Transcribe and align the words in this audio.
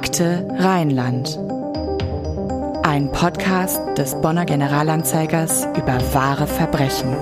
Akte 0.00 0.46
Rheinland. 0.56 1.36
Ein 2.84 3.10
Podcast 3.10 3.80
des 3.98 4.14
Bonner 4.20 4.44
Generalanzeigers 4.46 5.66
über 5.76 5.98
wahre 6.14 6.46
Verbrechen. 6.46 7.16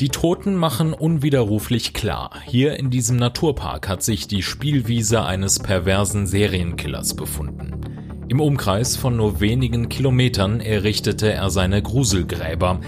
Die 0.00 0.08
Toten 0.08 0.56
machen 0.56 0.92
unwiderruflich 0.92 1.94
klar, 1.94 2.32
hier 2.44 2.76
in 2.80 2.90
diesem 2.90 3.16
Naturpark 3.18 3.88
hat 3.88 4.02
sich 4.02 4.26
die 4.26 4.42
Spielwiese 4.42 5.22
eines 5.22 5.60
perversen 5.60 6.26
Serienkillers 6.26 7.14
befunden. 7.14 7.76
Im 8.28 8.40
Umkreis 8.40 8.96
von 8.96 9.16
nur 9.16 9.38
wenigen 9.38 9.88
Kilometern 9.88 10.58
errichtete 10.58 11.32
er 11.32 11.48
seine 11.50 11.80
Gruselgräber. 11.80 12.80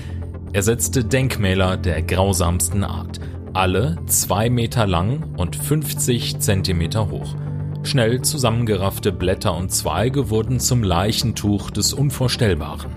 Er 0.52 0.62
setzte 0.62 1.04
Denkmäler 1.04 1.76
der 1.76 2.00
grausamsten 2.00 2.82
Art, 2.82 3.20
alle 3.52 3.96
zwei 4.06 4.48
Meter 4.48 4.86
lang 4.86 5.34
und 5.36 5.56
50 5.56 6.38
Zentimeter 6.40 7.10
hoch. 7.10 7.34
Schnell 7.82 8.22
zusammengeraffte 8.22 9.12
Blätter 9.12 9.54
und 9.54 9.70
Zweige 9.70 10.30
wurden 10.30 10.58
zum 10.58 10.82
Leichentuch 10.82 11.70
des 11.70 11.92
Unvorstellbaren. 11.92 12.90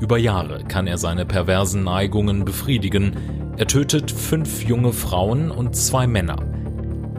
Über 0.00 0.18
Jahre 0.18 0.64
kann 0.64 0.86
er 0.86 0.98
seine 0.98 1.24
perversen 1.24 1.82
Neigungen 1.84 2.44
befriedigen. 2.44 3.16
Er 3.56 3.66
tötet 3.66 4.10
fünf 4.10 4.62
junge 4.62 4.92
Frauen 4.92 5.50
und 5.50 5.74
zwei 5.74 6.06
Männer. 6.06 6.36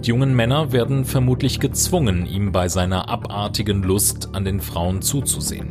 Die 0.03 0.09
jungen 0.09 0.35
Männer 0.35 0.71
werden 0.71 1.03
vermutlich 1.03 1.59
gezwungen, 1.59 2.27
ihm 2.27 2.51
bei 2.51 2.67
seiner 2.67 3.09
abartigen 3.09 3.81
Lust 3.81 4.29
an 4.33 4.45
den 4.45 4.61
Frauen 4.61 5.01
zuzusehen. 5.01 5.69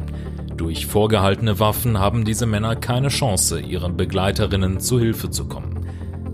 Durch 0.57 0.87
vorgehaltene 0.87 1.59
Waffen 1.59 1.99
haben 1.99 2.25
diese 2.25 2.47
Männer 2.47 2.77
keine 2.77 3.09
Chance, 3.09 3.61
ihren 3.61 3.97
Begleiterinnen 3.97 4.81
zu 4.81 4.99
Hilfe 4.99 5.31
zu 5.31 5.47
kommen. 5.47 5.87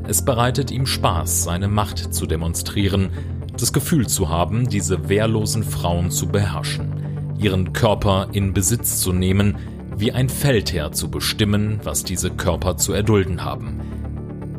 Es 0.06 0.24
bereitet 0.24 0.70
ihm 0.70 0.86
Spaß, 0.86 1.44
seine 1.44 1.69
Macht 1.69 2.14
zu 2.14 2.27
demonstrieren, 2.27 3.11
das 3.52 3.72
Gefühl 3.72 4.06
zu 4.06 4.28
haben, 4.28 4.69
diese 4.69 5.08
wehrlosen 5.08 5.62
Frauen 5.62 6.11
zu 6.11 6.28
beherrschen, 6.28 7.34
ihren 7.39 7.72
Körper 7.72 8.28
in 8.33 8.52
Besitz 8.52 9.00
zu 9.00 9.12
nehmen, 9.12 9.56
wie 9.96 10.12
ein 10.12 10.28
Feldherr 10.28 10.92
zu 10.92 11.11
bestimmen, 11.11 11.80
was 11.83 12.05
diese 12.05 12.30
Körper 12.30 12.77
zu 12.77 12.92
erdulden 12.92 13.44
haben. 13.44 13.80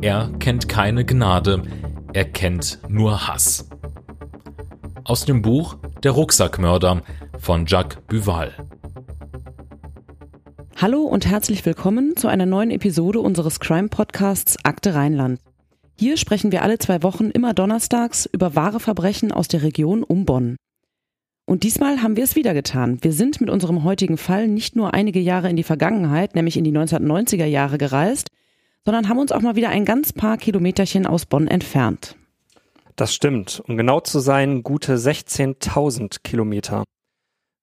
Er 0.02 0.30
kennt 0.38 0.68
keine 0.68 1.04
Gnade, 1.04 1.62
er 2.12 2.24
kennt 2.24 2.78
nur 2.88 3.28
Hass. 3.28 3.68
Aus 5.04 5.24
dem 5.24 5.42
Buch 5.42 5.76
Der 6.02 6.12
Rucksackmörder 6.12 7.02
von 7.38 7.66
Jacques 7.66 7.98
Buval. 8.06 8.52
Hallo 10.82 11.02
und 11.02 11.26
herzlich 11.26 11.66
willkommen 11.66 12.16
zu 12.16 12.26
einer 12.26 12.46
neuen 12.46 12.70
Episode 12.70 13.20
unseres 13.20 13.60
Crime-Podcasts 13.60 14.64
Akte 14.64 14.94
Rheinland. 14.94 15.38
Hier 15.98 16.16
sprechen 16.16 16.52
wir 16.52 16.62
alle 16.62 16.78
zwei 16.78 17.02
Wochen 17.02 17.28
immer 17.28 17.52
donnerstags 17.52 18.24
über 18.32 18.54
wahre 18.54 18.80
Verbrechen 18.80 19.30
aus 19.30 19.46
der 19.46 19.62
Region 19.62 20.02
um 20.02 20.24
Bonn. 20.24 20.56
Und 21.44 21.64
diesmal 21.64 22.02
haben 22.02 22.16
wir 22.16 22.24
es 22.24 22.34
wieder 22.34 22.54
getan. 22.54 22.96
Wir 23.02 23.12
sind 23.12 23.42
mit 23.42 23.50
unserem 23.50 23.84
heutigen 23.84 24.16
Fall 24.16 24.48
nicht 24.48 24.74
nur 24.74 24.94
einige 24.94 25.20
Jahre 25.20 25.50
in 25.50 25.56
die 25.56 25.64
Vergangenheit, 25.64 26.34
nämlich 26.34 26.56
in 26.56 26.64
die 26.64 26.72
1990er 26.72 27.44
Jahre 27.44 27.76
gereist, 27.76 28.28
sondern 28.82 29.10
haben 29.10 29.18
uns 29.18 29.32
auch 29.32 29.42
mal 29.42 29.56
wieder 29.56 29.68
ein 29.68 29.84
ganz 29.84 30.14
paar 30.14 30.38
Kilometerchen 30.38 31.06
aus 31.06 31.26
Bonn 31.26 31.46
entfernt. 31.46 32.16
Das 32.96 33.14
stimmt. 33.14 33.62
Um 33.66 33.76
genau 33.76 34.00
zu 34.00 34.18
sein, 34.18 34.62
gute 34.62 34.96
16.000 34.96 36.22
Kilometer. 36.22 36.84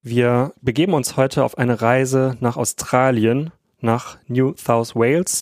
Wir 0.10 0.54
begeben 0.62 0.94
uns 0.94 1.18
heute 1.18 1.44
auf 1.44 1.58
eine 1.58 1.82
Reise 1.82 2.38
nach 2.40 2.56
Australien, 2.56 3.52
nach 3.82 4.18
New 4.30 4.54
South 4.56 4.96
Wales, 4.96 5.42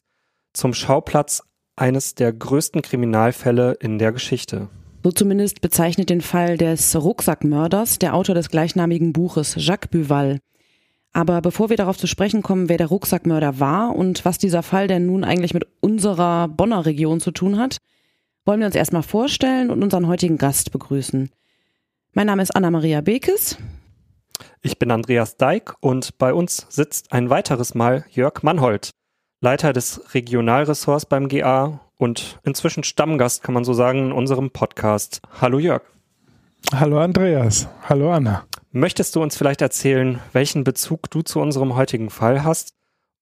zum 0.54 0.74
Schauplatz 0.74 1.44
eines 1.76 2.16
der 2.16 2.34
größten 2.34 2.82
Kriminalfälle 2.82 3.74
in 3.74 4.00
der 4.00 4.12
Geschichte. 4.12 4.70
So 5.04 5.12
zumindest 5.12 5.62
bezeichnet 5.62 6.10
den 6.10 6.22
Fall 6.22 6.58
des 6.58 6.96
Rucksackmörders 6.96 8.00
der 8.00 8.16
Autor 8.16 8.34
des 8.34 8.50
gleichnamigen 8.50 9.14
Buches 9.14 9.54
Jacques 9.56 9.92
Buval. 9.92 10.40
Aber 11.14 11.42
bevor 11.42 11.70
wir 11.70 11.78
darauf 11.78 12.00
zu 12.00 12.08
sprechen 12.08 12.42
kommen, 12.42 12.68
wer 12.68 12.80
der 12.80 12.88
Rucksackmörder 12.88 13.60
war 13.60 13.96
und 13.96 14.26
was 14.26 14.40
dieser 14.40 14.64
Fall 14.64 14.88
denn 14.88 15.06
nun 15.06 15.24
eigentlich 15.24 15.54
mit 15.54 15.68
unserer 15.80 16.48
Bonner 16.48 16.88
Region 16.88 17.20
zu 17.20 17.30
tun 17.30 17.60
hat, 17.60 17.78
wollen 18.46 18.62
wir 18.62 18.66
uns 18.66 18.76
erstmal 18.76 19.04
vorstellen 19.04 19.70
und 19.70 19.84
unseren 19.84 20.08
heutigen 20.08 20.40
Gast 20.40 20.72
begrüßen. 20.72 21.30
Mein 22.14 22.26
Name 22.26 22.42
ist 22.42 22.56
Anna-Maria 22.56 23.02
Bekes. 23.02 23.60
Ich 24.66 24.80
bin 24.80 24.90
Andreas 24.90 25.38
Deik 25.38 25.76
und 25.80 26.18
bei 26.18 26.34
uns 26.34 26.66
sitzt 26.70 27.12
ein 27.12 27.30
weiteres 27.30 27.76
Mal 27.76 28.04
Jörg 28.10 28.42
Mannhold, 28.42 28.90
Leiter 29.40 29.74
des 29.74 30.16
Regionalressorts 30.16 31.06
beim 31.06 31.28
GA 31.28 31.82
und 32.00 32.40
inzwischen 32.44 32.84
Stammgast, 32.84 33.44
kann 33.44 33.54
man 33.54 33.64
so 33.64 33.74
sagen, 33.76 34.08
in 34.08 34.12
unserem 34.12 34.50
Podcast. 34.50 35.22
Hallo 35.40 35.60
Jörg. 35.60 35.84
Hallo 36.74 37.00
Andreas. 37.00 37.68
Hallo 37.88 38.12
Anna. 38.12 38.46
Möchtest 38.72 39.16
du 39.16 39.22
uns 39.22 39.38
vielleicht 39.38 39.62
erzählen, 39.62 40.20
welchen 40.34 40.64
Bezug 40.64 41.12
du 41.12 41.22
zu 41.22 41.42
unserem 41.42 41.76
heutigen 41.76 42.10
Fall 42.10 42.44
hast 42.44 42.74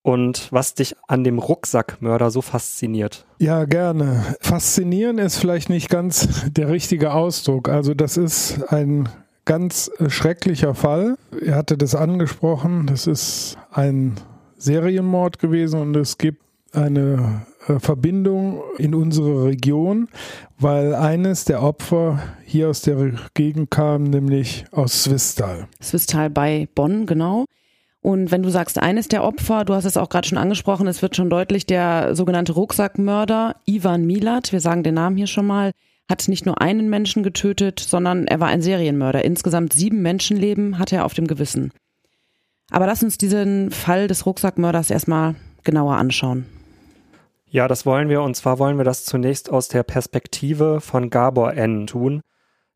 und 0.01 0.47
was 0.49 0.75
dich 0.75 0.95
an 1.09 1.25
dem 1.25 1.39
Rucksackmörder 1.39 2.31
so 2.31 2.41
fasziniert? 2.41 3.25
Ja, 3.39 3.65
gerne. 3.65 4.37
Faszinieren 4.39 5.17
ist 5.17 5.39
vielleicht 5.39 5.67
nicht 5.67 5.89
ganz 5.89 6.49
der 6.49 6.69
richtige 6.69 7.11
Ausdruck. 7.11 7.67
Also 7.67 7.93
das 7.93 8.15
ist 8.15 8.63
ein 8.71 9.09
ganz 9.45 9.91
schrecklicher 10.07 10.75
Fall. 10.75 11.17
Er 11.45 11.55
hatte 11.55 11.77
das 11.77 11.95
angesprochen. 11.95 12.87
Das 12.87 13.07
ist 13.07 13.57
ein 13.71 14.15
Serienmord 14.57 15.39
gewesen 15.39 15.81
und 15.81 15.95
es 15.95 16.17
gibt 16.17 16.41
eine 16.73 17.45
äh, 17.67 17.79
Verbindung 17.79 18.61
in 18.77 18.95
unsere 18.95 19.45
Region, 19.45 20.07
weil 20.57 20.95
eines 20.95 21.45
der 21.45 21.61
Opfer 21.61 22.21
hier 22.45 22.69
aus 22.69 22.81
der 22.81 23.11
Gegend 23.33 23.71
kam, 23.71 24.05
nämlich 24.05 24.65
aus 24.71 25.03
Swistal. 25.03 25.67
Swistal 25.81 26.29
bei 26.29 26.67
Bonn, 26.73 27.05
genau. 27.05 27.45
Und 28.01 28.31
wenn 28.31 28.43
du 28.43 28.49
sagst, 28.49 28.79
eines 28.79 29.07
der 29.07 29.23
Opfer, 29.23 29.63
du 29.63 29.73
hast 29.73 29.85
es 29.85 29.95
auch 29.95 30.09
gerade 30.09 30.27
schon 30.27 30.37
angesprochen, 30.37 30.87
es 30.87 31.01
wird 31.01 31.15
schon 31.15 31.29
deutlich, 31.29 31.65
der 31.65 32.15
sogenannte 32.15 32.51
Rucksackmörder 32.51 33.55
Ivan 33.65 34.05
Milat, 34.05 34.51
wir 34.51 34.59
sagen 34.59 34.83
den 34.83 34.95
Namen 34.95 35.15
hier 35.15 35.27
schon 35.27 35.47
mal, 35.47 35.71
hat 36.09 36.27
nicht 36.27 36.45
nur 36.45 36.61
einen 36.61 36.89
Menschen 36.89 37.23
getötet, 37.23 37.79
sondern 37.79 38.27
er 38.27 38.39
war 38.39 38.47
ein 38.49 38.61
Serienmörder. 38.61 39.23
Insgesamt 39.23 39.73
sieben 39.73 40.01
Menschenleben 40.01 40.79
hat 40.79 40.91
er 40.91 41.05
auf 41.05 41.13
dem 41.13 41.27
Gewissen. 41.27 41.71
Aber 42.69 42.85
lass 42.87 43.03
uns 43.03 43.17
diesen 43.17 43.71
Fall 43.71 44.07
des 44.07 44.25
Rucksackmörders 44.25 44.89
erstmal 44.89 45.35
genauer 45.63 45.95
anschauen. 45.95 46.45
Ja, 47.45 47.67
das 47.67 47.85
wollen 47.85 48.09
wir. 48.09 48.21
Und 48.21 48.35
zwar 48.35 48.57
wollen 48.59 48.77
wir 48.77 48.83
das 48.83 49.05
zunächst 49.05 49.51
aus 49.51 49.67
der 49.67 49.83
Perspektive 49.83 50.81
von 50.81 51.09
Gabor 51.09 51.53
N. 51.53 51.85
tun, 51.87 52.21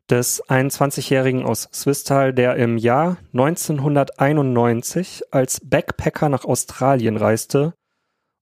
des 0.08 0.42
21-Jährigen 0.44 1.44
aus 1.44 1.68
Swisttal, 1.72 2.32
der 2.32 2.56
im 2.56 2.78
Jahr 2.78 3.18
1991 3.34 5.24
als 5.32 5.60
Backpacker 5.62 6.28
nach 6.28 6.44
Australien 6.44 7.16
reiste 7.16 7.74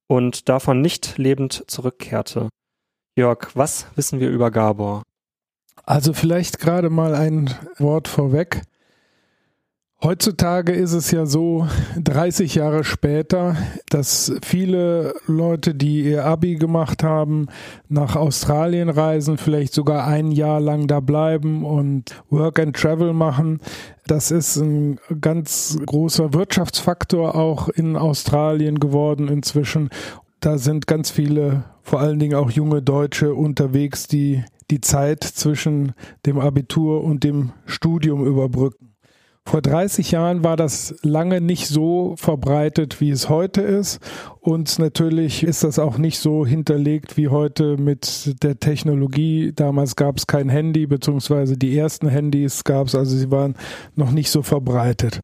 und 0.07 0.49
davon 0.49 0.81
nicht 0.81 1.19
lebend 1.19 1.65
zurückkehrte. 1.67 2.49
Jörg, 3.19 3.49
was 3.55 3.87
wissen 3.97 4.21
wir 4.21 4.29
über 4.29 4.51
Gabor? 4.51 5.03
Also 5.85 6.13
vielleicht 6.13 6.59
gerade 6.59 6.91
mal 6.91 7.15
ein 7.15 7.49
Wort 7.79 8.09
vorweg. 8.09 8.61
Heutzutage 10.03 10.73
ist 10.73 10.93
es 10.93 11.11
ja 11.11 11.25
so, 11.25 11.67
30 11.97 12.57
Jahre 12.57 12.85
später, 12.85 13.57
dass 13.89 14.35
viele 14.45 15.15
Leute, 15.27 15.75
die 15.75 16.03
ihr 16.03 16.27
Abi 16.27 16.57
gemacht 16.57 17.03
haben, 17.03 17.47
nach 17.89 18.17
Australien 18.17 18.91
reisen, 18.91 19.39
vielleicht 19.39 19.73
sogar 19.73 20.07
ein 20.07 20.31
Jahr 20.31 20.61
lang 20.61 20.87
da 20.87 21.01
bleiben 21.01 21.65
und 21.65 22.23
Work 22.29 22.59
and 22.59 22.77
Travel 22.77 23.15
machen. 23.15 23.61
Das 24.07 24.31
ist 24.31 24.57
ein 24.57 25.01
ganz 25.23 25.79
großer 25.87 26.35
Wirtschaftsfaktor 26.35 27.35
auch 27.35 27.71
in 27.71 27.97
Australien 27.97 28.79
geworden 28.79 29.29
inzwischen. 29.29 29.89
Da 30.41 30.59
sind 30.59 30.87
ganz 30.87 31.11
viele, 31.11 31.65
vor 31.87 32.01
allen 32.01 32.19
Dingen 32.19 32.35
auch 32.35 32.51
junge 32.51 32.83
Deutsche 32.83 33.33
unterwegs, 33.33 34.09
die 34.09 34.43
die 34.73 34.81
Zeit 34.81 35.23
zwischen 35.23 35.93
dem 36.27 36.41
Abitur 36.41 37.05
und 37.05 37.23
dem 37.23 37.53
Studium 37.65 38.27
überbrücken. 38.27 38.97
Vor 39.45 39.63
30 39.63 40.11
Jahren 40.11 40.43
war 40.43 40.57
das 40.57 40.97
lange 41.03 41.41
nicht 41.41 41.69
so 41.69 42.17
verbreitet, 42.19 43.01
wie 43.01 43.11
es 43.11 43.29
heute 43.29 43.63
ist. 43.63 44.01
Und 44.41 44.81
natürlich 44.81 45.45
ist 45.45 45.63
das 45.63 45.79
auch 45.79 45.97
nicht 45.97 46.19
so 46.19 46.45
hinterlegt 46.45 47.17
wie 47.17 47.29
heute 47.29 47.77
mit 47.77 48.43
der 48.43 48.59
Technologie. 48.59 49.53
Damals 49.55 49.95
gab 49.95 50.17
es 50.17 50.27
kein 50.27 50.49
Handy, 50.49 50.89
beziehungsweise 50.89 51.57
die 51.57 51.79
ersten 51.79 52.09
Handys 52.09 52.65
gab 52.65 52.89
es, 52.89 52.97
also 52.97 53.17
sie 53.17 53.31
waren 53.31 53.55
noch 53.95 54.11
nicht 54.11 54.33
so 54.33 54.43
verbreitet. 54.43 55.21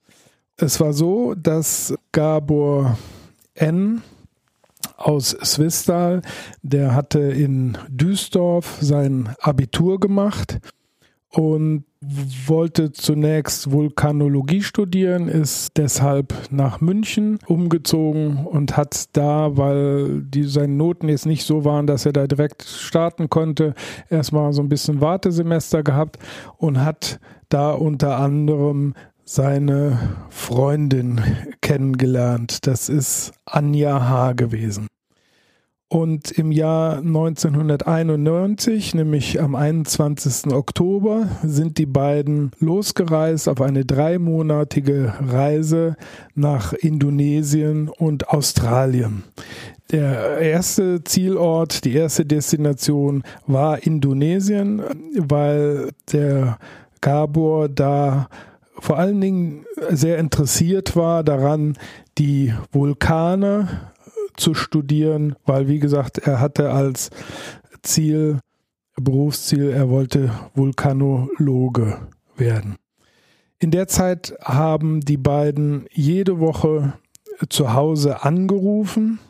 Es 0.56 0.78
war 0.78 0.92
so, 0.92 1.34
dass 1.34 1.92
Gabor 2.12 2.96
N 3.54 4.02
aus 5.02 5.30
Swisttal, 5.30 6.22
der 6.62 6.94
hatte 6.94 7.20
in 7.20 7.76
Duisdorf 7.90 8.78
sein 8.80 9.30
Abitur 9.40 10.00
gemacht 10.00 10.60
und 11.28 11.84
wollte 12.46 12.92
zunächst 12.92 13.70
Vulkanologie 13.70 14.62
studieren, 14.62 15.28
ist 15.28 15.76
deshalb 15.76 16.34
nach 16.50 16.80
München 16.80 17.38
umgezogen 17.46 18.44
und 18.44 18.76
hat 18.76 19.16
da, 19.16 19.56
weil 19.56 20.22
die, 20.22 20.44
seine 20.44 20.74
Noten 20.74 21.08
jetzt 21.08 21.26
nicht 21.26 21.44
so 21.44 21.64
waren, 21.64 21.86
dass 21.86 22.04
er 22.04 22.12
da 22.12 22.26
direkt 22.26 22.64
starten 22.64 23.30
konnte, 23.30 23.74
erstmal 24.10 24.52
so 24.52 24.62
ein 24.62 24.68
bisschen 24.68 25.00
Wartesemester 25.00 25.82
gehabt 25.82 26.18
und 26.58 26.84
hat 26.84 27.20
da 27.48 27.72
unter 27.72 28.18
anderem 28.18 28.94
seine 29.24 29.98
Freundin 30.30 31.20
kennengelernt. 31.60 32.66
Das 32.66 32.88
ist 32.88 33.32
Anja 33.44 34.08
H. 34.08 34.32
gewesen. 34.32 34.88
Und 35.92 36.30
im 36.30 36.52
Jahr 36.52 37.00
1991, 37.00 38.94
nämlich 38.94 39.42
am 39.42 39.54
21. 39.54 40.50
Oktober, 40.50 41.28
sind 41.42 41.76
die 41.76 41.84
beiden 41.84 42.50
losgereist 42.60 43.46
auf 43.46 43.60
eine 43.60 43.84
dreimonatige 43.84 45.12
Reise 45.20 45.96
nach 46.34 46.72
Indonesien 46.72 47.90
und 47.90 48.30
Australien. 48.30 49.24
Der 49.90 50.38
erste 50.38 51.04
Zielort, 51.04 51.84
die 51.84 51.92
erste 51.92 52.24
Destination 52.24 53.22
war 53.46 53.82
Indonesien, 53.82 54.80
weil 55.18 55.90
der 56.10 56.56
Gabor 57.02 57.68
da 57.68 58.28
vor 58.82 58.98
allen 58.98 59.20
Dingen 59.20 59.64
sehr 59.90 60.18
interessiert 60.18 60.96
war 60.96 61.22
daran, 61.22 61.78
die 62.18 62.52
Vulkane 62.72 63.92
zu 64.36 64.54
studieren, 64.54 65.36
weil, 65.46 65.68
wie 65.68 65.78
gesagt, 65.78 66.18
er 66.18 66.40
hatte 66.40 66.72
als 66.72 67.10
Ziel, 67.82 68.40
Berufsziel, 68.96 69.70
er 69.70 69.88
wollte 69.88 70.32
Vulkanologe 70.54 72.08
werden. 72.36 72.74
In 73.60 73.70
der 73.70 73.86
Zeit 73.86 74.34
haben 74.42 75.00
die 75.00 75.16
beiden 75.16 75.86
jede 75.92 76.40
Woche 76.40 76.94
zu 77.50 77.74
Hause 77.74 78.24
angerufen 78.24 79.20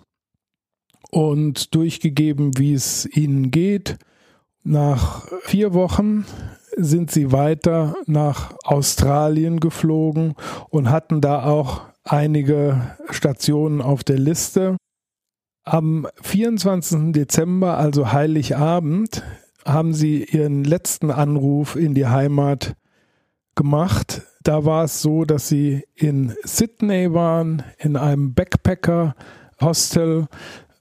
und 1.11 1.75
durchgegeben, 1.75 2.57
wie 2.57 2.73
es 2.73 3.05
ihnen 3.05 3.51
geht. 3.51 3.99
Nach 4.65 5.29
vier 5.43 5.75
Wochen 5.75 6.25
sind 6.77 7.11
sie 7.11 7.33
weiter 7.33 7.95
nach 8.07 8.55
Australien 8.65 9.61
geflogen 9.61 10.35
und 10.71 10.91
hatten 10.91 11.21
da 11.21 11.45
auch 11.45 11.83
einige 12.05 12.97
Stationen 13.11 13.81
auf 13.81 14.05
der 14.05 14.19
Liste. 14.19 14.77
Am 15.65 16.09
24. 16.23 17.13
Dezember, 17.13 17.77
also 17.79 18.13
Heiligabend, 18.13 19.23
haben 19.65 19.95
sie 19.95 20.25
ihren 20.25 20.65
letzten 20.65 21.11
Anruf 21.11 21.77
in 21.77 21.95
die 21.95 22.07
Heimat 22.07 22.75
gemacht. 23.55 24.23
Da 24.43 24.65
war 24.65 24.85
es 24.85 25.03
so, 25.03 25.25
dass 25.25 25.49
sie 25.49 25.85
in 25.95 26.35
Sydney 26.43 27.15
waren, 27.15 27.63
in 27.79 27.97
einem 27.97 28.35
Backpacker-Hostel. 28.35 30.27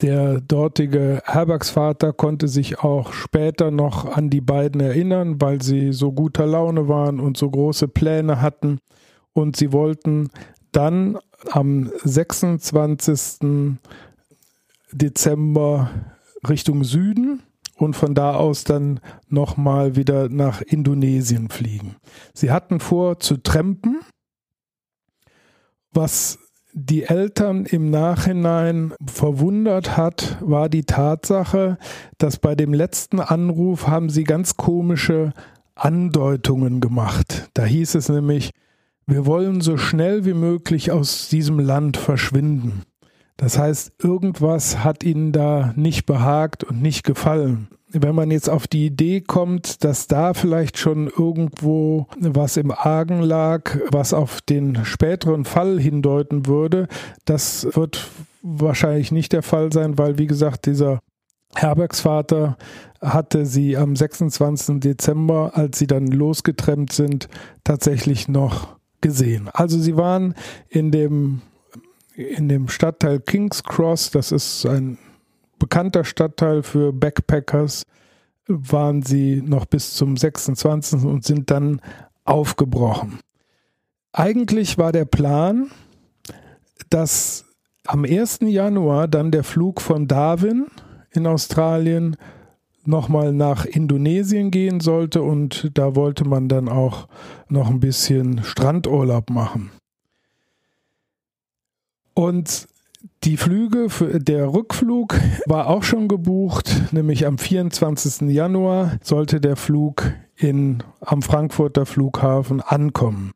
Der 0.01 0.41
dortige 0.41 1.21
Herbergsvater 1.25 2.11
konnte 2.11 2.47
sich 2.47 2.79
auch 2.79 3.13
später 3.13 3.69
noch 3.69 4.05
an 4.05 4.31
die 4.31 4.41
beiden 4.41 4.81
erinnern, 4.81 5.39
weil 5.39 5.61
sie 5.61 5.93
so 5.93 6.11
guter 6.11 6.47
Laune 6.47 6.87
waren 6.87 7.19
und 7.19 7.37
so 7.37 7.49
große 7.51 7.87
Pläne 7.87 8.41
hatten. 8.41 8.79
Und 9.33 9.55
sie 9.55 9.71
wollten 9.71 10.29
dann 10.71 11.19
am 11.51 11.91
26. 12.03 13.77
Dezember 14.91 15.91
Richtung 16.49 16.83
Süden 16.83 17.43
und 17.75 17.95
von 17.95 18.15
da 18.15 18.33
aus 18.33 18.63
dann 18.63 18.99
nochmal 19.27 19.95
wieder 19.95 20.29
nach 20.29 20.61
Indonesien 20.61 21.49
fliegen. 21.49 21.95
Sie 22.33 22.51
hatten 22.51 22.79
vor 22.79 23.19
zu 23.19 23.37
trampen, 23.37 23.99
was 25.93 26.39
die 26.73 27.03
Eltern 27.03 27.65
im 27.65 27.89
Nachhinein 27.89 28.93
verwundert 29.05 29.97
hat, 29.97 30.37
war 30.41 30.69
die 30.69 30.83
Tatsache, 30.83 31.77
dass 32.17 32.37
bei 32.37 32.55
dem 32.55 32.73
letzten 32.73 33.19
Anruf 33.19 33.87
haben 33.87 34.09
sie 34.09 34.23
ganz 34.23 34.57
komische 34.57 35.33
Andeutungen 35.75 36.79
gemacht. 36.79 37.49
Da 37.53 37.65
hieß 37.65 37.95
es 37.95 38.09
nämlich, 38.09 38.51
wir 39.07 39.25
wollen 39.25 39.61
so 39.61 39.77
schnell 39.77 40.25
wie 40.25 40.33
möglich 40.33 40.91
aus 40.91 41.27
diesem 41.29 41.59
Land 41.59 41.97
verschwinden. 41.97 42.83
Das 43.35 43.57
heißt, 43.57 43.93
irgendwas 44.03 44.83
hat 44.83 45.03
ihnen 45.03 45.31
da 45.31 45.73
nicht 45.75 46.05
behagt 46.05 46.63
und 46.63 46.81
nicht 46.81 47.03
gefallen. 47.03 47.67
Wenn 47.93 48.15
man 48.15 48.31
jetzt 48.31 48.49
auf 48.49 48.67
die 48.67 48.85
Idee 48.85 49.21
kommt, 49.21 49.83
dass 49.83 50.07
da 50.07 50.33
vielleicht 50.33 50.77
schon 50.77 51.07
irgendwo 51.07 52.07
was 52.17 52.57
im 52.57 52.71
Argen 52.71 53.21
lag, 53.21 53.77
was 53.89 54.13
auf 54.13 54.41
den 54.41 54.85
späteren 54.85 55.45
Fall 55.45 55.79
hindeuten 55.79 56.45
würde, 56.45 56.87
das 57.25 57.67
wird 57.73 58.07
wahrscheinlich 58.41 59.11
nicht 59.11 59.33
der 59.33 59.43
Fall 59.43 59.71
sein, 59.71 59.97
weil, 59.97 60.17
wie 60.17 60.27
gesagt, 60.27 60.65
dieser 60.65 60.99
Herbergsvater 61.55 62.57
hatte 63.01 63.45
sie 63.45 63.75
am 63.75 63.95
26. 63.95 64.79
Dezember, 64.79 65.51
als 65.55 65.79
sie 65.79 65.87
dann 65.87 66.07
losgetrennt 66.07 66.93
sind, 66.93 67.27
tatsächlich 67.63 68.27
noch 68.27 68.75
gesehen. 69.01 69.49
Also 69.51 69.79
sie 69.79 69.97
waren 69.97 70.35
in 70.69 70.91
dem 70.91 71.41
in 72.15 72.49
dem 72.49 72.67
Stadtteil 72.67 73.19
Kings 73.19 73.63
Cross, 73.63 74.11
das 74.11 74.31
ist 74.31 74.65
ein 74.65 74.97
bekannter 75.61 76.03
Stadtteil 76.03 76.63
für 76.63 76.91
Backpackers, 76.91 77.83
waren 78.47 79.03
sie 79.03 79.43
noch 79.43 79.65
bis 79.65 79.93
zum 79.93 80.17
26. 80.17 81.03
und 81.03 81.23
sind 81.23 81.51
dann 81.51 81.81
aufgebrochen. 82.25 83.19
Eigentlich 84.11 84.79
war 84.79 84.91
der 84.91 85.05
Plan, 85.05 85.69
dass 86.89 87.45
am 87.85 88.05
1. 88.05 88.39
Januar 88.41 89.07
dann 89.07 89.29
der 89.29 89.43
Flug 89.43 89.81
von 89.81 90.07
Darwin 90.07 90.65
in 91.11 91.27
Australien 91.27 92.17
nochmal 92.83 93.31
nach 93.31 93.63
Indonesien 93.65 94.49
gehen 94.49 94.79
sollte 94.79 95.21
und 95.21 95.69
da 95.75 95.95
wollte 95.95 96.25
man 96.25 96.49
dann 96.49 96.69
auch 96.69 97.07
noch 97.49 97.69
ein 97.69 97.79
bisschen 97.79 98.43
Strandurlaub 98.43 99.29
machen. 99.29 99.69
Und 102.15 102.67
die 103.23 103.37
Flüge, 103.37 103.87
der 104.13 104.51
Rückflug 104.51 105.15
war 105.45 105.67
auch 105.67 105.83
schon 105.83 106.07
gebucht, 106.07 106.91
nämlich 106.91 107.27
am 107.27 107.37
24. 107.37 108.29
Januar 108.29 108.97
sollte 109.03 109.39
der 109.39 109.55
Flug 109.55 110.11
in, 110.35 110.83
am 111.01 111.21
Frankfurter 111.21 111.85
Flughafen 111.85 112.61
ankommen. 112.61 113.31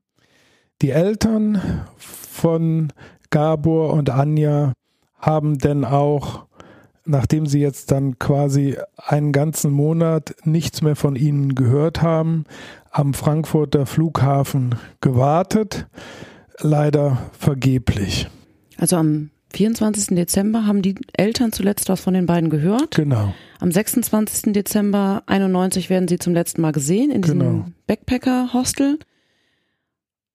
Die 0.81 0.89
Eltern 0.89 1.61
von 1.97 2.91
Gabor 3.29 3.93
und 3.93 4.09
Anja 4.09 4.73
haben 5.19 5.59
denn 5.59 5.85
auch, 5.85 6.45
nachdem 7.05 7.45
sie 7.45 7.59
jetzt 7.59 7.92
dann 7.92 8.18
quasi 8.18 8.77
einen 8.97 9.31
ganzen 9.31 9.71
Monat 9.71 10.35
nichts 10.44 10.81
mehr 10.81 10.95
von 10.95 11.15
ihnen 11.15 11.54
gehört 11.54 12.01
haben, 12.01 12.45
am 12.89 13.13
Frankfurter 13.13 13.85
Flughafen 13.85 14.75
gewartet, 14.99 15.87
leider 16.59 17.30
vergeblich. 17.37 18.27
Also 18.77 18.97
am 18.97 19.30
24. 19.56 20.16
Dezember 20.16 20.68
haben 20.68 20.81
die 20.81 20.95
Eltern 21.14 21.54
zuletzt 21.54 21.88
was 21.88 22.02
von 22.02 22.14
den 22.14 22.26
beiden 22.26 22.50
gehört. 22.50 22.95
Genau. 22.95 23.33
Am 23.59 23.71
26. 23.71 24.52
Dezember 24.52 25.24
91 25.28 25.90
werden 25.90 26.09
sie 26.09 26.19
zum 26.19 26.33
letzten 26.33 26.62
Mal 26.62 26.74
gesehen 26.74 27.09
in 27.09 27.21
diesem 27.21 27.40
genau. 27.40 27.66
Backpacker-Hostel. 27.88 29.00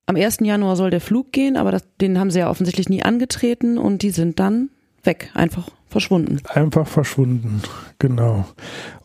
Am 0.07 0.17
1. 0.17 0.39
Januar 0.41 0.77
soll 0.77 0.91
der 0.91 1.03
Flug 1.03 1.33
gehen, 1.33 1.57
aber 1.57 1.71
das, 1.71 1.83
den 2.01 2.19
haben 2.19 2.31
sie 2.31 2.39
ja 2.39 2.51
offensichtlich 2.51 2.89
nie 2.89 3.03
angetreten 3.03 3.77
und 3.77 4.03
die 4.03 4.11
sind 4.11 4.41
dann 4.41 4.71
weg, 5.05 5.31
einfach 5.35 5.69
verschwunden. 5.87 6.39
Einfach 6.49 6.87
verschwunden, 6.87 7.61
genau. 7.99 8.47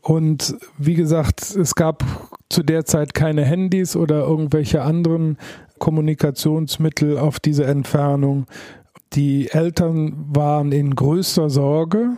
Und 0.02 0.56
wie 0.78 0.96
gesagt, 0.96 1.56
es 1.56 1.76
gab 1.76 2.06
zu 2.50 2.64
der 2.64 2.86
Zeit 2.86 3.14
keine 3.14 3.44
Handys 3.44 3.96
oder 3.96 4.22
irgendwelche 4.22 4.82
anderen 4.82 5.38
Kommunikationsmittel 5.78 7.18
auf 7.18 7.40
diese 7.40 7.66
Entfernung. 7.66 8.46
Die 9.16 9.50
Eltern 9.50 10.14
waren 10.36 10.72
in 10.74 10.94
größter 10.94 11.50
Sorge 11.50 12.18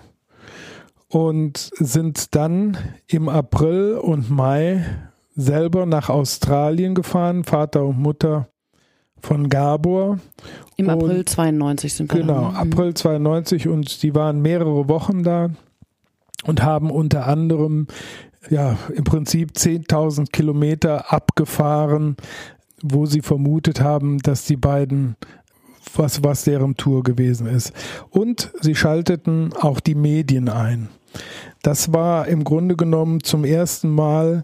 und 1.09 1.69
sind 1.75 2.35
dann 2.35 2.77
im 3.07 3.29
April 3.29 3.99
und 4.01 4.31
Mai 4.31 4.83
selber 5.35 5.85
nach 5.85 6.09
Australien 6.09 6.95
gefahren, 6.95 7.43
Vater 7.43 7.85
und 7.85 7.99
Mutter 7.99 8.47
von 9.21 9.47
Gabor. 9.47 10.19
Im 10.75 10.89
April 10.89 11.23
92 11.23 11.93
sind 11.93 12.13
wir 12.13 12.21
Genau, 12.21 12.51
da. 12.51 12.51
Ne? 12.51 12.57
April 12.57 12.93
92 12.95 13.67
und 13.67 14.01
die 14.01 14.15
waren 14.15 14.41
mehrere 14.41 14.89
Wochen 14.89 15.23
da 15.23 15.51
und 16.45 16.63
haben 16.63 16.89
unter 16.89 17.27
anderem 17.27 17.87
ja 18.49 18.77
im 18.93 19.03
Prinzip 19.03 19.51
10.000 19.51 20.31
Kilometer 20.31 21.13
abgefahren, 21.13 22.17
wo 22.81 23.05
sie 23.05 23.21
vermutet 23.21 23.81
haben, 23.81 24.19
dass 24.19 24.45
die 24.45 24.57
beiden 24.57 25.15
was, 25.95 26.23
was 26.23 26.43
deren 26.43 26.75
Tour 26.75 27.03
gewesen 27.03 27.47
ist. 27.47 27.73
Und 28.09 28.51
sie 28.61 28.75
schalteten 28.75 29.53
auch 29.53 29.79
die 29.79 29.95
Medien 29.95 30.49
ein. 30.49 30.89
Das 31.63 31.93
war 31.93 32.27
im 32.27 32.43
Grunde 32.43 32.75
genommen 32.75 33.23
zum 33.23 33.43
ersten 33.43 33.89
Mal, 33.89 34.43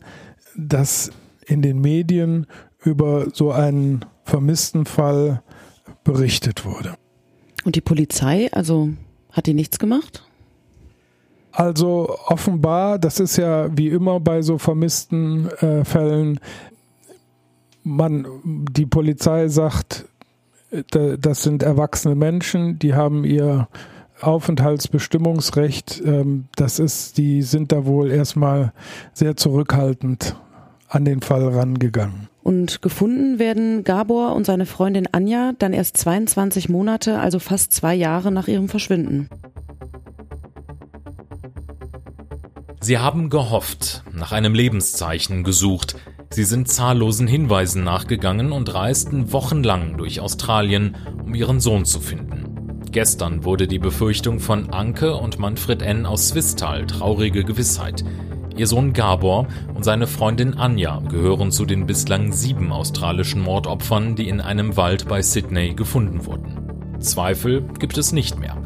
dass 0.55 1.11
in 1.45 1.61
den 1.61 1.81
Medien 1.81 2.47
über 2.83 3.27
so 3.33 3.51
einen 3.51 4.05
vermissten 4.23 4.85
Fall 4.85 5.41
berichtet 6.03 6.65
wurde. 6.65 6.95
Und 7.63 7.75
die 7.75 7.81
Polizei, 7.81 8.51
also 8.51 8.89
hat 9.31 9.47
die 9.47 9.53
nichts 9.53 9.79
gemacht? 9.79 10.23
Also 11.51 12.17
offenbar, 12.25 12.97
das 12.97 13.19
ist 13.19 13.37
ja 13.37 13.75
wie 13.77 13.89
immer 13.89 14.19
bei 14.19 14.41
so 14.41 14.57
vermissten 14.57 15.49
äh, 15.59 15.85
Fällen, 15.85 16.39
man, 17.83 18.25
die 18.43 18.85
Polizei 18.85 19.47
sagt, 19.49 20.05
das 20.91 21.43
sind 21.43 21.63
erwachsene 21.63 22.15
Menschen, 22.15 22.79
die 22.79 22.93
haben 22.93 23.23
ihr 23.23 23.67
Aufenthaltsbestimmungsrecht. 24.21 26.01
Ähm, 26.05 26.45
das 26.55 26.79
ist, 26.79 27.17
die 27.17 27.41
sind 27.41 27.71
da 27.71 27.85
wohl 27.85 28.11
erstmal 28.11 28.73
sehr 29.13 29.35
zurückhaltend 29.35 30.35
an 30.87 31.05
den 31.05 31.21
Fall 31.21 31.47
rangegangen. 31.47 32.29
Und 32.41 32.81
gefunden 32.81 33.39
werden 33.39 33.83
Gabor 33.83 34.35
und 34.35 34.45
seine 34.45 34.65
Freundin 34.65 35.07
Anja 35.11 35.53
dann 35.57 35.73
erst 35.73 35.97
22 35.97 36.69
Monate, 36.69 37.19
also 37.19 37.39
fast 37.39 37.73
zwei 37.73 37.95
Jahre 37.95 38.31
nach 38.31 38.47
ihrem 38.47 38.69
Verschwinden. 38.69 39.29
Sie 42.81 42.97
haben 42.97 43.29
gehofft, 43.29 44.03
nach 44.13 44.33
einem 44.33 44.53
Lebenszeichen 44.53 45.43
gesucht. 45.43 45.95
Sie 46.33 46.45
sind 46.45 46.67
zahllosen 46.67 47.27
Hinweisen 47.27 47.83
nachgegangen 47.83 48.53
und 48.53 48.73
reisten 48.73 49.31
wochenlang 49.31 49.97
durch 49.97 50.19
Australien, 50.19 50.95
um 51.23 51.35
ihren 51.35 51.59
Sohn 51.59 51.85
zu 51.85 51.99
finden. 51.99 52.81
Gestern 52.91 53.43
wurde 53.43 53.67
die 53.67 53.77
Befürchtung 53.77 54.39
von 54.39 54.71
Anke 54.71 55.15
und 55.15 55.37
Manfred 55.37 55.83
N. 55.83 56.07
aus 56.07 56.29
Swisttal 56.29 56.87
traurige 56.87 57.43
Gewissheit. 57.43 58.03
Ihr 58.57 58.65
Sohn 58.65 58.93
Gabor 58.93 59.45
und 59.75 59.85
seine 59.85 60.07
Freundin 60.07 60.57
Anja 60.57 61.03
gehören 61.07 61.51
zu 61.51 61.65
den 61.65 61.85
bislang 61.85 62.31
sieben 62.31 62.71
australischen 62.71 63.41
Mordopfern, 63.43 64.15
die 64.15 64.27
in 64.27 64.41
einem 64.41 64.75
Wald 64.75 65.07
bei 65.07 65.21
Sydney 65.21 65.75
gefunden 65.75 66.25
wurden. 66.25 66.97
Zweifel 66.99 67.61
gibt 67.77 67.99
es 67.99 68.11
nicht 68.11 68.39
mehr. 68.39 68.62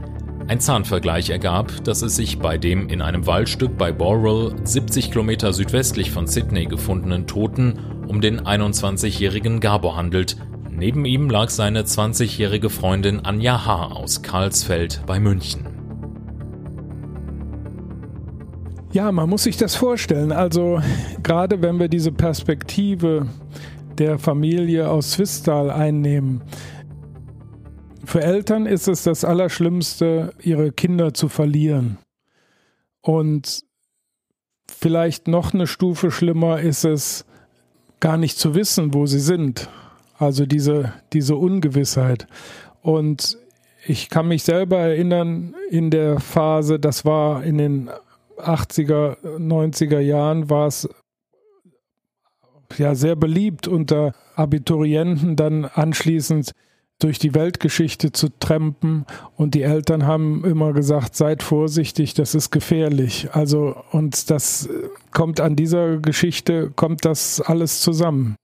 Ein 0.48 0.62
Zahnvergleich 0.62 1.30
ergab, 1.30 1.84
dass 1.84 2.01
es 2.01 2.16
sich 2.16 2.39
bei 2.39 2.58
dem 2.58 2.88
in 2.88 3.01
einem 3.01 3.27
Waldstück 3.27 3.77
bei 3.77 3.92
Borrell, 3.92 4.56
70 4.63 5.12
Kilometer 5.12 5.51
südwestlich 5.51 6.10
von 6.10 6.25
Sydney 6.25 6.68
gefundenen 6.68 7.27
Toten, 7.27 7.77
um 8.08 8.22
den 8.22 8.39
21-jährigen 8.39 9.60
Gabor 9.60 9.98
handelt. 9.98 10.38
Neben 10.72 11.04
ihm 11.04 11.30
lag 11.30 11.50
seine 11.50 11.82
20-jährige 11.82 12.70
Freundin 12.70 13.25
Anja 13.25 13.66
H. 13.66 13.88
aus 13.88 14.22
Karlsfeld 14.22 15.01
bei 15.06 15.20
München. 15.20 15.66
Ja, 18.94 19.12
man 19.12 19.30
muss 19.30 19.44
sich 19.44 19.58
das 19.58 19.75
vorstellen. 19.75 20.32
Also 20.32 20.80
gerade 21.24 21.62
wenn 21.62 21.77
wir 21.77 21.89
diese 21.89 22.13
Perspektive 22.13 23.27
der 23.98 24.18
Familie 24.18 24.89
aus 24.89 25.12
Swisttal 25.12 25.72
einnehmen, 25.72 26.42
für 28.07 28.23
Eltern 28.23 28.65
ist 28.65 28.87
es 28.87 29.03
das 29.03 29.25
Allerschlimmste, 29.25 30.33
ihre 30.41 30.71
Kinder 30.71 31.13
zu 31.13 31.27
verlieren. 31.27 31.97
Und 33.01 33.65
vielleicht 34.71 35.27
noch 35.27 35.53
eine 35.53 35.67
Stufe 35.67 36.09
schlimmer 36.09 36.61
ist 36.61 36.85
es, 36.85 37.25
gar 37.99 38.15
nicht 38.15 38.37
zu 38.37 38.55
wissen, 38.55 38.93
wo 38.93 39.07
sie 39.07 39.19
sind. 39.19 39.69
Also 40.17 40.45
diese, 40.45 40.93
diese 41.11 41.35
Ungewissheit. 41.35 42.27
Und 42.81 43.37
ich 43.85 44.07
kann 44.07 44.29
mich 44.29 44.43
selber 44.43 44.77
erinnern, 44.77 45.53
in 45.69 45.91
der 45.91 46.21
Phase, 46.21 46.79
das 46.79 47.03
war 47.03 47.43
in 47.43 47.57
den 47.57 47.89
80er, 48.37 49.17
90er 49.37 49.99
Jahren, 49.99 50.49
war 50.49 50.67
es 50.67 50.87
ja 52.77 52.95
sehr 52.95 53.17
beliebt 53.17 53.67
unter 53.67 54.13
Abiturienten 54.35 55.35
dann 55.35 55.65
anschließend 55.65 56.53
durch 57.00 57.20
die 57.20 57.36
Weltgeschichte 57.36 58.12
zu 58.12 58.30
trampen 58.39 59.06
und 59.36 59.54
die 59.54 59.62
Eltern 59.62 60.08
haben 60.08 60.44
immer 60.44 60.74
gesagt, 60.74 61.16
seid 61.16 61.44
vorsichtig, 61.44 62.16
das 62.16 62.34
ist 62.34 62.50
gefährlich. 62.51 63.30
Also 63.34 63.75
und 63.92 64.30
das 64.32 64.68
kommt 65.12 65.39
an 65.39 65.56
dieser 65.56 65.98
Geschichte, 65.98 66.72
kommt 66.75 67.06
das 67.06 67.39
alles 67.39 67.82
zusammen. 67.82 68.36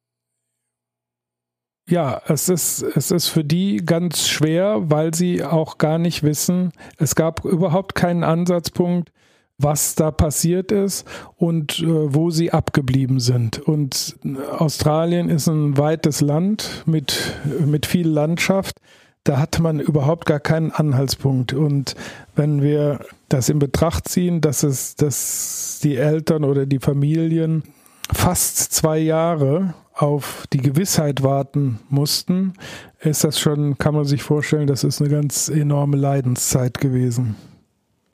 Ja, 1.90 2.22
es 2.28 2.48
ist, 2.48 2.82
es 2.82 3.12
ist 3.12 3.28
für 3.28 3.44
die 3.44 3.78
ganz 3.78 4.28
schwer, 4.28 4.90
weil 4.90 5.14
sie 5.14 5.44
auch 5.44 5.78
gar 5.78 5.98
nicht 5.98 6.24
wissen, 6.24 6.72
es 6.98 7.16
gab 7.16 7.44
überhaupt 7.44 7.94
keinen 7.94 8.24
Ansatzpunkt, 8.24 9.12
was 9.58 9.96
da 9.96 10.12
passiert 10.12 10.72
ist 10.72 11.08
und 11.38 11.80
äh, 11.80 11.86
wo 11.86 12.30
sie 12.30 12.52
abgeblieben 12.52 13.20
sind. 13.20 13.60
Und 13.60 14.16
Australien 14.58 15.30
ist 15.30 15.48
ein 15.48 15.78
weites 15.78 16.22
Land 16.22 16.84
mit, 16.86 17.34
mit 17.66 17.86
viel 17.86 18.08
Landschaft. 18.08 18.78
Da 19.24 19.40
hat 19.40 19.60
man 19.60 19.80
überhaupt 19.80 20.26
gar 20.26 20.40
keinen 20.40 20.72
Anhaltspunkt. 20.72 21.54
Und 21.54 21.96
wenn 22.36 22.62
wir 22.62 23.00
das 23.30 23.50
in 23.50 23.60
Betracht 23.60 24.10
ziehen, 24.10 24.42
dass 24.42 24.64
es, 24.64 24.96
dass 24.96 25.80
die 25.82 25.96
Eltern 25.96 26.44
oder 26.44 26.66
die 26.66 26.80
Familien 26.80 27.64
fast 28.12 28.74
zwei 28.74 29.00
Jahre 29.00 29.76
auf 29.94 30.46
die 30.52 30.58
Gewissheit 30.58 31.24
warten 31.24 31.80
mussten, 31.90 32.54
ist 33.00 33.24
das 33.24 33.40
schon, 33.40 33.78
kann 33.78 33.94
man 33.94 34.06
sich 34.06 34.24
vorstellen, 34.24 34.68
das 34.68 34.84
ist 34.84 35.00
eine 35.00 35.10
ganz 35.10 35.48
enorme 35.48 35.98
Leidenszeit 35.98 36.80
gewesen. 36.80 37.36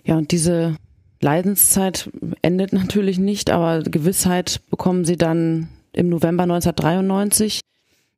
Ja, 0.03 0.17
und 0.17 0.31
diese 0.31 0.75
Leidenszeit 1.21 2.09
endet 2.41 2.73
natürlich 2.73 3.19
nicht, 3.19 3.49
aber 3.49 3.83
Gewissheit 3.83 4.61
bekommen 4.69 5.05
sie 5.05 5.17
dann 5.17 5.67
im 5.91 6.09
November 6.09 6.43
1993. 6.43 7.61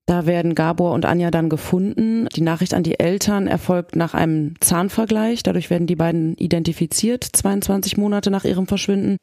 Da 0.05 0.25
werden 0.25 0.55
Gabor 0.55 0.93
und 0.93 1.05
Anja 1.05 1.31
dann 1.31 1.49
gefunden. 1.49 2.27
Die 2.35 2.41
Nachricht 2.41 2.73
an 2.73 2.83
die 2.83 2.99
Eltern 2.99 3.47
erfolgt 3.47 3.95
nach 3.95 4.13
einem 4.13 4.55
Zahnvergleich. 4.59 5.43
Dadurch 5.43 5.69
werden 5.69 5.87
die 5.87 5.95
beiden 5.95 6.35
identifiziert, 6.35 7.23
22 7.23 7.97
Monate 7.97 8.29
nach 8.29 8.43
ihrem 8.43 8.67
Verschwinden. 8.67 9.17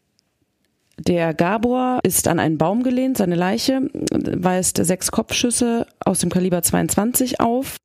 Der 0.98 1.32
Gabor 1.34 2.00
ist 2.02 2.26
an 2.26 2.40
einen 2.40 2.58
Baum 2.58 2.82
gelehnt, 2.82 3.18
seine 3.18 3.36
Leiche 3.36 3.88
weist 4.10 4.84
sechs 4.84 5.12
Kopfschüsse 5.12 5.86
aus 6.04 6.20
dem 6.20 6.30
Kaliber 6.30 6.62
22 6.62 7.40
auf. 7.40 7.76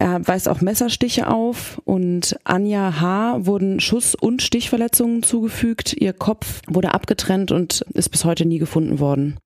Er 0.00 0.26
weist 0.26 0.48
auch 0.48 0.60
Messerstiche 0.60 1.28
auf 1.28 1.80
und 1.84 2.38
Anja 2.44 3.00
H. 3.00 3.46
wurden 3.46 3.80
Schuss- 3.80 4.14
und 4.14 4.42
Stichverletzungen 4.42 5.24
zugefügt. 5.24 5.92
Ihr 5.92 6.12
Kopf 6.12 6.62
wurde 6.68 6.94
abgetrennt 6.94 7.50
und 7.50 7.84
ist 7.94 8.10
bis 8.10 8.24
heute 8.24 8.44
nie 8.44 8.58
gefunden 8.58 9.00
worden. 9.00 9.38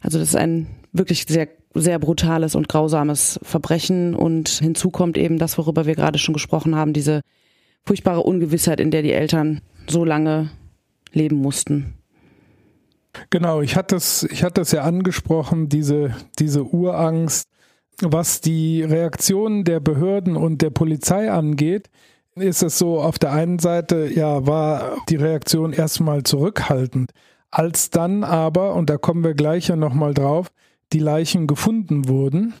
Also 0.00 0.18
das 0.18 0.28
ist 0.28 0.36
ein 0.36 0.68
wirklich 0.92 1.24
sehr, 1.26 1.48
sehr 1.74 1.98
brutales 1.98 2.54
und 2.54 2.68
grausames 2.68 3.40
Verbrechen 3.42 4.14
und 4.14 4.48
hinzu 4.48 4.90
kommt 4.90 5.18
eben 5.18 5.38
das, 5.38 5.58
worüber 5.58 5.84
wir 5.84 5.96
gerade 5.96 6.18
schon 6.18 6.34
gesprochen 6.34 6.76
haben, 6.76 6.92
diese 6.92 7.22
furchtbare 7.84 8.22
Ungewissheit, 8.22 8.78
in 8.78 8.92
der 8.92 9.02
die 9.02 9.12
Eltern 9.12 9.62
so 9.88 10.04
lange 10.04 10.50
leben 11.12 11.36
mussten. 11.36 11.94
Genau, 13.30 13.60
ich 13.60 13.74
hatte 13.74 13.96
es, 13.96 14.22
ich 14.22 14.44
hatte 14.44 14.60
es 14.60 14.70
ja 14.70 14.82
angesprochen, 14.82 15.68
diese, 15.68 16.14
diese 16.38 16.62
Urangst, 16.64 17.48
was 18.02 18.40
die 18.40 18.82
Reaktion 18.82 19.64
der 19.64 19.80
Behörden 19.80 20.36
und 20.36 20.62
der 20.62 20.70
Polizei 20.70 21.30
angeht, 21.30 21.90
ist 22.34 22.62
es 22.62 22.78
so, 22.78 23.00
auf 23.00 23.18
der 23.18 23.32
einen 23.32 23.58
Seite, 23.58 24.08
ja, 24.12 24.46
war 24.46 24.96
die 25.08 25.16
Reaktion 25.16 25.72
erstmal 25.72 26.22
zurückhaltend. 26.22 27.12
Als 27.50 27.90
dann 27.90 28.24
aber, 28.24 28.74
und 28.74 28.88
da 28.88 28.96
kommen 28.96 29.24
wir 29.24 29.34
gleich 29.34 29.68
ja 29.68 29.76
nochmal 29.76 30.14
drauf, 30.14 30.50
die 30.92 31.00
Leichen 31.00 31.46
gefunden 31.46 32.08
wurden, 32.08 32.54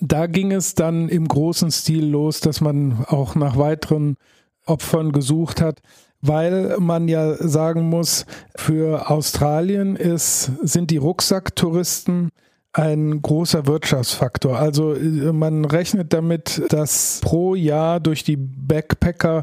da 0.00 0.26
ging 0.26 0.52
es 0.52 0.74
dann 0.74 1.08
im 1.08 1.28
großen 1.28 1.70
Stil 1.70 2.06
los, 2.06 2.40
dass 2.40 2.60
man 2.60 3.04
auch 3.06 3.34
nach 3.34 3.58
weiteren 3.58 4.16
Opfern 4.64 5.12
gesucht 5.12 5.60
hat, 5.60 5.80
weil 6.22 6.76
man 6.78 7.08
ja 7.08 7.34
sagen 7.34 7.88
muss, 7.88 8.24
für 8.56 9.10
Australien 9.10 9.96
ist, 9.96 10.52
sind 10.62 10.90
die 10.90 10.96
Rucksacktouristen 10.96 12.30
ein 12.72 13.20
großer 13.22 13.66
Wirtschaftsfaktor. 13.66 14.58
Also 14.58 14.94
äh, 14.94 15.32
man 15.32 15.64
rechnet 15.64 16.12
damit, 16.12 16.62
dass 16.68 17.20
pro 17.22 17.54
Jahr 17.54 18.00
durch 18.00 18.24
die 18.24 18.36
Backpacker 18.36 19.42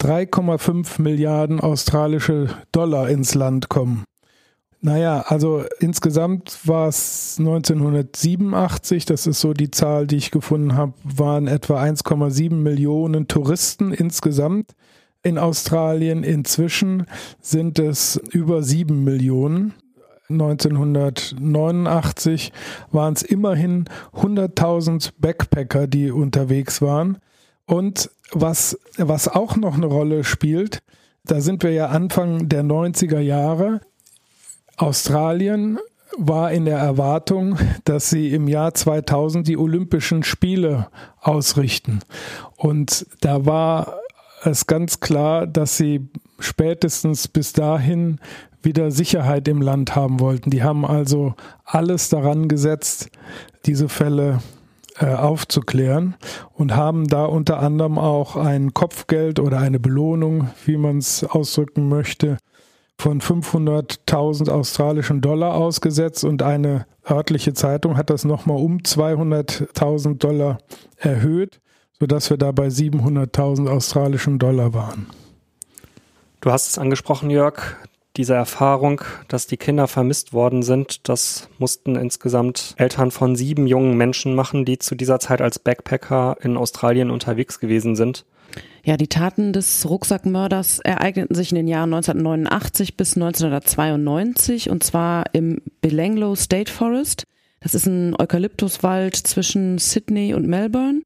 3,5 0.00 1.02
Milliarden 1.02 1.60
australische 1.60 2.48
Dollar 2.72 3.08
ins 3.08 3.34
Land 3.34 3.68
kommen. 3.68 4.04
Naja, 4.80 5.24
also 5.26 5.64
insgesamt 5.80 6.56
war 6.64 6.86
es 6.86 7.36
1987, 7.40 9.04
das 9.06 9.26
ist 9.26 9.40
so 9.40 9.52
die 9.52 9.72
Zahl, 9.72 10.06
die 10.06 10.16
ich 10.16 10.30
gefunden 10.30 10.76
habe, 10.76 10.92
waren 11.02 11.48
etwa 11.48 11.82
1,7 11.82 12.54
Millionen 12.54 13.26
Touristen 13.26 13.92
insgesamt 13.92 14.74
in 15.24 15.36
Australien. 15.36 16.22
Inzwischen 16.22 17.06
sind 17.40 17.80
es 17.80 18.20
über 18.30 18.62
7 18.62 19.02
Millionen. 19.02 19.74
1989 20.28 22.52
waren 22.92 23.14
es 23.14 23.22
immerhin 23.22 23.86
100.000 24.14 25.12
Backpacker, 25.18 25.86
die 25.86 26.10
unterwegs 26.10 26.82
waren. 26.82 27.16
Und 27.66 28.10
was, 28.32 28.78
was 28.96 29.28
auch 29.28 29.56
noch 29.56 29.74
eine 29.74 29.86
Rolle 29.86 30.24
spielt, 30.24 30.82
da 31.24 31.40
sind 31.40 31.62
wir 31.62 31.72
ja 31.72 31.86
Anfang 31.86 32.48
der 32.48 32.62
90er 32.62 33.20
Jahre. 33.20 33.80
Australien 34.76 35.78
war 36.16 36.52
in 36.52 36.64
der 36.64 36.78
Erwartung, 36.78 37.58
dass 37.84 38.10
sie 38.10 38.34
im 38.34 38.48
Jahr 38.48 38.74
2000 38.74 39.46
die 39.46 39.56
Olympischen 39.56 40.24
Spiele 40.24 40.88
ausrichten. 41.20 42.00
Und 42.56 43.06
da 43.20 43.46
war 43.46 43.98
es 44.42 44.66
ganz 44.66 45.00
klar, 45.00 45.46
dass 45.46 45.76
sie 45.76 46.08
spätestens 46.38 47.28
bis 47.28 47.52
dahin 47.52 48.20
wieder 48.62 48.90
Sicherheit 48.90 49.48
im 49.48 49.62
Land 49.62 49.94
haben 49.96 50.20
wollten. 50.20 50.50
Die 50.50 50.62
haben 50.62 50.84
also 50.84 51.34
alles 51.64 52.08
daran 52.08 52.48
gesetzt, 52.48 53.10
diese 53.66 53.88
Fälle 53.88 54.40
äh, 54.98 55.14
aufzuklären 55.14 56.16
und 56.54 56.74
haben 56.74 57.06
da 57.06 57.24
unter 57.24 57.60
anderem 57.60 57.98
auch 57.98 58.36
ein 58.36 58.74
Kopfgeld 58.74 59.38
oder 59.38 59.58
eine 59.58 59.78
Belohnung, 59.78 60.50
wie 60.64 60.76
man 60.76 60.98
es 60.98 61.24
ausdrücken 61.24 61.88
möchte, 61.88 62.38
von 63.00 63.20
500.000 63.20 64.50
australischen 64.50 65.20
Dollar 65.20 65.54
ausgesetzt 65.54 66.24
und 66.24 66.42
eine 66.42 66.86
örtliche 67.08 67.54
Zeitung 67.54 67.96
hat 67.96 68.10
das 68.10 68.24
nochmal 68.24 68.56
um 68.56 68.78
200.000 68.78 70.18
Dollar 70.18 70.58
erhöht, 70.96 71.60
sodass 72.00 72.28
wir 72.30 72.36
da 72.36 72.50
bei 72.50 72.66
700.000 72.66 73.68
australischen 73.68 74.40
Dollar 74.40 74.74
waren. 74.74 75.06
Du 76.40 76.50
hast 76.50 76.68
es 76.68 76.78
angesprochen, 76.78 77.30
Jörg, 77.30 77.76
diese 78.18 78.34
Erfahrung, 78.34 79.00
dass 79.28 79.46
die 79.46 79.56
Kinder 79.56 79.86
vermisst 79.86 80.32
worden 80.32 80.62
sind, 80.62 81.08
das 81.08 81.48
mussten 81.58 81.96
insgesamt 81.96 82.74
Eltern 82.76 83.12
von 83.12 83.36
sieben 83.36 83.66
jungen 83.66 83.96
Menschen 83.96 84.34
machen, 84.34 84.64
die 84.64 84.78
zu 84.78 84.96
dieser 84.96 85.20
Zeit 85.20 85.40
als 85.40 85.60
Backpacker 85.60 86.36
in 86.42 86.56
Australien 86.56 87.10
unterwegs 87.10 87.60
gewesen 87.60 87.96
sind. 87.96 88.26
Ja, 88.84 88.96
die 88.96 89.08
Taten 89.08 89.52
des 89.52 89.88
Rucksackmörders 89.88 90.80
ereigneten 90.80 91.34
sich 91.34 91.52
in 91.52 91.56
den 91.56 91.68
Jahren 91.68 91.94
1989 91.94 92.96
bis 92.96 93.16
1992 93.16 94.70
und 94.70 94.82
zwar 94.82 95.24
im 95.32 95.60
Belanglo 95.80 96.34
State 96.34 96.72
Forest. 96.72 97.24
Das 97.60 97.74
ist 97.74 97.86
ein 97.86 98.14
Eukalyptuswald 98.18 99.14
zwischen 99.14 99.78
Sydney 99.78 100.34
und 100.34 100.46
Melbourne. 100.46 101.02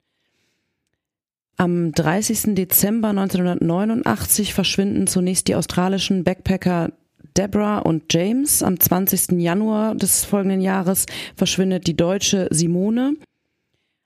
Am 1.56 1.92
30. 1.92 2.54
Dezember 2.54 3.08
1989 3.08 4.54
verschwinden 4.54 5.06
zunächst 5.06 5.48
die 5.48 5.54
australischen 5.54 6.24
Backpacker 6.24 6.90
Deborah 7.36 7.78
und 7.78 8.12
James. 8.12 8.62
Am 8.62 8.78
20. 8.78 9.40
Januar 9.40 9.94
des 9.94 10.24
folgenden 10.24 10.60
Jahres 10.60 11.06
verschwindet 11.36 11.86
die 11.86 11.96
deutsche 11.96 12.48
Simone. 12.50 13.14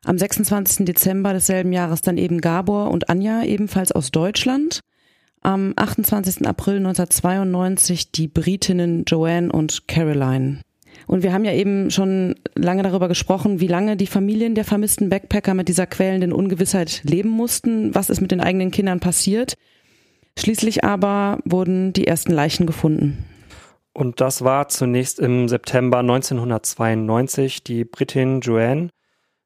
Am 0.04 0.18
26. 0.18 0.87
Dezember 0.87 1.33
desselben 1.33 1.73
Jahres 1.73 2.02
dann 2.02 2.18
eben 2.18 2.40
Gabor 2.40 2.90
und 2.90 3.09
Anja, 3.09 3.42
ebenfalls 3.42 3.92
aus 3.92 4.11
Deutschland. 4.11 4.80
Am 5.42 5.73
28. 5.76 6.47
April 6.47 6.76
1992 6.76 8.12
die 8.12 8.28
Britinnen 8.28 9.04
Joanne 9.06 9.50
und 9.50 9.88
Caroline. 9.88 10.61
Und 11.06 11.23
wir 11.23 11.33
haben 11.33 11.45
ja 11.45 11.52
eben 11.52 11.90
schon 11.90 12.35
lange 12.54 12.83
darüber 12.83 13.09
gesprochen, 13.09 13.61
wie 13.61 13.66
lange 13.66 13.97
die 13.97 14.06
Familien 14.06 14.54
der 14.54 14.64
vermissten 14.64 15.09
Backpacker 15.09 15.54
mit 15.54 15.68
dieser 15.68 15.87
quälenden 15.87 16.33
Ungewissheit 16.33 17.02
leben 17.04 17.28
mussten, 17.28 17.95
was 17.95 18.11
ist 18.11 18.21
mit 18.21 18.30
den 18.30 18.40
eigenen 18.40 18.71
Kindern 18.71 19.00
passiert. 19.00 19.54
Schließlich 20.38 20.85
aber 20.85 21.38
wurden 21.45 21.93
die 21.93 22.07
ersten 22.07 22.33
Leichen 22.33 22.66
gefunden. 22.66 23.25
Und 23.93 24.21
das 24.21 24.45
war 24.45 24.69
zunächst 24.69 25.19
im 25.19 25.49
September 25.49 26.00
1992 26.00 27.64
die 27.64 27.85
Britin 27.85 28.40
Joanne. 28.40 28.90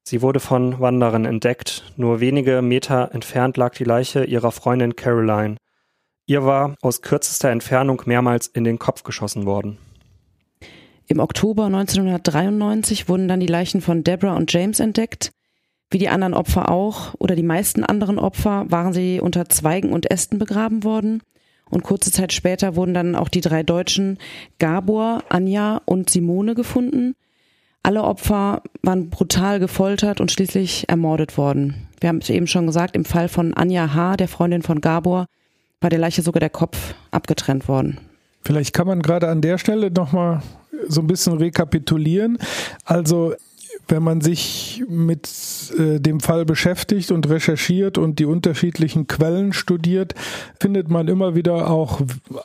Sie 0.02 0.22
wurde 0.22 0.40
von 0.40 0.80
Wanderern 0.80 1.24
entdeckt. 1.24 1.84
Nur 1.96 2.18
wenige 2.18 2.60
Meter 2.60 3.10
entfernt 3.12 3.56
lag 3.56 3.74
die 3.74 3.84
Leiche 3.84 4.24
ihrer 4.24 4.50
Freundin 4.50 4.96
Caroline. 4.96 5.56
Ihr 6.26 6.44
war 6.44 6.74
aus 6.82 7.02
kürzester 7.02 7.50
Entfernung 7.50 8.02
mehrmals 8.06 8.48
in 8.48 8.64
den 8.64 8.78
Kopf 8.78 9.04
geschossen 9.04 9.46
worden. 9.46 9.78
Im 11.06 11.18
Oktober 11.18 11.66
1993 11.66 13.08
wurden 13.08 13.26
dann 13.26 13.40
die 13.40 13.46
Leichen 13.46 13.80
von 13.80 14.04
Deborah 14.04 14.36
und 14.36 14.52
James 14.52 14.80
entdeckt. 14.80 15.32
Wie 15.90 15.98
die 15.98 16.08
anderen 16.08 16.34
Opfer 16.34 16.70
auch 16.70 17.14
oder 17.18 17.34
die 17.34 17.42
meisten 17.42 17.84
anderen 17.84 18.18
Opfer 18.18 18.64
waren 18.68 18.92
sie 18.92 19.20
unter 19.20 19.48
Zweigen 19.48 19.92
und 19.92 20.10
Ästen 20.10 20.38
begraben 20.38 20.84
worden. 20.84 21.22
Und 21.68 21.82
kurze 21.82 22.10
Zeit 22.10 22.32
später 22.32 22.76
wurden 22.76 22.94
dann 22.94 23.14
auch 23.14 23.28
die 23.28 23.40
drei 23.40 23.62
Deutschen 23.62 24.18
Gabor, 24.58 25.24
Anja 25.28 25.80
und 25.84 26.10
Simone 26.10 26.54
gefunden. 26.54 27.14
Alle 27.82 28.04
Opfer 28.04 28.62
waren 28.82 29.10
brutal 29.10 29.58
gefoltert 29.58 30.20
und 30.20 30.30
schließlich 30.30 30.88
ermordet 30.88 31.38
worden. 31.38 31.88
Wir 32.00 32.08
haben 32.08 32.18
es 32.18 32.28
eben 32.28 32.46
schon 32.46 32.66
gesagt, 32.66 32.94
im 32.94 33.04
Fall 33.04 33.28
von 33.28 33.54
Anja 33.54 33.94
H., 33.94 34.16
der 34.16 34.28
Freundin 34.28 34.62
von 34.62 34.80
Gabor, 34.80 35.26
war 35.80 35.90
der 35.90 35.98
Leiche 35.98 36.22
sogar 36.22 36.40
der 36.40 36.50
Kopf 36.50 36.94
abgetrennt 37.10 37.68
worden. 37.68 37.98
Vielleicht 38.44 38.74
kann 38.74 38.86
man 38.86 39.02
gerade 39.02 39.28
an 39.28 39.40
der 39.40 39.58
Stelle 39.58 39.90
nochmal 39.90 40.42
so 40.88 41.00
ein 41.00 41.06
bisschen 41.06 41.38
rekapitulieren. 41.38 42.38
Also 42.84 43.34
wenn 43.90 44.02
man 44.02 44.20
sich 44.20 44.82
mit 44.88 45.28
äh, 45.78 46.00
dem 46.00 46.20
Fall 46.20 46.44
beschäftigt 46.44 47.10
und 47.10 47.28
recherchiert 47.28 47.98
und 47.98 48.18
die 48.18 48.24
unterschiedlichen 48.24 49.06
Quellen 49.06 49.52
studiert, 49.52 50.14
findet 50.58 50.88
man 50.88 51.08
immer 51.08 51.34
wieder 51.34 51.70
auch 51.70 52.00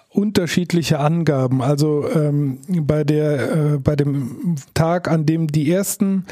unterschiedliche 0.10 1.00
Angaben. 1.00 1.62
Also 1.62 2.06
ähm, 2.14 2.60
bei 2.68 3.04
der 3.04 3.52
äh, 3.52 3.78
bei 3.78 3.96
dem 3.96 4.56
Tag, 4.74 5.08
an 5.10 5.26
dem 5.26 5.48
die 5.48 5.72
ersten 5.72 6.26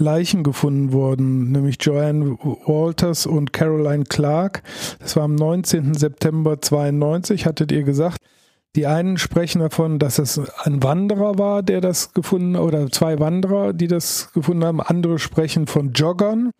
Leichen 0.00 0.42
gefunden 0.42 0.92
wurden, 0.92 1.52
nämlich 1.52 1.76
Joanne 1.80 2.38
Walters 2.66 3.26
und 3.26 3.52
Caroline 3.52 4.04
Clark. 4.04 4.62
Das 4.98 5.14
war 5.16 5.24
am 5.24 5.34
19. 5.34 5.94
September 5.94 6.60
92, 6.60 7.46
hattet 7.46 7.70
ihr 7.70 7.82
gesagt. 7.82 8.18
Die 8.76 8.86
einen 8.86 9.18
sprechen 9.18 9.60
davon, 9.60 9.98
dass 9.98 10.18
es 10.18 10.38
ein 10.62 10.82
Wanderer 10.82 11.38
war, 11.38 11.62
der 11.62 11.80
das 11.80 12.12
gefunden, 12.12 12.54
oder 12.54 12.88
zwei 12.90 13.18
Wanderer, 13.18 13.72
die 13.72 13.88
das 13.88 14.32
gefunden 14.32 14.64
haben. 14.64 14.80
Andere 14.80 15.18
sprechen 15.18 15.66
von 15.66 15.92
Joggern. 15.92 16.52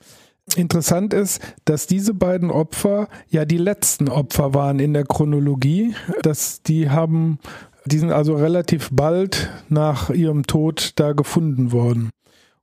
Interessant 0.57 1.15
ist, 1.15 1.41
dass 1.65 1.87
diese 1.87 2.13
beiden 2.13 2.51
Opfer 2.51 3.09
ja 3.29 3.45
die 3.45 3.59
letzten 3.59 4.09
Opfer 4.09 4.55
waren 4.55 4.81
in 4.81 4.93
der 4.93 5.05
Chronologie. 5.05 5.95
Dass 6.23 6.63
die 6.63 6.91
haben, 6.91 7.39
die 7.85 7.99
sind 7.99 8.11
also 8.11 8.35
relativ 8.35 8.89
bald 8.91 9.49
nach 9.69 10.11
ihrem 10.11 10.47
Tod 10.47 10.93
da 10.97 11.13
gefunden 11.13 11.71
worden. 11.71 12.11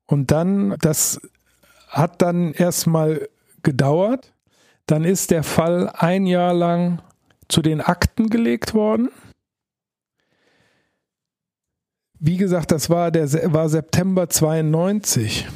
Und 0.06 0.32
dann, 0.32 0.76
das 0.82 1.22
hat 1.88 2.22
dann 2.22 2.52
erstmal 2.52 3.30
gedauert. 3.64 4.34
Dann 4.88 5.06
ist 5.06 5.32
der 5.32 5.44
Fall 5.44 5.90
ein 5.94 6.26
Jahr 6.26 6.54
lang 6.54 7.02
zu 7.48 7.62
den 7.62 7.80
Akten 7.80 8.30
gelegt 8.30 8.74
worden. 8.74 9.10
Wie 12.20 12.38
gesagt, 12.38 12.72
das 12.72 12.90
war 12.90 13.12
der 13.12 13.28
war 13.54 13.70
September 13.70 14.30
92. 14.30 15.48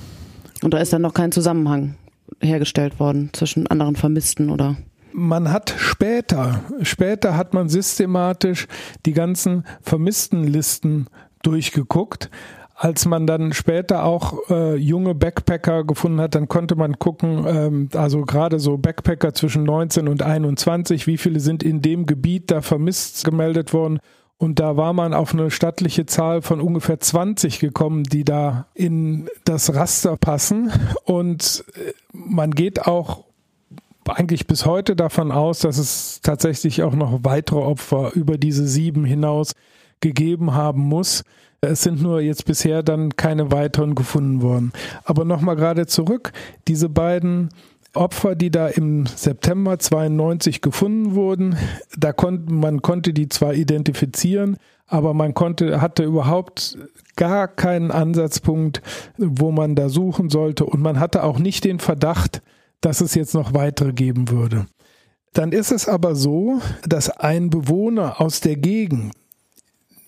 Und 0.62 0.74
da 0.74 0.78
ist 0.78 0.94
dann 0.94 1.02
noch 1.02 1.14
kein 1.14 1.32
Zusammenhang 1.32 1.96
hergestellt 2.40 3.00
worden 3.00 3.30
zwischen 3.34 3.68
anderen 3.68 3.96
Vermissten 3.96 4.50
oder? 4.50 4.78
Man 5.14 5.52
hat 5.52 5.74
später, 5.78 6.62
später 6.84 7.36
hat 7.36 7.54
man 7.54 7.68
systematisch 7.68 8.68
die 9.06 9.14
ganzen 9.14 9.66
Vermisstenlisten 9.82 11.08
durchgeguckt. 11.44 12.30
Als 12.76 13.06
man 13.06 13.28
dann 13.28 13.54
später 13.54 14.06
auch 14.06 14.50
äh, 14.50 14.76
junge 14.76 15.14
Backpacker 15.14 15.84
gefunden 15.84 16.22
hat, 16.22 16.34
dann 16.34 16.48
konnte 16.48 16.76
man 16.76 16.98
gucken, 16.98 17.46
ähm, 17.48 17.90
also 17.94 18.22
gerade 18.22 18.60
so 18.60 18.78
Backpacker 18.78 19.34
zwischen 19.34 19.64
19 19.64 20.08
und 20.08 20.24
21, 20.24 21.06
wie 21.06 21.18
viele 21.18 21.40
sind 21.40 21.62
in 21.62 21.82
dem 21.82 22.06
Gebiet 22.06 22.50
da 22.50 22.62
vermisst 22.62 23.24
gemeldet 23.24 23.74
worden 23.74 24.00
und 24.42 24.60
da 24.60 24.76
war 24.76 24.92
man 24.94 25.14
auf 25.14 25.36
eine 25.36 25.52
stattliche 25.52 26.08
Zahl 26.08 26.42
von 26.42 26.62
ungefähr 26.62 27.00
20 27.00 27.60
gekommen, 27.60 28.06
die 28.06 28.24
da 28.24 28.66
in 28.74 29.30
das 29.46 29.76
Raster 29.76 30.18
passen. 30.18 30.72
Und 31.04 31.64
äh, 31.76 31.94
man 32.12 32.50
geht 32.50 32.88
auch 32.88 33.26
eigentlich 34.10 34.48
bis 34.48 34.66
heute 34.66 34.96
davon 34.96 35.32
aus, 35.32 35.60
dass 35.60 35.78
es 35.78 36.22
tatsächlich 36.24 36.82
auch 36.82 36.96
noch 36.96 37.20
weitere 37.22 37.60
Opfer 37.60 38.14
über 38.16 38.40
diese 38.40 38.68
sieben 38.68 39.06
hinaus 39.06 39.52
gegeben 40.00 40.56
haben 40.56 40.82
muss. 40.82 41.24
Es 41.62 41.84
sind 41.84 42.02
nur 42.02 42.20
jetzt 42.20 42.46
bisher 42.46 42.82
dann 42.82 43.16
keine 43.16 43.52
weiteren 43.52 43.94
gefunden 43.94 44.42
worden. 44.42 44.74
Aber 45.04 45.24
nochmal 45.24 45.56
gerade 45.56 45.86
zurück, 45.86 46.34
diese 46.68 46.90
beiden 46.90 47.50
Opfer, 47.94 48.36
die 48.36 48.52
da 48.52 48.68
im 48.68 49.06
September 49.06 49.78
92 49.78 50.62
gefunden 50.62 51.14
wurden, 51.14 51.58
da 51.98 52.14
konnte 52.14 52.54
man 52.54 52.82
konnte 52.82 53.14
die 53.14 53.28
zwar 53.28 53.54
identifizieren, 53.54 54.58
aber 54.88 55.14
man 55.14 55.34
konnte 55.34 55.82
hatte 55.82 56.04
überhaupt 56.04 56.78
gar 57.16 57.48
keinen 57.48 57.92
Ansatzpunkt, 57.92 58.82
wo 59.18 59.52
man 59.52 59.76
da 59.76 59.90
suchen 59.90 60.30
sollte 60.30 60.66
und 60.66 60.82
man 60.82 61.00
hatte 61.00 61.24
auch 61.24 61.40
nicht 61.40 61.66
den 61.66 61.80
Verdacht, 61.80 62.42
dass 62.80 63.02
es 63.02 63.14
jetzt 63.14 63.34
noch 63.34 63.54
weitere 63.54 63.94
geben 63.94 64.30
würde. 64.30 64.66
Dann 65.34 65.52
ist 65.52 65.72
es 65.72 65.88
aber 65.88 66.16
so, 66.16 66.60
dass 66.86 67.10
ein 67.10 67.50
Bewohner 67.50 68.20
aus 68.20 68.42
der 68.42 68.58
Gegend, 68.58 69.14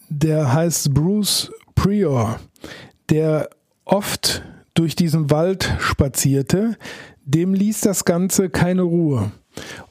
der 0.09 0.53
heißt 0.53 0.93
Bruce 0.93 1.51
Prior, 1.75 2.39
der 3.09 3.49
oft 3.85 4.43
durch 4.73 4.95
diesen 4.95 5.29
Wald 5.29 5.73
spazierte, 5.79 6.77
dem 7.25 7.53
ließ 7.53 7.81
das 7.81 8.05
Ganze 8.05 8.49
keine 8.49 8.83
Ruhe. 8.83 9.31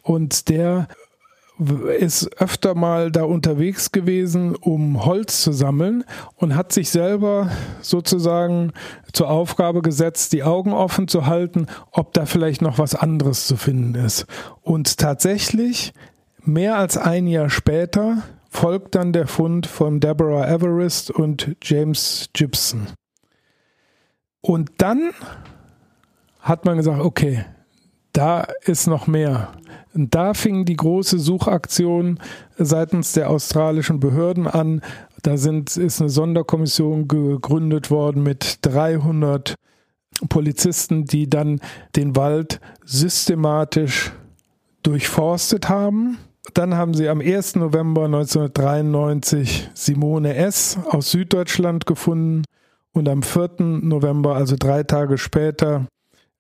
Und 0.03 0.49
der 0.49 0.89
ist 1.99 2.41
öfter 2.41 2.75
mal 2.75 3.13
da 3.13 3.25
unterwegs 3.25 3.93
gewesen, 3.93 4.57
um 4.57 5.05
Holz 5.05 5.43
zu 5.43 5.53
sammeln 5.53 6.05
und 6.37 6.57
hat 6.57 6.73
sich 6.73 6.91
selber 6.91 7.51
sozusagen 7.81 8.73
zur 9.13 9.31
Aufgabe 9.31 9.83
gesetzt, 9.83 10.33
die 10.33 10.43
Augen 10.43 10.73
offen 10.73 11.09
zu 11.09 11.27
halten, 11.27 11.67
ob 11.91 12.13
da 12.15 12.27
vielleicht 12.27 12.63
noch 12.63 12.79
was 12.79 12.95
anderes 12.95 13.47
zu 13.47 13.57
finden 13.57 13.95
ist. 13.95 14.27
Und 14.63 14.99
tatsächlich, 14.99 15.93
mehr 16.43 16.79
als 16.79 16.97
ein 16.97 17.27
Jahr 17.27 17.51
später, 17.51 18.23
folgt 18.49 18.95
dann 18.95 19.13
der 19.13 19.27
Fund 19.27 19.67
von 19.67 20.01
Deborah 20.01 20.49
Everest 20.49 21.11
und 21.11 21.57
James 21.63 22.29
Gibson. 22.33 22.89
Und 24.41 24.71
dann 24.79 25.13
hat 26.43 26.65
man 26.65 26.77
gesagt, 26.77 27.01
okay, 27.01 27.45
da 28.13 28.47
ist 28.65 28.87
noch 28.87 29.07
mehr. 29.07 29.53
Und 29.95 30.15
da 30.15 30.35
fing 30.35 30.65
die 30.65 30.77
große 30.77 31.19
Suchaktion 31.19 32.19
seitens 32.59 33.13
der 33.13 33.31
australischen 33.31 34.01
Behörden 34.01 34.47
an. 34.47 34.83
Da 35.23 35.37
sind, 35.37 35.77
ist 35.77 36.01
eine 36.01 36.11
Sonderkommission 36.11 37.09
gegründet 37.09 37.91
worden 37.91 38.23
mit 38.23 38.59
300 38.63 39.55
Polizisten, 40.29 41.05
die 41.05 41.31
dann 41.31 41.61
den 41.97 42.17
Wald 42.17 42.61
systematisch 42.85 44.13
durchforstet 44.83 45.69
haben. 45.69 46.19
Dann 46.55 46.75
haben 46.75 46.93
sie 46.93 47.09
am 47.09 47.21
1. 47.21 47.57
November 47.57 48.07
1993 48.07 49.71
Simone 49.75 50.35
S. 50.35 50.77
aus 50.91 51.13
Süddeutschland 51.13 51.87
gefunden 51.87 52.43
und 52.93 53.09
am 53.09 53.23
4. 53.23 53.51
November, 53.59 54.35
also 54.35 54.57
drei 54.59 54.83
Tage 54.83 55.19
später, 55.19 55.87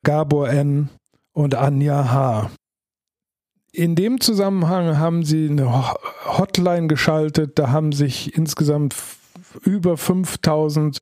Gabor 0.04 0.48
N. 0.48 0.88
und 1.32 1.54
Anja 1.54 2.10
H. 2.12 2.50
In 3.72 3.94
dem 3.94 4.20
Zusammenhang 4.20 4.98
haben 4.98 5.24
sie 5.24 5.48
eine 5.48 5.94
Hotline 6.26 6.88
geschaltet, 6.88 7.58
da 7.58 7.70
haben 7.70 7.92
sich 7.92 8.36
insgesamt 8.36 8.94
über 9.62 9.96
5000 9.96 10.98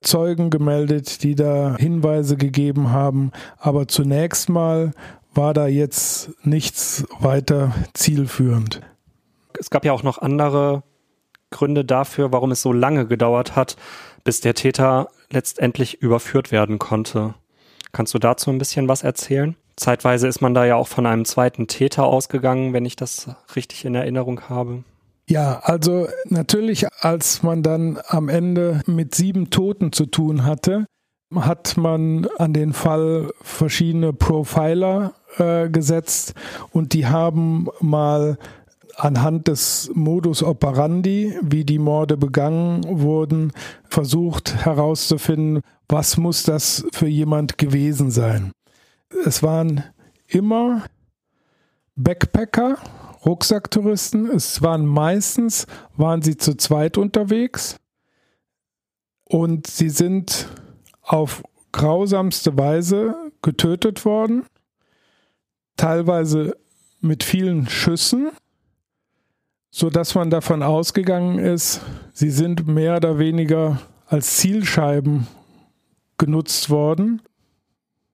Zeugen 0.00 0.50
gemeldet, 0.50 1.22
die 1.22 1.34
da 1.34 1.76
Hinweise 1.76 2.36
gegeben 2.36 2.92
haben. 2.92 3.32
Aber 3.58 3.88
zunächst 3.88 4.48
mal 4.48 4.92
war 5.34 5.52
da 5.52 5.66
jetzt 5.66 6.30
nichts 6.44 7.04
weiter 7.18 7.74
zielführend. 7.94 8.82
Es 9.58 9.70
gab 9.70 9.84
ja 9.84 9.92
auch 9.92 10.02
noch 10.02 10.18
andere 10.18 10.84
Gründe 11.50 11.84
dafür, 11.84 12.32
warum 12.32 12.52
es 12.52 12.62
so 12.62 12.72
lange 12.72 13.06
gedauert 13.06 13.56
hat, 13.56 13.76
bis 14.22 14.40
der 14.40 14.54
Täter 14.54 15.08
letztendlich 15.30 16.00
überführt 16.02 16.52
werden 16.52 16.78
konnte. 16.78 17.34
Kannst 17.94 18.12
du 18.12 18.18
dazu 18.18 18.50
ein 18.50 18.58
bisschen 18.58 18.88
was 18.88 19.04
erzählen? 19.04 19.54
Zeitweise 19.76 20.26
ist 20.26 20.40
man 20.40 20.52
da 20.52 20.64
ja 20.64 20.74
auch 20.74 20.88
von 20.88 21.06
einem 21.06 21.24
zweiten 21.24 21.68
Täter 21.68 22.04
ausgegangen, 22.04 22.72
wenn 22.72 22.84
ich 22.84 22.96
das 22.96 23.28
richtig 23.54 23.84
in 23.84 23.94
Erinnerung 23.94 24.42
habe. 24.48 24.82
Ja, 25.28 25.60
also 25.62 26.08
natürlich, 26.28 26.86
als 27.00 27.44
man 27.44 27.62
dann 27.62 28.00
am 28.08 28.28
Ende 28.28 28.82
mit 28.86 29.14
sieben 29.14 29.50
Toten 29.50 29.92
zu 29.92 30.06
tun 30.06 30.44
hatte, 30.44 30.86
hat 31.34 31.76
man 31.76 32.26
an 32.36 32.52
den 32.52 32.72
Fall 32.72 33.32
verschiedene 33.40 34.12
Profiler 34.12 35.14
äh, 35.38 35.68
gesetzt 35.68 36.34
und 36.72 36.94
die 36.94 37.06
haben 37.06 37.68
mal 37.80 38.38
anhand 38.96 39.48
des 39.48 39.90
Modus 39.94 40.42
operandi, 40.42 41.36
wie 41.42 41.64
die 41.64 41.78
Morde 41.78 42.16
begangen 42.16 42.84
wurden, 42.86 43.52
versucht 43.88 44.64
herauszufinden, 44.64 45.62
was 45.88 46.16
muss 46.16 46.42
das 46.42 46.84
für 46.92 47.06
jemand 47.06 47.58
gewesen 47.58 48.10
sein. 48.10 48.52
Es 49.24 49.42
waren 49.42 49.84
immer 50.26 50.84
Backpacker, 51.96 52.78
Rucksacktouristen. 53.24 54.30
Es 54.30 54.62
waren 54.62 54.86
meistens, 54.86 55.66
waren 55.96 56.22
sie 56.22 56.36
zu 56.36 56.56
zweit 56.56 56.98
unterwegs 56.98 57.76
und 59.24 59.66
sie 59.66 59.90
sind 59.90 60.48
auf 61.02 61.42
grausamste 61.72 62.56
Weise 62.56 63.14
getötet 63.42 64.04
worden, 64.04 64.44
teilweise 65.76 66.56
mit 67.00 67.22
vielen 67.22 67.68
Schüssen, 67.68 68.30
so 69.70 69.90
dass 69.90 70.14
man 70.14 70.30
davon 70.30 70.62
ausgegangen 70.62 71.38
ist, 71.38 71.80
sie 72.12 72.30
sind 72.30 72.66
mehr 72.66 72.96
oder 72.96 73.18
weniger 73.18 73.80
als 74.06 74.36
Zielscheiben 74.36 75.26
genutzt 76.18 76.70
worden. 76.70 77.22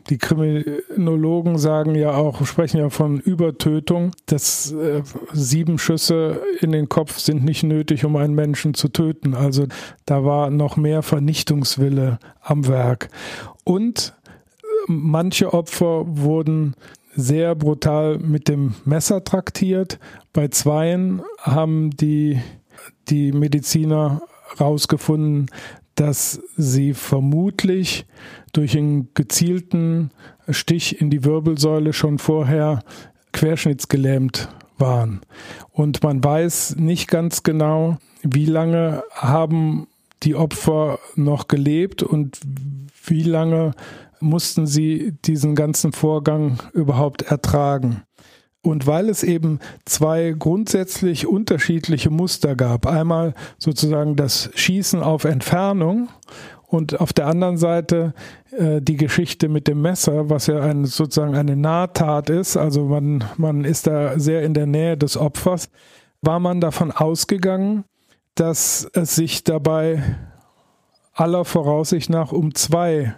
Die 0.08 0.18
Kriminologen 0.18 1.58
sagen 1.58 1.94
ja 1.94 2.14
auch, 2.14 2.44
sprechen 2.46 2.78
ja 2.78 2.88
von 2.88 3.20
Übertötung. 3.20 4.12
dass 4.26 4.72
äh, 4.72 5.02
sieben 5.32 5.78
Schüsse 5.78 6.40
in 6.60 6.72
den 6.72 6.88
Kopf 6.88 7.18
sind 7.18 7.44
nicht 7.44 7.62
nötig, 7.62 8.04
um 8.04 8.16
einen 8.16 8.34
Menschen 8.34 8.74
zu 8.74 8.88
töten. 8.88 9.34
Also 9.34 9.66
da 10.06 10.24
war 10.24 10.50
noch 10.50 10.76
mehr 10.76 11.02
Vernichtungswille 11.02 12.18
am 12.40 12.66
Werk. 12.66 13.10
Und 13.64 14.14
manche 14.86 15.52
Opfer 15.52 16.04
wurden 16.06 16.74
sehr 17.14 17.54
brutal 17.54 18.18
mit 18.18 18.48
dem 18.48 18.74
Messer 18.84 19.22
traktiert. 19.24 19.98
Bei 20.32 20.48
zweien 20.48 21.22
haben 21.38 21.90
die, 21.90 22.40
die 23.08 23.32
Mediziner 23.32 24.22
rausgefunden, 24.58 25.50
dass 26.00 26.40
sie 26.56 26.94
vermutlich 26.94 28.06
durch 28.54 28.74
einen 28.74 29.12
gezielten 29.12 30.10
Stich 30.48 30.98
in 30.98 31.10
die 31.10 31.24
Wirbelsäule 31.24 31.92
schon 31.92 32.18
vorher 32.18 32.82
querschnittsgelähmt 33.32 34.48
waren. 34.78 35.20
Und 35.70 36.02
man 36.02 36.24
weiß 36.24 36.76
nicht 36.76 37.06
ganz 37.08 37.42
genau, 37.42 37.98
wie 38.22 38.46
lange 38.46 39.02
haben 39.12 39.88
die 40.22 40.36
Opfer 40.36 40.98
noch 41.16 41.48
gelebt 41.48 42.02
und 42.02 42.40
wie 43.04 43.22
lange 43.22 43.72
mussten 44.20 44.66
sie 44.66 45.12
diesen 45.26 45.54
ganzen 45.54 45.92
Vorgang 45.92 46.60
überhaupt 46.72 47.22
ertragen. 47.22 48.04
Und 48.62 48.86
weil 48.86 49.08
es 49.08 49.22
eben 49.22 49.58
zwei 49.86 50.34
grundsätzlich 50.38 51.26
unterschiedliche 51.26 52.10
Muster 52.10 52.54
gab, 52.54 52.86
einmal 52.86 53.34
sozusagen 53.58 54.16
das 54.16 54.50
Schießen 54.54 55.02
auf 55.02 55.24
Entfernung 55.24 56.08
und 56.66 57.00
auf 57.00 57.12
der 57.12 57.26
anderen 57.26 57.56
Seite 57.56 58.12
äh, 58.50 58.82
die 58.82 58.96
Geschichte 58.96 59.48
mit 59.48 59.66
dem 59.66 59.80
Messer, 59.80 60.28
was 60.28 60.46
ja 60.46 60.60
ein, 60.60 60.84
sozusagen 60.84 61.34
eine 61.34 61.56
Nahtat 61.56 62.28
ist, 62.28 62.56
also 62.56 62.84
man, 62.84 63.24
man 63.38 63.64
ist 63.64 63.86
da 63.86 64.18
sehr 64.18 64.42
in 64.42 64.54
der 64.54 64.66
Nähe 64.66 64.96
des 64.96 65.16
Opfers, 65.16 65.70
war 66.20 66.38
man 66.38 66.60
davon 66.60 66.92
ausgegangen, 66.92 67.84
dass 68.34 68.88
es 68.92 69.16
sich 69.16 69.42
dabei 69.42 70.02
aller 71.12 71.44
Voraussicht 71.44 72.10
nach 72.10 72.30
um 72.30 72.54
zwei 72.54 73.14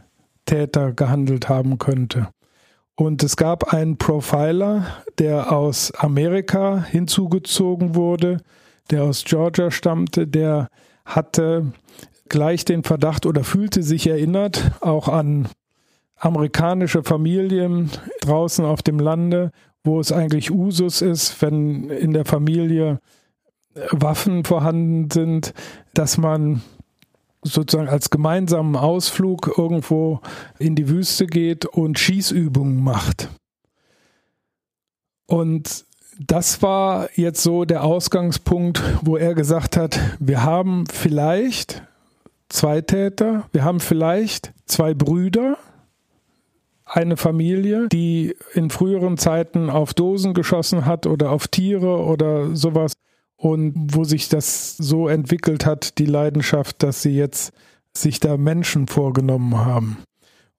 Täter 0.47 0.93
gehandelt 0.93 1.49
haben 1.49 1.79
könnte. 1.79 2.29
Und 3.03 3.25
es 3.25 3.37
gab 3.37 3.75
einen 3.75 3.97
Profiler, 3.97 4.87
der 5.19 5.51
aus 5.51 5.91
Amerika 5.91 6.85
hinzugezogen 6.85 7.97
wurde, 7.97 8.37
der 8.93 9.03
aus 9.03 9.25
Georgia 9.25 9.73
stammte, 9.73 10.29
der 10.29 10.69
hatte 11.05 11.73
gleich 12.29 12.65
den 12.65 12.85
Verdacht 12.85 13.27
oder 13.27 13.43
fühlte 13.43 13.83
sich 13.83 14.07
erinnert 14.07 14.71
auch 14.81 15.09
an 15.09 15.49
amerikanische 16.17 17.03
Familien 17.03 17.91
draußen 18.21 18.65
auf 18.65 18.83
dem 18.83 19.01
Lande, 19.01 19.51
wo 19.83 19.99
es 19.99 20.13
eigentlich 20.13 20.53
Usus 20.53 21.03
ist, 21.03 21.43
wenn 21.43 21.91
in 21.91 22.13
der 22.13 22.25
Familie 22.25 23.01
Waffen 23.91 24.45
vorhanden 24.45 25.11
sind, 25.11 25.55
dass 25.93 26.19
man 26.19 26.63
sozusagen 27.43 27.89
als 27.89 28.11
gemeinsamen 28.11 28.77
Ausflug 28.77 29.55
irgendwo 29.59 30.21
in 30.59 30.75
die 30.75 30.89
Wüste 30.89 31.27
geht 31.27 31.67
und 31.67 31.99
Schießübungen 31.99 32.83
macht. 32.83 33.29
Und 35.27 35.85
das 36.21 36.63
war 36.63 37.09
jetzt 37.15 37.43
so 37.43 37.65
der 37.65 37.85
Ausgangspunkt, 37.85 38.83
wo 39.03 39.17
er 39.17 39.35
gesagt 39.35 39.77
hat, 39.77 39.99
wir 40.21 40.43
haben 40.43 40.85
vielleicht 40.87 41.83
zwei 42.49 42.81
Täter, 42.81 43.49
wir 43.53 43.65
haben 43.65 43.81
vielleicht 43.81 44.53
zwei 44.67 44.95
Brüder, 44.95 45.57
eine 46.85 47.17
Familie, 47.17 47.89
die 47.89 48.37
in 48.53 48.69
früheren 48.69 49.17
Zeiten 49.17 49.71
auf 49.71 49.95
Dosen 49.95 50.35
geschossen 50.35 50.85
hat 50.85 51.07
oder 51.07 51.31
auf 51.31 51.49
Tiere 51.49 52.05
oder 52.05 52.55
sowas 52.55 52.93
und 53.43 53.75
wo 53.75 54.05
sich 54.05 54.29
das 54.29 54.77
so 54.77 55.09
entwickelt 55.09 55.67
hat, 55.67 55.99
die 55.99 56.07
Leidenschaft, 56.07 56.81
dass 56.85 57.03
sie 57.03 57.17
jetzt 57.17 57.53
sich 57.93 58.21
da 58.21 58.37
Menschen 58.37 58.87
vorgenommen 58.87 59.59
haben. 59.59 59.99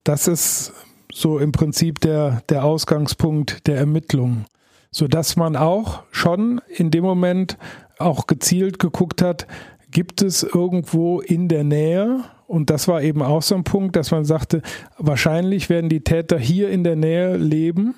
Das 0.03 0.27
ist 0.27 0.73
so 1.09 1.39
im 1.39 1.53
Prinzip 1.53 2.01
der, 2.01 2.43
der 2.49 2.65
Ausgangspunkt 2.65 3.67
der 3.67 3.77
Ermittlungen, 3.77 4.47
sodass 4.91 5.37
man 5.37 5.55
auch 5.55 6.03
schon 6.11 6.59
in 6.67 6.91
dem 6.91 7.05
Moment 7.05 7.57
auch 7.99 8.27
gezielt 8.27 8.79
geguckt 8.79 9.21
hat, 9.21 9.47
gibt 9.89 10.21
es 10.21 10.43
irgendwo 10.43 11.21
in 11.21 11.47
der 11.47 11.63
Nähe, 11.63 12.25
und 12.47 12.69
das 12.69 12.89
war 12.89 13.01
eben 13.01 13.21
auch 13.21 13.43
so 13.43 13.55
ein 13.55 13.63
Punkt, 13.63 13.95
dass 13.95 14.11
man 14.11 14.25
sagte, 14.25 14.61
wahrscheinlich 14.97 15.69
werden 15.69 15.89
die 15.89 16.03
Täter 16.03 16.37
hier 16.37 16.69
in 16.69 16.83
der 16.83 16.97
Nähe 16.97 17.37
leben, 17.37 17.95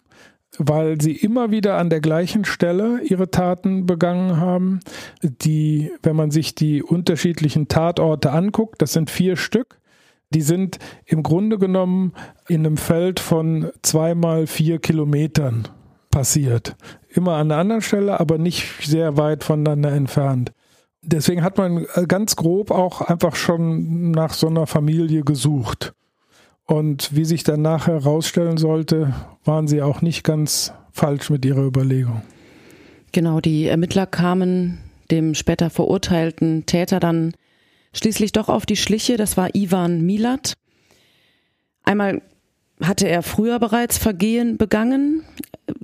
weil 0.57 0.99
sie 1.01 1.13
immer 1.13 1.51
wieder 1.51 1.77
an 1.77 1.89
der 1.89 2.01
gleichen 2.01 2.45
Stelle 2.45 3.01
ihre 3.01 3.31
Taten 3.31 3.85
begangen 3.85 4.37
haben. 4.37 4.79
Die, 5.21 5.91
wenn 6.03 6.15
man 6.15 6.31
sich 6.31 6.55
die 6.55 6.83
unterschiedlichen 6.83 7.67
Tatorte 7.67 8.31
anguckt, 8.31 8.81
das 8.81 8.93
sind 8.93 9.09
vier 9.09 9.37
Stück, 9.37 9.79
die 10.31 10.41
sind 10.41 10.79
im 11.05 11.23
Grunde 11.23 11.57
genommen 11.57 12.13
in 12.47 12.65
einem 12.65 12.77
Feld 12.77 13.19
von 13.19 13.71
zweimal 13.81 14.47
vier 14.47 14.79
Kilometern 14.79 15.67
passiert. 16.09 16.75
Immer 17.09 17.33
an 17.33 17.51
einer 17.51 17.59
anderen 17.59 17.81
Stelle, 17.81 18.19
aber 18.19 18.37
nicht 18.37 18.85
sehr 18.85 19.17
weit 19.17 19.43
voneinander 19.43 19.91
entfernt. 19.91 20.51
Deswegen 21.01 21.43
hat 21.43 21.57
man 21.57 21.85
ganz 22.07 22.35
grob 22.35 22.71
auch 22.71 23.01
einfach 23.01 23.35
schon 23.35 24.11
nach 24.11 24.33
so 24.33 24.47
einer 24.47 24.65
Familie 24.65 25.21
gesucht. 25.23 25.93
Und 26.65 27.15
wie 27.15 27.25
sich 27.25 27.43
dann 27.43 27.61
nachher 27.61 27.95
herausstellen 27.95 28.57
sollte, 28.57 29.13
waren 29.43 29.67
sie 29.67 29.81
auch 29.81 30.01
nicht 30.01 30.23
ganz 30.23 30.73
falsch 30.91 31.29
mit 31.29 31.45
ihrer 31.45 31.63
Überlegung. 31.63 32.21
Genau, 33.11 33.39
die 33.39 33.67
Ermittler 33.67 34.07
kamen 34.07 34.79
dem 35.11 35.35
später 35.35 35.69
verurteilten 35.69 36.65
Täter 36.65 36.99
dann 36.99 37.33
schließlich 37.93 38.31
doch 38.31 38.49
auf 38.49 38.65
die 38.65 38.75
Schliche. 38.75 39.17
Das 39.17 39.37
war 39.37 39.53
Ivan 39.53 40.01
Milat. 40.01 40.53
Einmal 41.83 42.21
hatte 42.81 43.07
er 43.07 43.21
früher 43.21 43.59
bereits 43.59 43.97
Vergehen 43.97 44.57
begangen. 44.57 45.23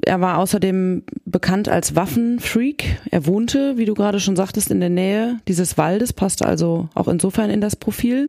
Er 0.03 0.19
war 0.19 0.39
außerdem 0.39 1.03
bekannt 1.25 1.69
als 1.69 1.95
Waffenfreak. 1.95 3.01
Er 3.11 3.25
wohnte, 3.27 3.77
wie 3.77 3.85
du 3.85 3.93
gerade 3.93 4.19
schon 4.19 4.35
sagtest, 4.35 4.71
in 4.71 4.79
der 4.79 4.89
Nähe 4.89 5.39
dieses 5.47 5.77
Waldes, 5.77 6.13
passte 6.13 6.45
also 6.45 6.89
auch 6.95 7.07
insofern 7.07 7.49
in 7.49 7.61
das 7.61 7.75
Profil 7.75 8.27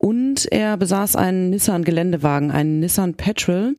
und 0.00 0.50
er 0.50 0.78
besaß 0.78 1.14
einen 1.14 1.50
Nissan 1.50 1.84
Geländewagen, 1.84 2.50
einen 2.50 2.80
Nissan 2.80 3.14
Petrol. 3.14 3.76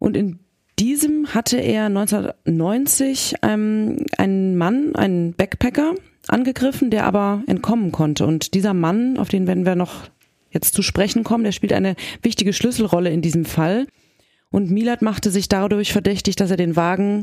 Und 0.00 0.16
in 0.16 0.40
diesem 0.80 1.32
hatte 1.32 1.58
er 1.58 1.86
1990 1.86 3.36
ähm, 3.42 4.04
einen 4.18 4.56
Mann, 4.56 4.96
einen 4.96 5.32
Backpacker, 5.34 5.94
angegriffen, 6.26 6.90
der 6.90 7.06
aber 7.06 7.44
entkommen 7.46 7.92
konnte. 7.92 8.26
Und 8.26 8.54
dieser 8.54 8.74
Mann, 8.74 9.16
auf 9.16 9.28
den 9.28 9.46
werden 9.46 9.64
wir 9.64 9.76
noch 9.76 10.08
jetzt 10.50 10.74
zu 10.74 10.82
sprechen 10.82 11.22
kommen, 11.22 11.44
der 11.44 11.52
spielt 11.52 11.72
eine 11.72 11.94
wichtige 12.22 12.52
Schlüsselrolle 12.52 13.10
in 13.10 13.22
diesem 13.22 13.44
Fall. 13.44 13.86
Und 14.50 14.72
Milat 14.72 15.02
machte 15.02 15.30
sich 15.30 15.48
dadurch 15.48 15.92
verdächtig, 15.92 16.34
dass 16.34 16.50
er 16.50 16.56
den 16.56 16.74
Wagen 16.74 17.22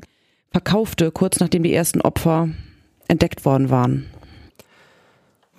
verkaufte, 0.52 1.12
kurz 1.12 1.42
nachdem 1.42 1.64
die 1.64 1.74
ersten 1.74 2.00
Opfer 2.00 2.48
entdeckt 3.10 3.44
worden 3.44 3.70
waren. 3.70 4.06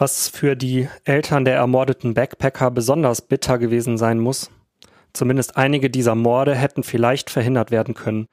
Was 0.01 0.29
für 0.29 0.57
die 0.57 0.89
Eltern 1.05 1.45
der 1.45 1.57
ermordeten 1.57 2.15
Backpacker 2.15 2.71
besonders 2.71 3.21
bitter 3.21 3.59
gewesen 3.59 3.99
sein 3.99 4.19
muss. 4.19 4.51
Zumindest 5.13 5.59
einige 5.59 5.91
dieser 5.91 6.15
Morde 6.15 6.55
hätten 6.55 6.83
vielleicht 6.83 7.29
verhindert 7.29 7.71
werden 7.71 7.93
können. 7.93 8.27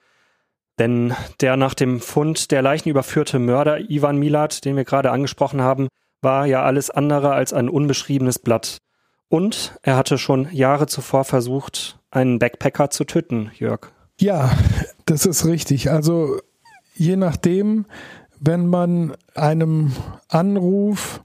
Denn 0.79 1.13
der 1.41 1.57
nach 1.57 1.73
dem 1.73 1.99
Fund 1.99 2.51
der 2.51 2.61
Leichen 2.61 2.87
überführte 2.87 3.37
Mörder 3.37 3.81
Ivan 3.89 4.15
Milat, 4.15 4.63
den 4.63 4.77
wir 4.77 4.85
gerade 4.85 5.11
angesprochen 5.11 5.59
haben, 5.59 5.89
war 6.21 6.45
ja 6.45 6.63
alles 6.63 6.89
andere 6.89 7.33
als 7.33 7.51
ein 7.51 7.67
unbeschriebenes 7.67 8.39
Blatt. 8.39 8.77
Und 9.27 9.77
er 9.81 9.97
hatte 9.97 10.17
schon 10.17 10.47
Jahre 10.53 10.87
zuvor 10.87 11.25
versucht, 11.25 11.99
einen 12.11 12.39
Backpacker 12.39 12.91
zu 12.91 13.03
töten, 13.03 13.51
Jörg. 13.55 13.91
Ja, 14.21 14.57
das 15.05 15.25
ist 15.25 15.45
richtig. 15.45 15.91
Also 15.91 16.39
je 16.93 17.17
nachdem, 17.17 17.87
wenn 18.39 18.67
man 18.67 19.17
einem 19.35 19.91
Anruf 20.29 21.21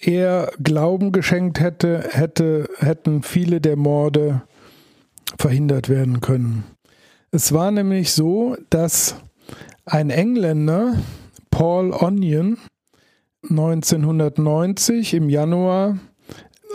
er 0.00 0.52
Glauben 0.62 1.12
geschenkt 1.12 1.60
hätte, 1.60 2.08
hätte, 2.10 2.68
hätten 2.78 3.22
viele 3.22 3.60
der 3.60 3.76
Morde 3.76 4.42
verhindert 5.38 5.88
werden 5.88 6.20
können. 6.20 6.64
Es 7.30 7.52
war 7.52 7.70
nämlich 7.70 8.12
so, 8.12 8.56
dass 8.70 9.16
ein 9.84 10.10
Engländer, 10.10 10.94
Paul 11.50 11.92
Onion, 11.92 12.58
1990 13.50 15.14
im 15.14 15.28
Januar 15.28 15.98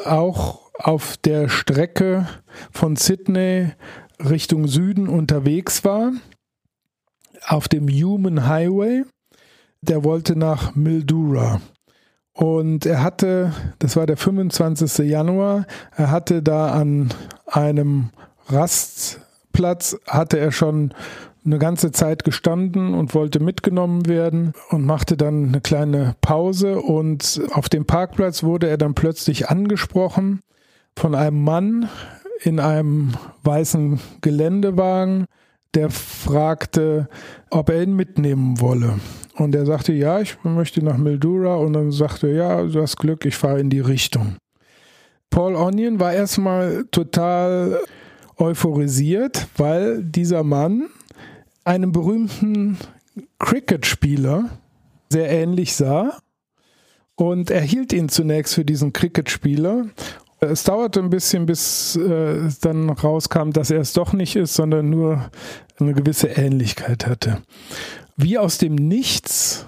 auch 0.06 0.72
auf 0.76 1.18
der 1.18 1.50
Strecke 1.50 2.28
von 2.72 2.96
Sydney 2.96 3.72
Richtung 4.20 4.68
Süden 4.68 5.08
unterwegs 5.08 5.84
war, 5.84 6.14
auf 7.48 7.68
dem 7.68 7.88
Human 7.88 8.48
Highway. 8.48 9.04
Der 9.82 10.04
wollte 10.04 10.36
nach 10.36 10.76
Mildura. 10.76 11.60
Und 12.42 12.88
er 12.88 13.04
hatte, 13.04 13.54
das 13.78 13.96
war 13.96 14.08
der 14.08 14.18
25. 14.18 15.08
Januar, 15.08 15.68
er 15.96 16.10
hatte 16.10 16.42
da 16.42 16.72
an 16.72 17.14
einem 17.46 18.10
Rastplatz, 18.48 19.96
hatte 20.08 20.40
er 20.40 20.52
schon 20.52 20.92
eine 21.46 21.60
ganze 21.60 21.92
Zeit 21.92 22.24
gestanden 22.24 22.96
und 22.96 23.14
wollte 23.14 23.40
mitgenommen 23.40 24.08
werden 24.08 24.54
und 24.72 24.84
machte 24.84 25.18
dann 25.18 25.50
eine 25.50 25.62
kleine 25.62 26.16
Pause 26.22 26.82
und 26.82 27.44
auf 27.54 27.70
dem 27.70 27.86
Parkplatz 27.86 28.42
wurde 28.42 28.70
er 28.70 28.80
dann 28.80 28.96
plötzlich 28.96 29.50
angesprochen 29.50 30.42
von 30.98 31.14
einem 31.14 31.44
Mann 31.44 31.90
in 32.42 32.60
einem 32.60 33.12
weißen 33.44 34.00
Geländewagen, 34.22 35.28
der 35.74 35.90
fragte, 35.90 37.08
ob 37.50 37.70
er 37.70 37.84
ihn 37.84 37.96
mitnehmen 37.96 38.60
wolle. 38.60 39.00
Und 39.36 39.56
er 39.56 39.66
sagte, 39.66 39.94
ja, 39.94 40.20
ich 40.20 40.38
möchte 40.44 40.84
nach 40.84 40.98
Mildura. 40.98 41.56
Und 41.56 41.74
dann 41.74 41.92
sagte 41.92 42.28
er, 42.28 42.34
ja, 42.34 42.64
du 42.64 42.82
hast 42.82 42.98
Glück, 42.98 43.26
ich 43.26 43.36
fahre 43.36 43.60
in 43.60 43.70
die 43.70 43.80
Richtung. 43.80 44.36
Paul 45.30 45.56
Onion 45.56 46.00
war 46.00 46.14
erstmal 46.14 46.86
total 46.92 47.80
euphorisiert, 48.38 49.48
weil 49.56 50.04
dieser 50.04 50.44
Mann 50.44 50.88
einem 51.64 51.92
berühmten 51.92 52.78
Cricket-Spieler 53.40 54.50
sehr 55.10 55.30
ähnlich 55.30 55.76
sah. 55.76 56.20
Und 57.16 57.52
er 57.52 57.62
hielt 57.62 57.94
ihn 57.94 58.10
zunächst 58.10 58.56
für 58.56 58.66
diesen 58.66 58.94
Cricket-Spieler 58.94 59.86
es 60.42 60.64
dauerte 60.64 61.00
ein 61.00 61.12
bisschen, 61.12 61.46
bis 61.46 61.96
äh, 61.96 62.50
dann 62.62 62.90
rauskam, 62.90 63.52
dass 63.52 63.70
er 63.70 63.80
es 63.80 63.94
doch 63.94 64.12
nicht 64.12 64.36
ist, 64.36 64.56
sondern 64.56 64.90
nur 64.90 65.30
eine 65.80 65.94
gewisse 65.94 66.30
Ähnlichkeit 66.30 67.06
hatte. 67.06 67.44
Wie 68.18 68.38
aus 68.38 68.58
dem 68.58 68.74
Nichts 68.76 69.68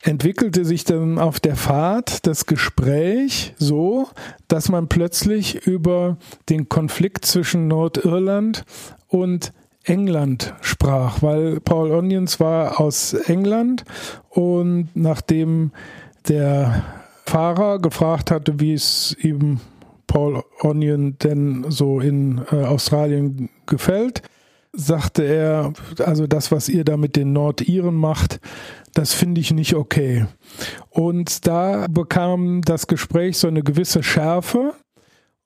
entwickelte 0.00 0.64
sich 0.64 0.84
dann 0.84 1.18
auf 1.18 1.40
der 1.40 1.56
Fahrt 1.56 2.26
das 2.26 2.46
Gespräch 2.46 3.54
so, 3.58 4.08
dass 4.48 4.68
man 4.68 4.88
plötzlich 4.88 5.66
über 5.66 6.16
den 6.48 6.68
Konflikt 6.68 7.24
zwischen 7.26 7.68
Nordirland 7.68 8.64
und 9.08 9.52
England 9.84 10.54
sprach, 10.62 11.22
weil 11.22 11.60
Paul 11.60 11.92
Onions 11.92 12.40
war 12.40 12.80
aus 12.80 13.12
England 13.12 13.84
und 14.30 14.88
nachdem 14.94 15.72
der 16.28 16.82
Fahrer 17.26 17.78
gefragt 17.78 18.30
hatte, 18.30 18.58
wie 18.58 18.74
es 18.74 19.16
ihm 19.20 19.60
Paul 20.12 20.44
Onion 20.60 21.16
denn 21.22 21.64
so 21.70 21.98
in 21.98 22.42
äh, 22.52 22.56
Australien 22.64 23.48
gefällt, 23.64 24.20
sagte 24.74 25.24
er, 25.24 25.72
also 26.04 26.26
das, 26.26 26.52
was 26.52 26.68
ihr 26.68 26.84
da 26.84 26.98
mit 26.98 27.16
den 27.16 27.32
Nordiren 27.32 27.94
macht, 27.94 28.38
das 28.92 29.14
finde 29.14 29.40
ich 29.40 29.54
nicht 29.54 29.74
okay. 29.74 30.26
Und 30.90 31.46
da 31.46 31.86
bekam 31.88 32.60
das 32.60 32.88
Gespräch 32.88 33.38
so 33.38 33.48
eine 33.48 33.62
gewisse 33.62 34.02
Schärfe. 34.02 34.74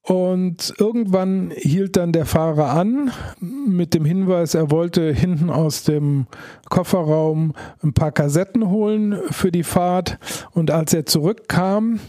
Und 0.02 0.74
irgendwann 0.78 1.52
hielt 1.54 1.96
dann 1.96 2.10
der 2.10 2.26
Fahrer 2.26 2.70
an 2.70 3.12
mit 3.40 3.94
dem 3.94 4.04
Hinweis, 4.04 4.54
er 4.54 4.72
wollte 4.72 5.12
hinten 5.12 5.48
aus 5.48 5.84
dem 5.84 6.26
Kofferraum 6.68 7.54
ein 7.84 7.92
paar 7.92 8.10
Kassetten 8.10 8.68
holen 8.68 9.16
für 9.30 9.52
die 9.52 9.64
Fahrt. 9.64 10.18
Und 10.50 10.72
als 10.72 10.92
er 10.92 11.06
zurückkam, 11.06 12.00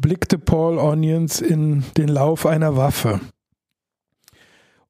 blickte 0.00 0.38
Paul 0.38 0.78
Onions 0.78 1.40
in 1.40 1.84
den 1.96 2.08
Lauf 2.08 2.46
einer 2.46 2.76
Waffe. 2.76 3.20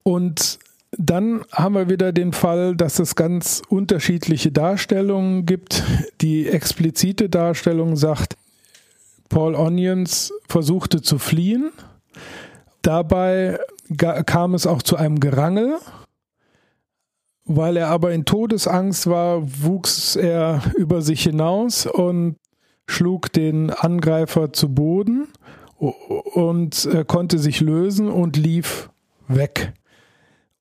Und 0.03 0.59
dann 0.97 1.45
haben 1.51 1.75
wir 1.75 1.89
wieder 1.89 2.11
den 2.11 2.33
Fall, 2.33 2.75
dass 2.75 2.99
es 2.99 3.15
ganz 3.15 3.61
unterschiedliche 3.69 4.51
Darstellungen 4.51 5.45
gibt. 5.45 5.83
Die 6.21 6.49
explizite 6.49 7.29
Darstellung 7.29 7.95
sagt, 7.95 8.35
Paul 9.29 9.55
Onions 9.55 10.33
versuchte 10.49 11.01
zu 11.01 11.17
fliehen. 11.17 11.71
Dabei 12.81 13.59
kam 14.25 14.53
es 14.53 14.67
auch 14.67 14.81
zu 14.81 14.97
einem 14.97 15.19
Gerangel. 15.19 15.77
Weil 17.45 17.77
er 17.77 17.87
aber 17.87 18.11
in 18.11 18.25
Todesangst 18.25 19.07
war, 19.07 19.41
wuchs 19.63 20.15
er 20.15 20.61
über 20.77 21.01
sich 21.01 21.23
hinaus 21.23 21.85
und 21.85 22.35
schlug 22.91 23.31
den 23.33 23.69
Angreifer 23.69 24.53
zu 24.53 24.73
Boden 24.73 25.27
und 25.77 26.85
äh, 26.85 27.03
konnte 27.05 27.39
sich 27.39 27.61
lösen 27.61 28.09
und 28.09 28.37
lief 28.37 28.89
weg. 29.27 29.73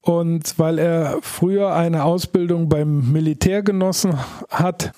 Und 0.00 0.58
weil 0.58 0.78
er 0.78 1.18
früher 1.20 1.74
eine 1.74 2.04
Ausbildung 2.04 2.68
beim 2.68 3.12
Militär 3.12 3.62
genossen 3.62 4.18
hat, 4.48 4.92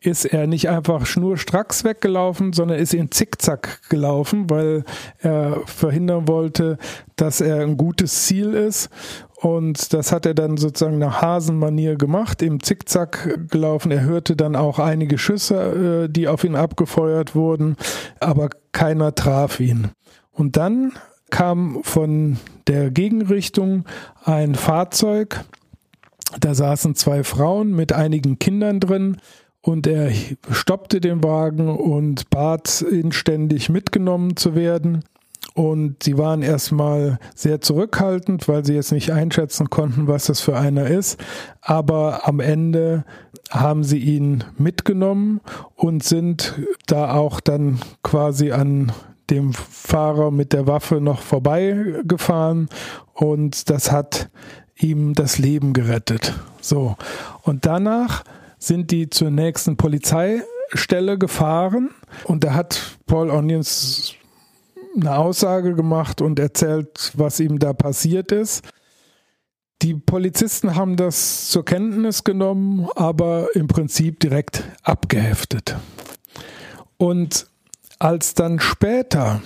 ist 0.00 0.24
er 0.24 0.46
nicht 0.46 0.68
einfach 0.68 1.04
schnurstracks 1.04 1.84
weggelaufen, 1.84 2.52
sondern 2.52 2.78
ist 2.78 2.94
in 2.94 3.10
Zickzack 3.10 3.80
gelaufen, 3.88 4.48
weil 4.48 4.84
er 5.18 5.62
verhindern 5.66 6.28
wollte, 6.28 6.78
dass 7.16 7.40
er 7.40 7.62
ein 7.62 7.76
gutes 7.76 8.24
Ziel 8.24 8.54
ist. 8.54 8.88
Und 9.36 9.92
das 9.92 10.12
hat 10.12 10.24
er 10.24 10.34
dann 10.34 10.56
sozusagen 10.56 10.98
nach 10.98 11.20
Hasenmanier 11.20 11.96
gemacht, 11.96 12.40
im 12.40 12.62
Zickzack 12.62 13.50
gelaufen. 13.50 13.92
Er 13.92 14.00
hörte 14.02 14.34
dann 14.34 14.56
auch 14.56 14.78
einige 14.78 15.18
Schüsse, 15.18 16.04
äh, 16.04 16.08
die 16.08 16.26
auf 16.26 16.42
ihn 16.42 16.56
abgefeuert 16.56 17.34
wurden, 17.34 17.76
aber 18.18 18.48
keiner 18.72 19.14
traf 19.14 19.60
ihn. 19.60 19.90
Und 20.32 20.56
dann 20.56 20.92
kam 21.30 21.80
von 21.82 22.38
der 22.66 22.90
Gegenrichtung 22.90 23.84
ein 24.24 24.54
Fahrzeug, 24.54 25.44
da 26.40 26.54
saßen 26.54 26.94
zwei 26.94 27.22
Frauen 27.22 27.74
mit 27.74 27.92
einigen 27.92 28.38
Kindern 28.38 28.80
drin 28.80 29.18
und 29.60 29.86
er 29.86 30.12
stoppte 30.50 31.00
den 31.00 31.22
Wagen 31.22 31.68
und 31.68 32.30
bat 32.30 32.82
inständig 32.82 33.68
mitgenommen 33.68 34.36
zu 34.36 34.54
werden. 34.54 35.04
Und 35.54 36.02
sie 36.02 36.18
waren 36.18 36.42
erstmal 36.42 37.18
sehr 37.34 37.60
zurückhaltend, 37.60 38.46
weil 38.46 38.64
sie 38.64 38.74
jetzt 38.74 38.92
nicht 38.92 39.12
einschätzen 39.12 39.70
konnten, 39.70 40.06
was 40.06 40.26
das 40.26 40.40
für 40.40 40.56
einer 40.56 40.86
ist. 40.86 41.18
Aber 41.62 42.28
am 42.28 42.40
Ende 42.40 43.04
haben 43.50 43.84
sie 43.84 43.98
ihn 43.98 44.44
mitgenommen 44.58 45.40
und 45.74 46.04
sind 46.04 46.54
da 46.86 47.14
auch 47.14 47.40
dann 47.40 47.80
quasi 48.02 48.52
an 48.52 48.92
dem 49.30 49.54
Fahrer 49.54 50.30
mit 50.30 50.52
der 50.52 50.66
Waffe 50.66 51.00
noch 51.00 51.20
vorbeigefahren. 51.20 52.68
Und 53.14 53.70
das 53.70 53.90
hat 53.90 54.28
ihm 54.76 55.14
das 55.14 55.38
Leben 55.38 55.72
gerettet. 55.72 56.34
So. 56.60 56.96
Und 57.42 57.66
danach 57.66 58.24
sind 58.58 58.90
die 58.90 59.10
zur 59.10 59.30
nächsten 59.30 59.76
Polizeistelle 59.76 61.18
gefahren 61.18 61.90
und 62.24 62.44
da 62.44 62.54
hat 62.54 62.98
Paul 63.06 63.30
Onions 63.30 64.15
eine 64.96 65.16
Aussage 65.16 65.74
gemacht 65.74 66.20
und 66.20 66.38
erzählt, 66.38 67.12
was 67.14 67.40
ihm 67.40 67.58
da 67.58 67.72
passiert 67.72 68.32
ist. 68.32 68.64
Die 69.82 69.94
Polizisten 69.94 70.74
haben 70.74 70.96
das 70.96 71.48
zur 71.48 71.64
Kenntnis 71.64 72.24
genommen, 72.24 72.88
aber 72.96 73.54
im 73.54 73.68
Prinzip 73.68 74.20
direkt 74.20 74.64
abgeheftet. 74.82 75.76
Und 76.96 77.46
als 77.98 78.34
dann 78.34 78.58
später 78.58 79.42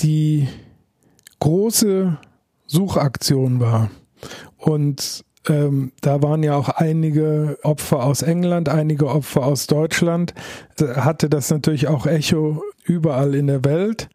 die 0.00 0.48
große 1.40 2.18
Suchaktion 2.66 3.60
war 3.60 3.90
und 4.56 5.24
ähm, 5.48 5.92
da 6.00 6.22
waren 6.22 6.42
ja 6.42 6.54
auch 6.54 6.68
einige 6.68 7.58
Opfer 7.62 8.04
aus 8.04 8.22
England, 8.22 8.68
einige 8.68 9.08
Opfer 9.08 9.44
aus 9.44 9.66
Deutschland, 9.66 10.34
da 10.76 11.04
hatte 11.04 11.28
das 11.28 11.50
natürlich 11.50 11.88
auch 11.88 12.06
Echo 12.06 12.62
überall 12.84 13.34
in 13.34 13.48
der 13.48 13.64
Welt. 13.64 14.08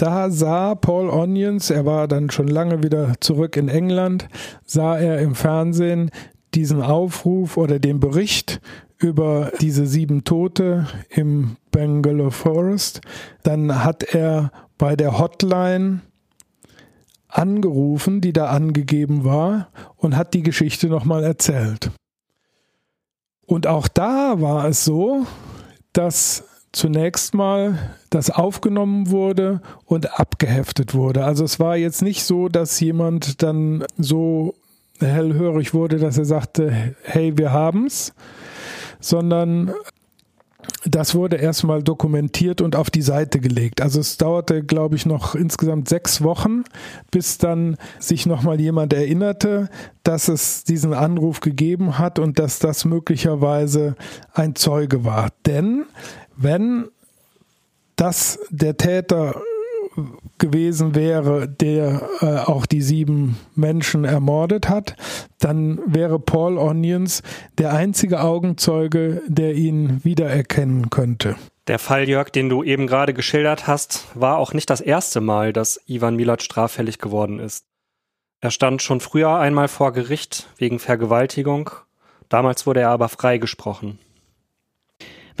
Da 0.00 0.30
sah 0.30 0.76
Paul 0.76 1.10
Onions, 1.10 1.68
er 1.68 1.84
war 1.84 2.08
dann 2.08 2.30
schon 2.30 2.48
lange 2.48 2.82
wieder 2.82 3.20
zurück 3.20 3.58
in 3.58 3.68
England, 3.68 4.28
sah 4.64 4.96
er 4.96 5.18
im 5.18 5.34
Fernsehen 5.34 6.10
diesen 6.54 6.80
Aufruf 6.80 7.58
oder 7.58 7.78
den 7.78 8.00
Bericht 8.00 8.62
über 8.96 9.52
diese 9.60 9.86
sieben 9.86 10.24
Tote 10.24 10.86
im 11.10 11.58
Bangalore 11.70 12.30
Forest. 12.30 13.02
Dann 13.42 13.84
hat 13.84 14.02
er 14.14 14.52
bei 14.78 14.96
der 14.96 15.18
Hotline 15.18 16.00
angerufen, 17.28 18.22
die 18.22 18.32
da 18.32 18.46
angegeben 18.46 19.24
war, 19.24 19.68
und 19.96 20.16
hat 20.16 20.32
die 20.32 20.42
Geschichte 20.42 20.86
nochmal 20.86 21.24
erzählt. 21.24 21.90
Und 23.44 23.66
auch 23.66 23.86
da 23.86 24.40
war 24.40 24.64
es 24.64 24.82
so, 24.82 25.26
dass 25.92 26.49
zunächst 26.72 27.34
mal 27.34 27.96
das 28.10 28.30
aufgenommen 28.30 29.10
wurde 29.10 29.60
und 29.86 30.18
abgeheftet 30.18 30.94
wurde. 30.94 31.24
Also 31.24 31.44
es 31.44 31.58
war 31.58 31.76
jetzt 31.76 32.02
nicht 32.02 32.24
so, 32.24 32.48
dass 32.48 32.78
jemand 32.80 33.42
dann 33.42 33.84
so 33.98 34.54
hellhörig 35.00 35.74
wurde, 35.74 35.98
dass 35.98 36.18
er 36.18 36.24
sagte, 36.24 36.94
hey, 37.02 37.36
wir 37.36 37.52
haben's, 37.52 38.12
sondern 39.00 39.72
das 40.84 41.14
wurde 41.14 41.36
erstmal 41.36 41.82
dokumentiert 41.82 42.60
und 42.60 42.76
auf 42.76 42.90
die 42.90 43.02
Seite 43.02 43.40
gelegt. 43.40 43.80
Also 43.80 44.00
es 44.00 44.16
dauerte, 44.16 44.62
glaube 44.62 44.96
ich, 44.96 45.06
noch 45.06 45.34
insgesamt 45.34 45.88
sechs 45.88 46.22
Wochen, 46.22 46.64
bis 47.10 47.38
dann 47.38 47.76
sich 47.98 48.26
nochmal 48.26 48.60
jemand 48.60 48.92
erinnerte, 48.92 49.68
dass 50.04 50.28
es 50.28 50.64
diesen 50.64 50.94
Anruf 50.94 51.40
gegeben 51.40 51.98
hat 51.98 52.18
und 52.18 52.38
dass 52.38 52.58
das 52.58 52.84
möglicherweise 52.84 53.94
ein 54.32 54.54
Zeuge 54.54 55.04
war. 55.04 55.30
Denn 55.46 55.84
wenn 56.40 56.88
das 57.96 58.38
der 58.50 58.76
Täter 58.76 59.42
gewesen 60.38 60.94
wäre, 60.94 61.48
der 61.48 62.08
äh, 62.20 62.26
auch 62.38 62.64
die 62.64 62.80
sieben 62.80 63.38
Menschen 63.54 64.04
ermordet 64.04 64.68
hat, 64.68 64.96
dann 65.38 65.80
wäre 65.86 66.18
Paul 66.18 66.58
Onions 66.58 67.22
der 67.58 67.74
einzige 67.74 68.20
Augenzeuge, 68.22 69.22
der 69.26 69.54
ihn 69.54 70.02
wiedererkennen 70.02 70.90
könnte. 70.90 71.36
Der 71.66 71.78
Fall, 71.78 72.08
Jörg, 72.08 72.30
den 72.30 72.48
du 72.48 72.62
eben 72.62 72.86
gerade 72.86 73.12
geschildert 73.12 73.66
hast, 73.66 74.06
war 74.14 74.38
auch 74.38 74.54
nicht 74.54 74.70
das 74.70 74.80
erste 74.80 75.20
Mal, 75.20 75.52
dass 75.52 75.80
Ivan 75.86 76.16
Milat 76.16 76.42
straffällig 76.42 76.98
geworden 76.98 77.38
ist. 77.38 77.66
Er 78.40 78.50
stand 78.50 78.80
schon 78.80 79.00
früher 79.00 79.36
einmal 79.36 79.68
vor 79.68 79.92
Gericht 79.92 80.48
wegen 80.56 80.78
Vergewaltigung. 80.78 81.70
Damals 82.30 82.66
wurde 82.66 82.80
er 82.80 82.90
aber 82.90 83.10
freigesprochen. 83.10 83.98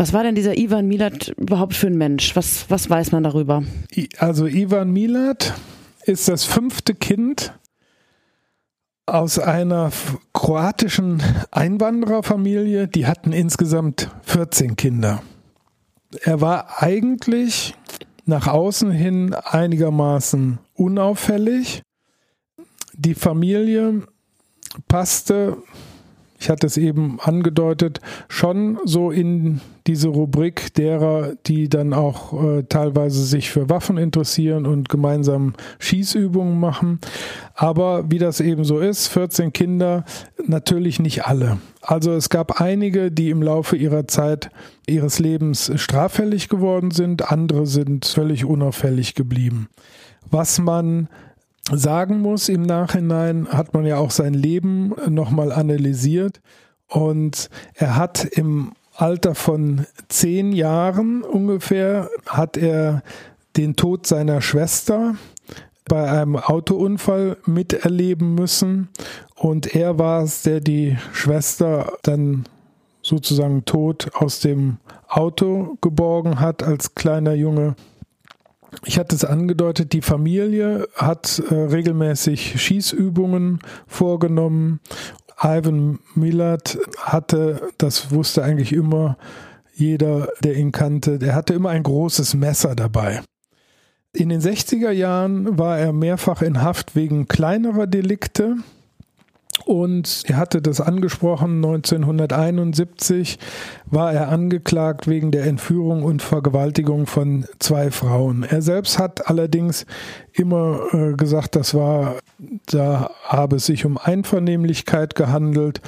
Was 0.00 0.14
war 0.14 0.22
denn 0.22 0.34
dieser 0.34 0.56
Ivan 0.56 0.86
Milat 0.86 1.28
überhaupt 1.36 1.74
für 1.74 1.86
ein 1.86 1.98
Mensch? 1.98 2.34
Was, 2.34 2.70
was 2.70 2.88
weiß 2.88 3.12
man 3.12 3.22
darüber? 3.22 3.62
Also 4.16 4.46
Ivan 4.46 4.92
Milat 4.92 5.52
ist 6.04 6.26
das 6.26 6.44
fünfte 6.44 6.94
Kind 6.94 7.52
aus 9.04 9.38
einer 9.38 9.92
kroatischen 10.32 11.22
Einwandererfamilie. 11.50 12.88
Die 12.88 13.06
hatten 13.06 13.34
insgesamt 13.34 14.10
14 14.22 14.74
Kinder. 14.76 15.22
Er 16.22 16.40
war 16.40 16.82
eigentlich 16.82 17.74
nach 18.24 18.46
außen 18.46 18.90
hin 18.90 19.34
einigermaßen 19.34 20.60
unauffällig. 20.76 21.82
Die 22.94 23.14
Familie 23.14 24.04
passte 24.88 25.58
ich 26.40 26.48
hatte 26.48 26.66
es 26.66 26.78
eben 26.78 27.18
angedeutet, 27.20 28.00
schon 28.28 28.78
so 28.84 29.10
in 29.10 29.60
diese 29.86 30.08
Rubrik 30.08 30.72
derer, 30.74 31.34
die 31.46 31.68
dann 31.68 31.92
auch 31.92 32.42
äh, 32.42 32.62
teilweise 32.62 33.24
sich 33.24 33.50
für 33.50 33.68
Waffen 33.68 33.98
interessieren 33.98 34.64
und 34.64 34.88
gemeinsam 34.88 35.54
Schießübungen 35.78 36.58
machen. 36.58 36.98
Aber 37.54 38.10
wie 38.10 38.18
das 38.18 38.40
eben 38.40 38.64
so 38.64 38.78
ist, 38.78 39.08
14 39.08 39.52
Kinder, 39.52 40.04
natürlich 40.46 40.98
nicht 40.98 41.26
alle. 41.26 41.58
Also 41.82 42.12
es 42.12 42.30
gab 42.30 42.60
einige, 42.60 43.12
die 43.12 43.28
im 43.28 43.42
Laufe 43.42 43.76
ihrer 43.76 44.08
Zeit 44.08 44.50
ihres 44.86 45.18
Lebens 45.18 45.70
straffällig 45.76 46.48
geworden 46.48 46.90
sind, 46.90 47.30
andere 47.30 47.66
sind 47.66 48.06
völlig 48.06 48.46
unauffällig 48.46 49.14
geblieben. 49.14 49.68
Was 50.30 50.58
man 50.58 51.08
sagen 51.72 52.20
muss, 52.20 52.48
im 52.48 52.62
Nachhinein 52.62 53.48
hat 53.48 53.74
man 53.74 53.84
ja 53.86 53.98
auch 53.98 54.10
sein 54.10 54.34
Leben 54.34 54.94
nochmal 55.08 55.52
analysiert 55.52 56.40
und 56.88 57.48
er 57.74 57.96
hat 57.96 58.24
im 58.24 58.72
Alter 58.96 59.34
von 59.34 59.86
zehn 60.08 60.52
Jahren 60.52 61.22
ungefähr, 61.22 62.10
hat 62.26 62.56
er 62.56 63.02
den 63.56 63.76
Tod 63.76 64.06
seiner 64.06 64.40
Schwester 64.40 65.14
bei 65.86 66.10
einem 66.10 66.36
Autounfall 66.36 67.36
miterleben 67.46 68.34
müssen 68.34 68.88
und 69.34 69.74
er 69.74 69.98
war 69.98 70.22
es, 70.22 70.42
der 70.42 70.60
die 70.60 70.98
Schwester 71.12 71.94
dann 72.02 72.44
sozusagen 73.02 73.64
tot 73.64 74.10
aus 74.14 74.40
dem 74.40 74.76
Auto 75.08 75.76
geborgen 75.80 76.38
hat 76.38 76.62
als 76.62 76.94
kleiner 76.94 77.34
Junge. 77.34 77.74
Ich 78.84 78.98
hatte 78.98 79.16
es 79.16 79.24
angedeutet, 79.24 79.92
die 79.92 80.02
Familie 80.02 80.88
hat 80.94 81.42
äh, 81.50 81.54
regelmäßig 81.54 82.60
Schießübungen 82.60 83.60
vorgenommen. 83.86 84.80
Ivan 85.42 85.98
Millard 86.14 86.78
hatte, 86.98 87.70
das 87.78 88.12
wusste 88.12 88.42
eigentlich 88.42 88.72
immer 88.72 89.16
jeder, 89.74 90.28
der 90.44 90.56
ihn 90.56 90.72
kannte, 90.72 91.18
der 91.18 91.34
hatte 91.34 91.54
immer 91.54 91.70
ein 91.70 91.82
großes 91.82 92.34
Messer 92.34 92.74
dabei. 92.74 93.22
In 94.12 94.28
den 94.28 94.40
60er 94.40 94.90
Jahren 94.90 95.58
war 95.58 95.78
er 95.78 95.92
mehrfach 95.92 96.42
in 96.42 96.62
Haft 96.62 96.96
wegen 96.96 97.28
kleinerer 97.28 97.86
Delikte. 97.86 98.56
Und 99.64 100.22
er 100.26 100.36
hatte 100.36 100.62
das 100.62 100.80
angesprochen, 100.80 101.56
1971 101.56 103.38
war 103.86 104.12
er 104.12 104.28
angeklagt 104.28 105.06
wegen 105.06 105.30
der 105.30 105.44
Entführung 105.44 106.02
und 106.02 106.22
Vergewaltigung 106.22 107.06
von 107.06 107.46
zwei 107.58 107.90
Frauen. 107.90 108.42
Er 108.42 108.62
selbst 108.62 108.98
hat 108.98 109.28
allerdings 109.28 109.86
immer 110.32 110.80
äh, 110.92 111.12
gesagt, 111.14 111.56
das 111.56 111.74
war, 111.74 112.16
da 112.66 113.10
habe 113.24 113.56
es 113.56 113.66
sich 113.66 113.84
um 113.84 113.98
Einvernehmlichkeit 113.98 115.14
gehandelt. 115.14 115.80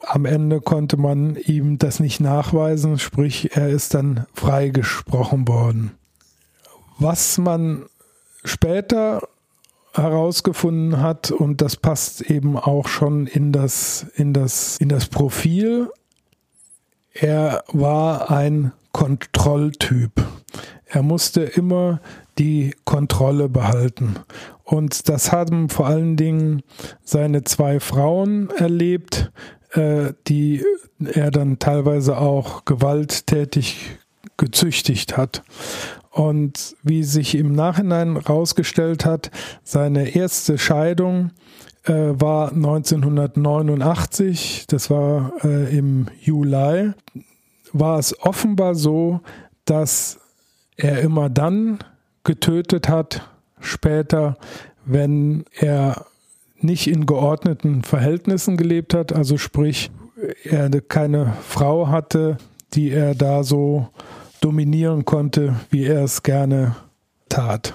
Am 0.00 0.24
Ende 0.24 0.60
konnte 0.60 0.96
man 0.96 1.36
ihm 1.36 1.78
das 1.78 1.98
nicht 1.98 2.20
nachweisen, 2.20 2.98
sprich 2.98 3.56
er 3.56 3.68
ist 3.68 3.94
dann 3.94 4.26
freigesprochen 4.34 5.48
worden. 5.48 5.92
Was 6.98 7.38
man 7.38 7.86
später 8.44 9.22
herausgefunden 9.96 11.00
hat 11.00 11.30
und 11.30 11.60
das 11.60 11.76
passt 11.76 12.22
eben 12.22 12.56
auch 12.56 12.88
schon 12.88 13.26
in 13.26 13.52
das, 13.52 14.06
in 14.14 14.32
das, 14.32 14.78
in 14.78 14.88
das 14.88 15.06
Profil. 15.06 15.90
Er 17.12 17.64
war 17.72 18.30
ein 18.30 18.72
Kontrolltyp. 18.92 20.12
Er 20.86 21.02
musste 21.02 21.42
immer 21.42 22.00
die 22.38 22.74
Kontrolle 22.84 23.48
behalten. 23.48 24.16
Und 24.64 25.08
das 25.08 25.32
haben 25.32 25.68
vor 25.68 25.86
allen 25.86 26.16
Dingen 26.16 26.62
seine 27.02 27.44
zwei 27.44 27.80
Frauen 27.80 28.50
erlebt, 28.50 29.30
äh, 29.72 30.12
die 30.26 30.64
er 30.98 31.30
dann 31.30 31.58
teilweise 31.58 32.18
auch 32.18 32.64
gewalttätig 32.64 33.98
gezüchtigt 34.36 35.16
hat. 35.16 35.42
Und 36.10 36.76
wie 36.82 37.04
sich 37.04 37.34
im 37.34 37.52
Nachhinein 37.52 38.14
herausgestellt 38.14 39.04
hat, 39.04 39.30
seine 39.62 40.16
erste 40.16 40.56
Scheidung 40.56 41.32
äh, 41.84 41.92
war 41.92 42.52
1989, 42.52 44.64
das 44.68 44.90
war 44.90 45.32
äh, 45.44 45.76
im 45.76 46.06
Juli, 46.20 46.92
war 47.72 47.98
es 47.98 48.18
offenbar 48.20 48.74
so, 48.74 49.20
dass 49.66 50.18
er 50.76 51.00
immer 51.00 51.28
dann 51.28 51.78
getötet 52.24 52.88
hat, 52.88 53.28
später, 53.60 54.38
wenn 54.84 55.44
er 55.58 56.06
nicht 56.58 56.86
in 56.86 57.06
geordneten 57.06 57.82
Verhältnissen 57.82 58.56
gelebt 58.56 58.94
hat, 58.94 59.12
also 59.12 59.36
sprich, 59.36 59.90
er 60.44 60.70
keine 60.80 61.34
Frau 61.46 61.88
hatte, 61.88 62.38
die 62.72 62.90
er 62.90 63.14
da 63.14 63.42
so 63.42 63.88
dominieren 64.40 65.04
konnte, 65.04 65.56
wie 65.70 65.84
er 65.84 66.04
es 66.04 66.22
gerne 66.22 66.76
tat. 67.28 67.74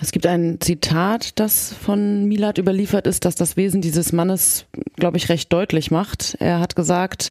Es 0.00 0.12
gibt 0.12 0.26
ein 0.26 0.60
Zitat, 0.60 1.38
das 1.40 1.72
von 1.72 2.26
Milat 2.26 2.58
überliefert 2.58 3.06
ist, 3.06 3.24
das 3.24 3.34
das 3.34 3.56
Wesen 3.56 3.80
dieses 3.80 4.12
Mannes, 4.12 4.66
glaube 4.96 5.16
ich, 5.16 5.28
recht 5.28 5.52
deutlich 5.52 5.90
macht. 5.90 6.36
Er 6.38 6.60
hat 6.60 6.76
gesagt, 6.76 7.30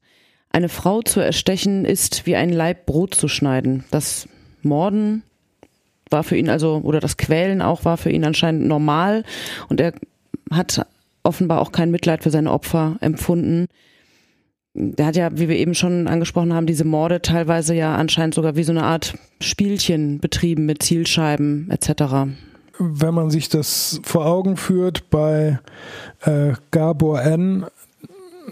eine 0.50 0.70
Frau 0.70 1.02
zu 1.02 1.22
erstechen 1.22 1.86
ist 1.86 2.26
wie 2.26 2.36
ein 2.36 2.52
Laib 2.52 2.86
Brot 2.86 3.16
zu 3.16 3.28
schneiden. 3.28 3.86
Das 3.92 4.28
Morden 4.64 5.24
war 6.10 6.24
für 6.24 6.38
ihn 6.38 6.50
also, 6.50 6.82
oder 6.84 7.00
das 7.00 7.18
Quälen 7.18 7.62
auch 7.62 7.86
war 7.86 7.98
für 7.98 8.12
ihn 8.12 8.26
anscheinend 8.26 8.68
normal 8.68 9.24
und 9.70 9.80
er 9.80 9.94
hat 10.52 10.86
offenbar 11.24 11.62
auch 11.62 11.72
kein 11.72 11.92
Mitleid 11.92 12.24
für 12.24 12.32
seine 12.32 12.52
Opfer 12.52 12.98
empfunden 13.02 13.68
der 14.80 15.08
hat 15.08 15.16
ja, 15.16 15.30
wie 15.34 15.50
wir 15.50 15.56
eben 15.58 15.74
schon 15.74 16.08
angesprochen 16.08 16.54
haben, 16.54 16.68
diese 16.68 16.86
Morde 16.86 17.22
teilweise 17.22 17.74
ja 17.74 17.96
anscheinend 17.96 18.36
sogar 18.36 18.56
wie 18.56 18.64
so 18.64 18.72
eine 18.72 18.84
Art 18.84 19.18
Spielchen 19.42 20.20
betrieben 20.20 20.66
mit 20.66 20.84
Zielscheiben 20.84 21.70
etc. 21.72 22.30
Wenn 22.78 23.14
man 23.14 23.32
sich 23.32 23.50
das 23.50 24.00
vor 24.04 24.28
Augen 24.28 24.56
führt, 24.56 25.10
bei 25.10 25.60
äh, 26.22 26.54
Gabor 26.70 27.24
N 27.24 27.66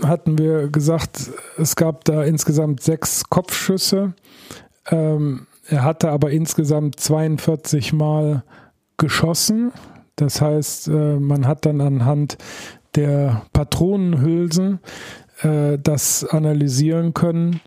hatten 0.04 0.38
wir 0.40 0.68
gesagt, 0.70 1.30
es 1.58 1.76
gab 1.76 2.04
da 2.06 2.24
insgesamt 2.24 2.82
sechs 2.82 3.30
Kopfschüsse. 3.30 4.14
Ähm, 4.90 5.46
er 5.68 5.84
hatte 5.84 6.10
aber 6.10 6.32
insgesamt 6.32 7.00
42 7.00 7.94
Mal 7.94 8.44
geschossen. 8.98 9.72
Das 10.16 10.42
heißt, 10.42 10.88
äh, 10.88 11.20
man 11.20 11.48
hat 11.48 11.66
dann 11.66 11.82
anhand 11.82 12.38
der 12.96 13.44
Patronenhülsen 13.54 14.80
äh, 15.42 15.78
das 15.82 16.24
analysieren 16.24 17.14
können. 17.14 17.62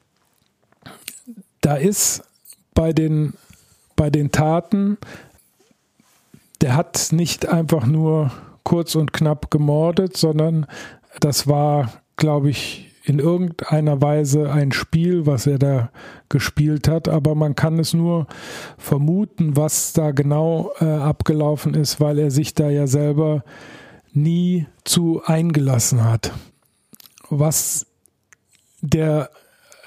Da 1.61 1.77
ist 1.77 2.23
bei 2.75 2.93
den, 2.93 3.35
bei 3.97 4.11
den 4.11 4.31
Taten, 4.31 4.99
der 6.61 6.77
hat 6.77 7.09
nicht 7.11 7.49
einfach 7.49 7.87
nur 7.87 8.33
kurz 8.63 8.95
und 8.95 9.13
knapp 9.13 9.51
gemordet, 9.51 10.17
sondern 10.17 10.67
das 11.21 11.47
war, 11.47 11.93
glaube 12.17 12.51
ich, 12.51 12.85
in 13.05 13.19
irgendeiner 13.19 14.03
Weise 14.03 14.53
ein 14.53 14.71
Spiel, 14.71 15.25
was 15.25 15.47
er 15.47 15.59
da 15.59 15.91
gespielt 16.29 16.89
hat, 16.89 17.09
aber 17.09 17.35
man 17.35 17.57
kann 17.57 17.79
es 17.79 17.95
nur 17.95 18.27
vermuten, 18.77 19.57
was 19.57 19.95
da 19.95 20.11
genau 20.11 20.73
äh, 20.79 20.85
abgelaufen 20.85 21.73
ist, 21.73 22.01
weil 22.01 22.19
er 22.19 22.31
sich 22.31 22.53
da 22.53 22.69
ja 22.69 22.87
selber 22.87 23.45
nie 24.13 24.67
zu 24.85 25.23
eingelassen 25.25 26.05
hat 26.05 26.33
was 27.31 27.87
der 28.81 29.31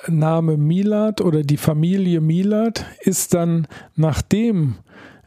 Name 0.07 0.57
Milad 0.57 1.21
oder 1.21 1.43
die 1.43 1.57
Familie 1.57 2.21
Milad 2.21 2.85
ist 3.01 3.33
dann, 3.33 3.67
nachdem 3.95 4.75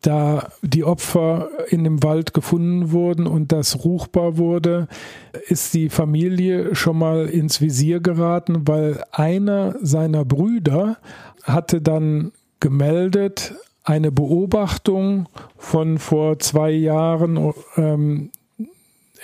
da 0.02 0.48
die 0.60 0.84
Opfer 0.84 1.48
in 1.70 1.84
dem 1.84 2.02
Wald 2.02 2.34
gefunden 2.34 2.92
wurden 2.92 3.26
und 3.26 3.52
das 3.52 3.84
ruchbar 3.84 4.36
wurde, 4.36 4.86
ist 5.48 5.72
die 5.72 5.88
Familie 5.88 6.74
schon 6.74 6.98
mal 6.98 7.26
ins 7.26 7.60
Visier 7.60 8.00
geraten, 8.00 8.68
weil 8.68 9.02
einer 9.12 9.76
seiner 9.80 10.24
Brüder 10.24 10.98
hatte 11.44 11.80
dann 11.80 12.32
gemeldet, 12.60 13.54
eine 13.82 14.12
Beobachtung 14.12 15.28
von 15.56 15.98
vor 15.98 16.38
zwei 16.38 16.70
Jahren, 16.70 17.52
ähm, 17.76 18.30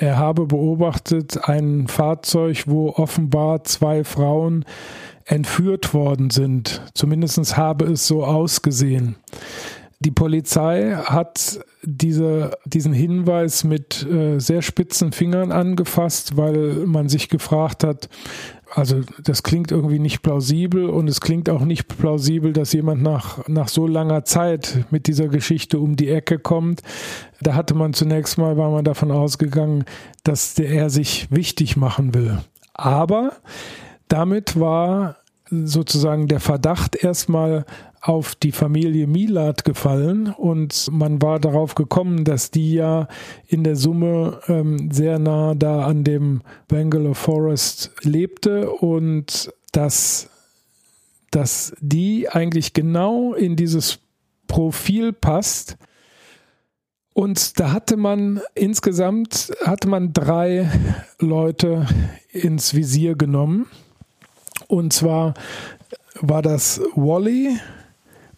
er 0.01 0.17
habe 0.17 0.47
beobachtet 0.47 1.47
ein 1.47 1.87
Fahrzeug, 1.87 2.65
wo 2.67 2.89
offenbar 2.89 3.65
zwei 3.65 4.03
Frauen 4.03 4.65
entführt 5.27 5.93
worden 5.93 6.31
sind. 6.31 6.81
Zumindest 6.95 7.59
habe 7.59 7.85
es 7.85 8.07
so 8.07 8.25
ausgesehen. 8.25 9.17
Die 10.03 10.11
Polizei 10.11 10.95
hat 10.95 11.61
diese, 11.83 12.53
diesen 12.65 12.95
Hinweis 12.95 13.65
mit 13.65 14.07
äh, 14.07 14.39
sehr 14.39 14.63
spitzen 14.63 15.13
Fingern 15.13 15.53
angefasst, 15.53 16.39
weil 16.39 16.87
man 16.87 17.11
sich 17.11 17.29
gefragt 17.29 17.85
hat, 17.85 18.09
also 18.75 19.01
das 19.23 19.43
klingt 19.43 19.73
irgendwie 19.73 19.99
nicht 19.99 20.23
plausibel 20.23 20.89
und 20.89 21.09
es 21.09 21.21
klingt 21.21 21.51
auch 21.51 21.65
nicht 21.65 21.89
plausibel, 21.89 22.53
dass 22.53 22.73
jemand 22.73 23.03
nach, 23.03 23.47
nach 23.49 23.69
so 23.69 23.87
langer 23.87 24.25
Zeit 24.25 24.85
mit 24.91 25.07
dieser 25.07 25.29
Geschichte 25.29 25.79
um 25.79 25.97
die 25.97 26.09
Ecke 26.09 26.39
kommt. 26.39 26.83
Da 27.43 27.55
hatte 27.55 27.75
man 27.75 27.93
zunächst 27.93 28.39
mal, 28.39 28.57
war 28.57 28.71
man 28.71 28.85
davon 28.85 29.11
ausgegangen, 29.11 29.85
dass 30.25 30.55
der 30.55 30.71
er 30.71 30.89
sich 30.89 31.31
wichtig 31.31 31.77
machen 31.77 32.15
will. 32.15 32.39
Aber 32.73 33.33
damit 34.09 34.59
war 34.59 35.17
sozusagen 35.51 36.29
der 36.29 36.41
Verdacht 36.41 36.95
erstmal 36.95 37.67
auf 38.01 38.35
die 38.35 38.53
Familie 38.53 39.07
Milad 39.07 39.65
gefallen 39.65 40.29
und 40.29 40.89
man 40.91 41.21
war 41.21 41.39
darauf 41.39 41.75
gekommen, 41.75 42.25
dass 42.25 42.51
die 42.51 42.73
ja 42.75 43.09
in 43.47 43.63
der 43.63 43.77
Summe 43.77 44.41
ähm, 44.49 44.91
sehr 44.91 45.19
nah 45.19 45.55
da 45.55 45.85
an 45.85 46.03
dem 46.03 46.41
Bangalore 46.69 47.15
Forest 47.15 47.93
lebte 48.03 48.71
und 48.71 49.53
dass, 49.73 50.31
dass 51.31 51.75
die 51.81 52.29
eigentlich 52.31 52.73
genau 52.73 53.35
in 53.35 53.57
dieses 53.57 53.99
Profil 54.47 55.13
passt. 55.13 55.77
Und 57.13 57.61
da 57.61 57.73
hatte 57.73 57.99
man 57.99 58.41
insgesamt 58.55 59.53
hatte 59.65 59.89
man 59.89 60.15
drei 60.15 60.71
Leute 61.19 61.87
ins 62.33 62.73
Visier 62.73 63.15
genommen. 63.15 63.67
Und 64.69 64.93
zwar 64.93 65.35
war 66.21 66.41
das 66.41 66.81
Wally, 66.95 67.59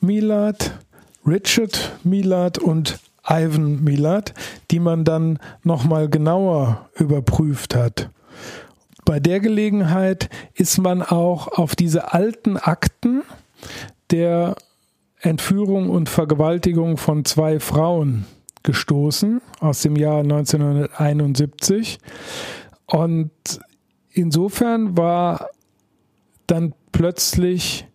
Milad, 0.03 0.79
Richard 1.25 1.93
Milad 2.03 2.59
und 2.59 2.99
Ivan 3.25 3.83
Milad, 3.85 4.35
die 4.71 4.81
man 4.81 5.05
dann 5.05 5.39
nochmal 5.63 6.09
genauer 6.09 6.89
überprüft 6.97 7.77
hat. 7.77 8.11
Bei 9.05 9.21
der 9.21 9.41
Gelegenheit 9.41 10.29
ist 10.55 10.79
man 10.79 11.03
auch 11.03 11.47
auf 11.49 11.77
diese 11.77 12.13
alten 12.13 12.57
Akten 12.57 13.23
der 14.11 14.57
Entführung 15.21 15.89
und 15.89 16.09
Vergewaltigung 16.09 16.97
von 16.97 17.25
zwei 17.25 17.61
Frauen 17.61 18.27
gestoßen 18.65 19.41
aus 19.61 19.83
dem 19.83 19.97
Jahr 19.97 20.21
1971. 20.21 21.99
Und 22.87 23.31
insofern 24.11 24.97
war 24.97 25.49
dann 26.47 26.75
plötzlich 26.91 27.87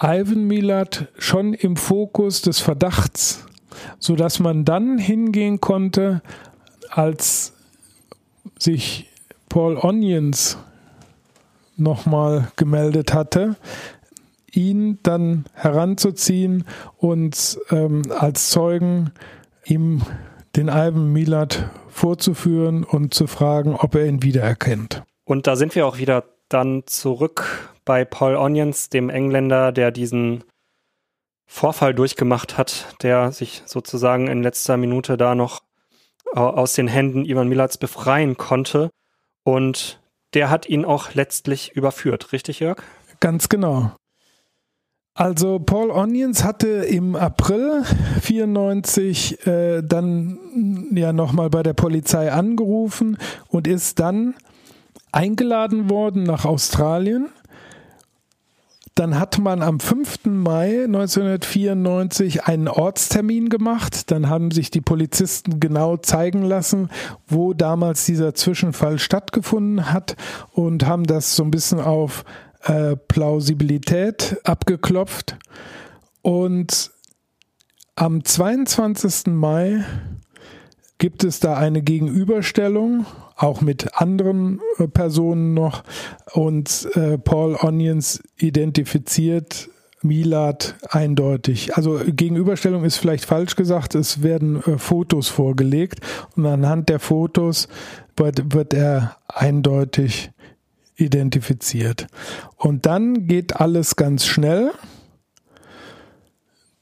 Ivan 0.00 0.46
Milat 0.46 1.08
schon 1.18 1.54
im 1.54 1.76
Fokus 1.76 2.42
des 2.42 2.60
Verdachts, 2.60 3.46
sodass 3.98 4.40
man 4.40 4.64
dann 4.64 4.98
hingehen 4.98 5.60
konnte, 5.60 6.22
als 6.90 7.54
sich 8.58 9.10
Paul 9.48 9.78
Onions 9.78 10.58
nochmal 11.76 12.48
gemeldet 12.56 13.14
hatte, 13.14 13.56
ihn 14.52 14.98
dann 15.02 15.46
heranzuziehen 15.54 16.64
und 16.96 17.58
ähm, 17.70 18.02
als 18.18 18.50
Zeugen 18.50 19.12
ihm 19.64 20.02
den 20.56 20.68
Ivan 20.68 21.12
Milat 21.12 21.70
vorzuführen 21.88 22.84
und 22.84 23.14
zu 23.14 23.26
fragen, 23.26 23.74
ob 23.74 23.94
er 23.94 24.06
ihn 24.06 24.22
wiedererkennt. 24.22 25.02
Und 25.24 25.46
da 25.46 25.56
sind 25.56 25.74
wir 25.74 25.86
auch 25.86 25.98
wieder 25.98 26.24
dann 26.48 26.84
zurück 26.86 27.75
bei 27.86 28.04
Paul 28.04 28.36
Onions, 28.36 28.90
dem 28.90 29.08
Engländer, 29.08 29.72
der 29.72 29.90
diesen 29.90 30.44
Vorfall 31.46 31.94
durchgemacht 31.94 32.58
hat, 32.58 32.94
der 33.00 33.32
sich 33.32 33.62
sozusagen 33.64 34.26
in 34.26 34.42
letzter 34.42 34.76
Minute 34.76 35.16
da 35.16 35.34
noch 35.34 35.62
äh, 36.34 36.40
aus 36.40 36.74
den 36.74 36.88
Händen 36.88 37.24
Ivan 37.24 37.48
Milats 37.48 37.78
befreien 37.78 38.36
konnte. 38.36 38.90
Und 39.44 40.00
der 40.34 40.50
hat 40.50 40.68
ihn 40.68 40.84
auch 40.84 41.14
letztlich 41.14 41.72
überführt, 41.74 42.32
richtig, 42.32 42.60
Jörg? 42.60 42.82
Ganz 43.20 43.48
genau. 43.48 43.92
Also 45.14 45.58
Paul 45.58 45.90
Onions 45.90 46.44
hatte 46.44 46.68
im 46.68 47.16
April 47.16 47.84
94 48.20 49.46
äh, 49.46 49.82
dann 49.82 50.90
ja 50.94 51.14
nochmal 51.14 51.48
bei 51.48 51.62
der 51.62 51.72
Polizei 51.72 52.30
angerufen 52.30 53.16
und 53.48 53.66
ist 53.66 53.98
dann 53.98 54.34
eingeladen 55.12 55.88
worden 55.88 56.24
nach 56.24 56.44
Australien. 56.44 57.30
Dann 58.96 59.18
hat 59.18 59.38
man 59.38 59.60
am 59.60 59.78
5. 59.78 60.24
Mai 60.24 60.84
1994 60.84 62.44
einen 62.44 62.66
Ortstermin 62.66 63.50
gemacht. 63.50 64.10
Dann 64.10 64.30
haben 64.30 64.50
sich 64.50 64.70
die 64.70 64.80
Polizisten 64.80 65.60
genau 65.60 65.98
zeigen 65.98 66.40
lassen, 66.40 66.88
wo 67.26 67.52
damals 67.52 68.06
dieser 68.06 68.34
Zwischenfall 68.34 68.98
stattgefunden 68.98 69.92
hat 69.92 70.16
und 70.50 70.86
haben 70.86 71.04
das 71.04 71.36
so 71.36 71.44
ein 71.44 71.50
bisschen 71.50 71.78
auf 71.78 72.24
äh, 72.62 72.96
Plausibilität 72.96 74.40
abgeklopft. 74.44 75.36
Und 76.22 76.90
am 77.96 78.24
22. 78.24 79.26
Mai 79.26 79.84
gibt 80.98 81.24
es 81.24 81.40
da 81.40 81.56
eine 81.56 81.82
Gegenüberstellung, 81.82 83.06
auch 83.36 83.60
mit 83.60 84.00
anderen 84.00 84.60
äh, 84.78 84.88
Personen 84.88 85.54
noch. 85.54 85.84
Und 86.32 86.88
äh, 86.94 87.18
Paul 87.18 87.56
Onions 87.60 88.22
identifiziert 88.38 89.68
Milad 90.02 90.76
eindeutig. 90.88 91.76
Also 91.76 92.00
Gegenüberstellung 92.06 92.84
ist 92.84 92.96
vielleicht 92.96 93.24
falsch 93.24 93.56
gesagt, 93.56 93.94
es 93.94 94.22
werden 94.22 94.62
äh, 94.62 94.78
Fotos 94.78 95.28
vorgelegt 95.28 96.00
und 96.36 96.46
anhand 96.46 96.88
der 96.88 97.00
Fotos 97.00 97.68
wird, 98.16 98.54
wird 98.54 98.72
er 98.72 99.16
eindeutig 99.28 100.30
identifiziert. 100.96 102.06
Und 102.56 102.86
dann 102.86 103.26
geht 103.26 103.56
alles 103.56 103.96
ganz 103.96 104.24
schnell. 104.24 104.70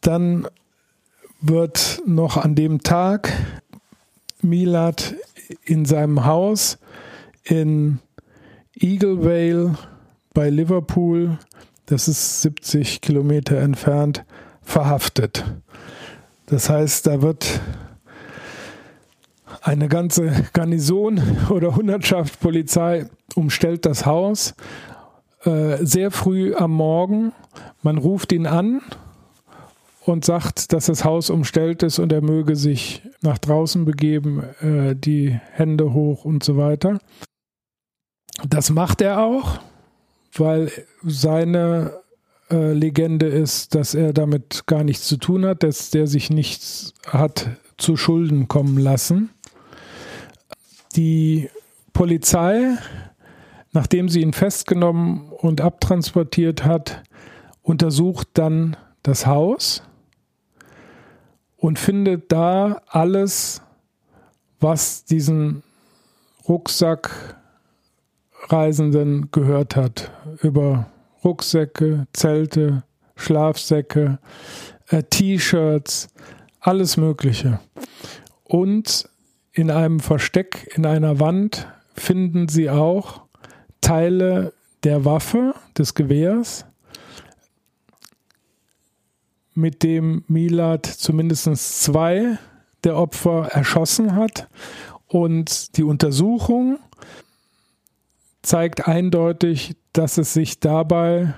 Dann 0.01 0.47
wird 1.41 2.01
noch 2.07 2.37
an 2.37 2.55
dem 2.55 2.83
Tag 2.83 3.33
Milad 4.45 5.15
in 5.65 5.85
seinem 5.85 6.25
Haus 6.25 6.79
in 7.43 7.99
Eagle 8.75 9.25
Vale 9.25 9.75
bei 10.33 10.51
Liverpool, 10.51 11.39
das 11.87 12.09
ist 12.09 12.43
70 12.43 13.01
Kilometer 13.01 13.59
entfernt, 13.59 14.25
verhaftet. 14.63 15.45
Das 16.47 16.69
heißt, 16.69 17.07
da 17.07 17.23
wird 17.23 17.61
eine 19.63 19.89
ganze 19.89 20.31
Garnison 20.53 21.21
oder 21.51 21.77
Hundertschaft 21.77 22.41
Polizei 22.41 23.07
umstellt 23.35 23.87
das 23.87 24.05
Haus 24.05 24.55
äh, 25.45 25.85
sehr 25.85 26.11
früh 26.11 26.55
am 26.55 26.73
Morgen. 26.73 27.33
Man 27.83 27.99
ruft 27.99 28.33
ihn 28.33 28.47
an 28.47 28.83
und 30.07 30.25
sagt, 30.25 30.73
dass 30.73 30.87
das 30.87 31.05
Haus 31.05 31.31
umstellt 31.31 31.83
ist 31.83 31.99
und 31.99 32.13
er 32.13 32.21
möge 32.21 32.57
sich 32.57 33.03
nach 33.23 33.39
draußen 33.39 33.85
begeben, 33.85 34.43
äh, 34.61 34.95
die 34.95 35.39
Hände 35.53 35.93
hoch 35.93 36.25
und 36.25 36.45
so 36.45 36.57
weiter. 36.57 36.99
Das 38.47 38.71
macht 38.71 39.01
er 39.01 39.23
auch, 39.23 39.61
weil 40.35 40.71
seine 41.03 42.03
äh, 42.51 42.73
Legende 42.73 43.27
ist, 43.27 43.75
dass 43.75 43.95
er 43.95 44.13
damit 44.13 44.67
gar 44.67 44.85
nichts 44.85 45.07
zu 45.07 45.17
tun 45.17 45.47
hat, 45.47 45.63
dass 45.63 45.91
der 45.91 46.07
sich 46.07 46.31
nichts 46.31 46.93
hat 47.07 47.49
zu 47.79 47.97
Schulden 47.97 48.49
kommen 48.49 48.77
lassen. 48.77 49.31
Die 50.97 51.49
Polizei, 51.93 52.77
nachdem 53.73 54.09
sie 54.09 54.21
ihn 54.21 54.33
festgenommen 54.33 55.31
und 55.31 55.61
abtransportiert 55.61 56.65
hat, 56.65 57.03
untersucht 57.63 58.29
dann 58.35 58.77
das 59.03 59.27
Haus 59.27 59.83
und 61.65 61.79
findet 61.79 62.31
da 62.31 62.83
alles, 62.89 63.62
was 64.61 65.07
diesen 65.07 65.62
Rucksackreisenden 66.47 69.31
gehört 69.31 69.75
hat. 69.75 70.11
Über 70.43 70.91
Rucksäcke, 71.25 72.07
Zelte, 72.12 72.83
Schlafsäcke, 73.17 74.19
äh, 74.89 75.05
T-Shirts, 75.05 76.09
alles 76.61 76.99
Mögliche. 76.99 77.61
Und 78.43 79.09
in 79.53 79.71
einem 79.71 80.01
Versteck 80.01 80.71
in 80.75 80.85
einer 80.85 81.19
Wand 81.19 81.67
finden 81.95 82.49
sie 82.49 82.69
auch 82.69 83.23
Teile 83.81 84.53
der 84.83 85.07
Waffe, 85.07 85.55
des 85.79 85.95
Gewehrs, 85.95 86.67
mit 89.55 89.83
dem 89.83 90.25
Milad 90.27 90.87
zumindest 90.87 91.83
zwei 91.83 92.39
der 92.83 92.97
Opfer 92.97 93.49
erschossen 93.53 94.15
hat. 94.15 94.49
Und 95.07 95.77
die 95.77 95.85
Untersuchung 95.85 96.79
zeigt 98.43 98.87
eindeutig, 98.87 99.77
dass 99.93 100.19
es 100.19 100.35
sich 100.35 100.61
dabei 100.61 101.35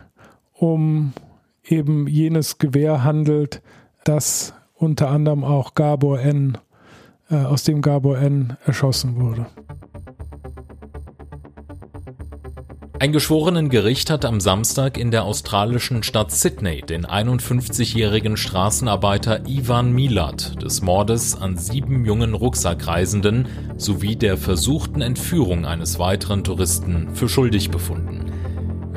um 0.53 1.13
eben 1.65 2.07
jenes 2.07 2.59
Gewehr 2.59 3.05
handelt, 3.05 3.63
das 4.05 4.55
unter 4.75 5.11
anderem 5.11 5.45
auch 5.45 5.75
Gabor 5.75 6.21
N 6.21 6.59
äh, 7.31 7.37
aus 7.37 7.65
dem 7.65 7.83
Gabor 7.83 8.19
N. 8.19 8.57
erschossen 8.65 9.17
wurde. 9.21 9.47
Ein 12.99 13.13
Geschworenengericht 13.13 14.09
hat 14.09 14.25
am 14.25 14.41
Samstag 14.41 14.97
in 14.97 15.11
der 15.11 15.25
australischen 15.25 16.03
Stadt 16.03 16.33
Sydney 16.33 16.81
den 16.81 17.05
51-jährigen 17.05 18.39
Straßenarbeiter 18.39 19.47
Ivan 19.47 19.93
Milat 19.93 20.63
des 20.63 20.81
Mordes 20.81 21.37
an 21.39 21.59
sieben 21.59 22.07
jungen 22.07 22.33
Rucksackreisenden 22.33 23.49
sowie 23.77 24.17
der 24.17 24.39
versuchten 24.39 25.03
Entführung 25.03 25.67
eines 25.67 25.99
weiteren 25.99 26.43
Touristen 26.43 27.15
für 27.15 27.29
schuldig 27.29 27.71
befunden. 27.71 28.33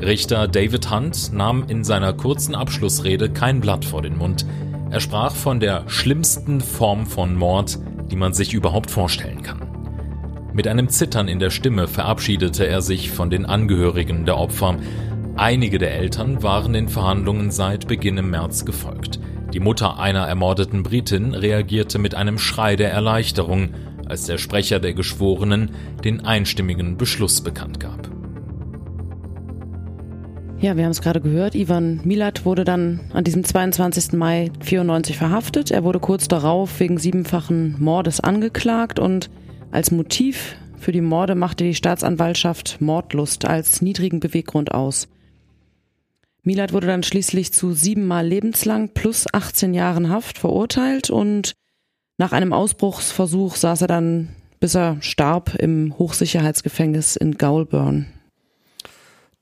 Richter 0.00 0.48
David 0.48 0.90
Hunt 0.90 1.34
nahm 1.34 1.64
in 1.68 1.84
seiner 1.84 2.14
kurzen 2.14 2.54
Abschlussrede 2.54 3.28
kein 3.28 3.60
Blatt 3.60 3.84
vor 3.84 4.00
den 4.00 4.16
Mund. 4.16 4.46
Er 4.88 5.00
sprach 5.00 5.34
von 5.34 5.60
der 5.60 5.86
schlimmsten 5.90 6.62
Form 6.62 7.04
von 7.04 7.36
Mord, 7.36 7.78
die 8.10 8.16
man 8.16 8.32
sich 8.32 8.54
überhaupt 8.54 8.90
vorstellen 8.90 9.42
kann. 9.42 9.69
Mit 10.52 10.66
einem 10.66 10.88
Zittern 10.88 11.28
in 11.28 11.38
der 11.38 11.50
Stimme 11.50 11.86
verabschiedete 11.86 12.66
er 12.66 12.82
sich 12.82 13.10
von 13.10 13.30
den 13.30 13.46
Angehörigen 13.46 14.24
der 14.24 14.36
Opfer. 14.36 14.76
Einige 15.36 15.78
der 15.78 15.94
Eltern 15.94 16.42
waren 16.42 16.72
den 16.72 16.88
Verhandlungen 16.88 17.50
seit 17.52 17.86
Beginn 17.86 18.18
im 18.18 18.30
März 18.30 18.64
gefolgt. 18.64 19.20
Die 19.54 19.60
Mutter 19.60 19.98
einer 19.98 20.26
ermordeten 20.26 20.82
Britin 20.82 21.34
reagierte 21.34 21.98
mit 21.98 22.14
einem 22.14 22.38
Schrei 22.38 22.76
der 22.76 22.90
Erleichterung, 22.90 23.70
als 24.08 24.26
der 24.26 24.38
Sprecher 24.38 24.80
der 24.80 24.92
Geschworenen 24.92 25.70
den 26.04 26.24
einstimmigen 26.24 26.96
Beschluss 26.96 27.40
bekannt 27.42 27.78
gab. 27.78 28.10
Ja, 30.60 30.76
wir 30.76 30.84
haben 30.84 30.90
es 30.90 31.00
gerade 31.00 31.20
gehört. 31.20 31.54
Ivan 31.54 32.00
Milat 32.04 32.44
wurde 32.44 32.64
dann 32.64 33.00
an 33.14 33.24
diesem 33.24 33.44
22. 33.44 34.12
Mai 34.12 34.50
94 34.60 35.16
verhaftet. 35.16 35.70
Er 35.70 35.84
wurde 35.84 36.00
kurz 36.00 36.28
darauf 36.28 36.80
wegen 36.80 36.98
siebenfachen 36.98 37.76
Mordes 37.78 38.20
angeklagt 38.20 38.98
und 38.98 39.30
als 39.70 39.90
Motiv 39.90 40.56
für 40.78 40.92
die 40.92 41.02
Morde 41.02 41.34
machte 41.34 41.64
die 41.64 41.74
Staatsanwaltschaft 41.74 42.80
Mordlust 42.80 43.44
als 43.44 43.82
niedrigen 43.82 44.18
Beweggrund 44.18 44.72
aus. 44.72 45.08
Milat 46.42 46.72
wurde 46.72 46.86
dann 46.86 47.02
schließlich 47.02 47.52
zu 47.52 47.72
siebenmal 47.72 48.26
lebenslang 48.26 48.88
plus 48.88 49.26
18 49.32 49.74
Jahren 49.74 50.08
Haft 50.08 50.38
verurteilt 50.38 51.10
und 51.10 51.52
nach 52.16 52.32
einem 52.32 52.52
Ausbruchsversuch 52.52 53.56
saß 53.56 53.82
er 53.82 53.88
dann, 53.88 54.30
bis 54.58 54.74
er 54.74 54.96
starb, 55.00 55.54
im 55.56 55.98
Hochsicherheitsgefängnis 55.98 57.16
in 57.16 57.36
Gaulburn. 57.36 58.06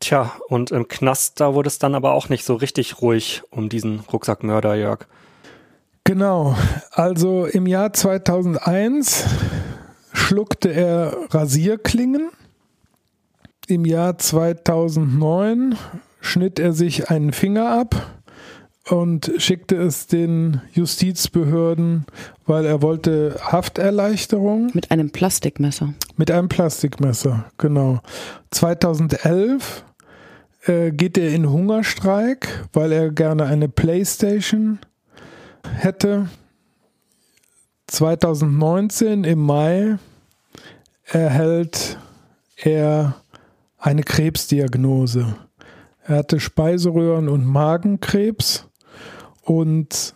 Tja, 0.01 0.33
und 0.49 0.70
im 0.70 0.87
Knast, 0.87 1.41
da 1.41 1.55
wurde 1.55 1.68
es 1.68 1.79
dann 1.79 1.95
aber 1.95 2.12
auch 2.12 2.29
nicht 2.29 2.45
so 2.45 2.55
richtig 2.55 3.01
ruhig 3.01 3.43
um 3.51 3.68
diesen 3.68 4.01
Rucksackmörder, 4.01 4.76
Jörg. 4.76 5.07
Genau, 6.05 6.57
also 6.93 7.47
im 7.47 7.66
Jahr 7.66 7.93
2001 7.93 9.26
schluckte 10.19 10.71
er 10.71 11.16
Rasierklingen. 11.31 12.31
Im 13.66 13.85
Jahr 13.85 14.19
2009 14.19 15.77
schnitt 16.21 16.59
er 16.59 16.73
sich 16.73 17.11
einen 17.11 17.33
Finger 17.33 17.71
ab 17.71 18.19
und 18.91 19.31
schickte 19.39 19.77
es 19.77 20.07
den 20.07 20.61
Justizbehörden, 20.73 22.07
weil 22.47 22.64
er 22.64 22.83
wollte 22.83 23.37
Hafterleichterung. 23.41 24.71
Mit 24.75 24.91
einem 24.91 25.11
Plastikmesser. 25.11 25.95
Mit 26.16 26.31
einem 26.31 26.49
Plastikmesser, 26.49 27.45
genau. 27.59 28.01
2011 28.51 29.85
äh, 30.66 30.91
geht 30.91 31.19
er 31.19 31.31
in 31.31 31.51
Hungerstreik, 31.51 32.66
weil 32.73 32.93
er 32.93 33.11
gerne 33.11 33.45
eine 33.45 33.69
Playstation 33.69 34.79
hätte. 35.75 36.29
2019 37.89 39.25
im 39.25 39.39
Mai 39.39 39.99
erhält 41.09 41.98
er 42.56 43.16
eine 43.78 44.02
Krebsdiagnose. 44.02 45.36
Er 46.04 46.18
hatte 46.18 46.40
Speiseröhren- 46.40 47.28
und 47.28 47.44
Magenkrebs 47.44 48.68
und 49.42 50.14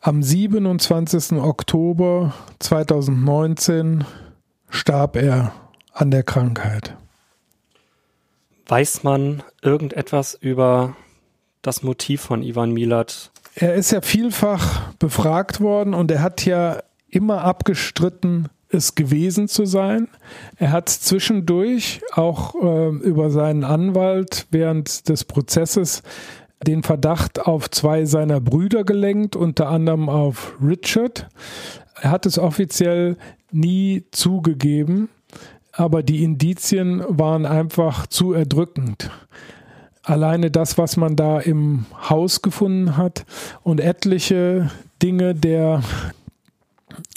am 0.00 0.22
27. 0.22 1.32
Oktober 1.38 2.34
2019 2.58 4.04
starb 4.68 5.16
er 5.16 5.52
an 5.92 6.10
der 6.10 6.22
Krankheit. 6.22 6.96
Weiß 8.66 9.02
man 9.02 9.42
irgendetwas 9.62 10.34
über 10.34 10.96
das 11.62 11.82
Motiv 11.82 12.20
von 12.20 12.42
Ivan 12.42 12.72
Milat? 12.72 13.30
Er 13.54 13.74
ist 13.74 13.90
ja 13.90 14.00
vielfach 14.00 14.92
befragt 14.94 15.60
worden 15.60 15.94
und 15.94 16.10
er 16.10 16.22
hat 16.22 16.44
ja 16.44 16.82
immer 17.08 17.42
abgestritten, 17.42 18.48
es 18.68 18.94
gewesen 18.94 19.48
zu 19.48 19.64
sein. 19.64 20.08
Er 20.56 20.72
hat 20.72 20.88
zwischendurch 20.88 22.00
auch 22.12 22.54
äh, 22.54 22.88
über 22.88 23.30
seinen 23.30 23.64
Anwalt 23.64 24.46
während 24.50 25.08
des 25.08 25.24
Prozesses 25.24 26.02
den 26.66 26.82
Verdacht 26.82 27.40
auf 27.40 27.70
zwei 27.70 28.04
seiner 28.04 28.40
Brüder 28.40 28.84
gelenkt, 28.84 29.36
unter 29.36 29.68
anderem 29.68 30.08
auf 30.08 30.54
Richard. 30.62 31.28
Er 32.00 32.10
hat 32.10 32.26
es 32.26 32.38
offiziell 32.38 33.16
nie 33.52 34.04
zugegeben, 34.10 35.08
aber 35.72 36.02
die 36.02 36.24
Indizien 36.24 37.04
waren 37.08 37.46
einfach 37.46 38.06
zu 38.06 38.32
erdrückend. 38.32 39.10
Alleine 40.02 40.50
das, 40.50 40.78
was 40.78 40.96
man 40.96 41.16
da 41.16 41.40
im 41.40 41.86
Haus 42.08 42.40
gefunden 42.40 42.96
hat 42.96 43.26
und 43.62 43.80
etliche 43.80 44.70
Dinge 45.02 45.34
der 45.34 45.82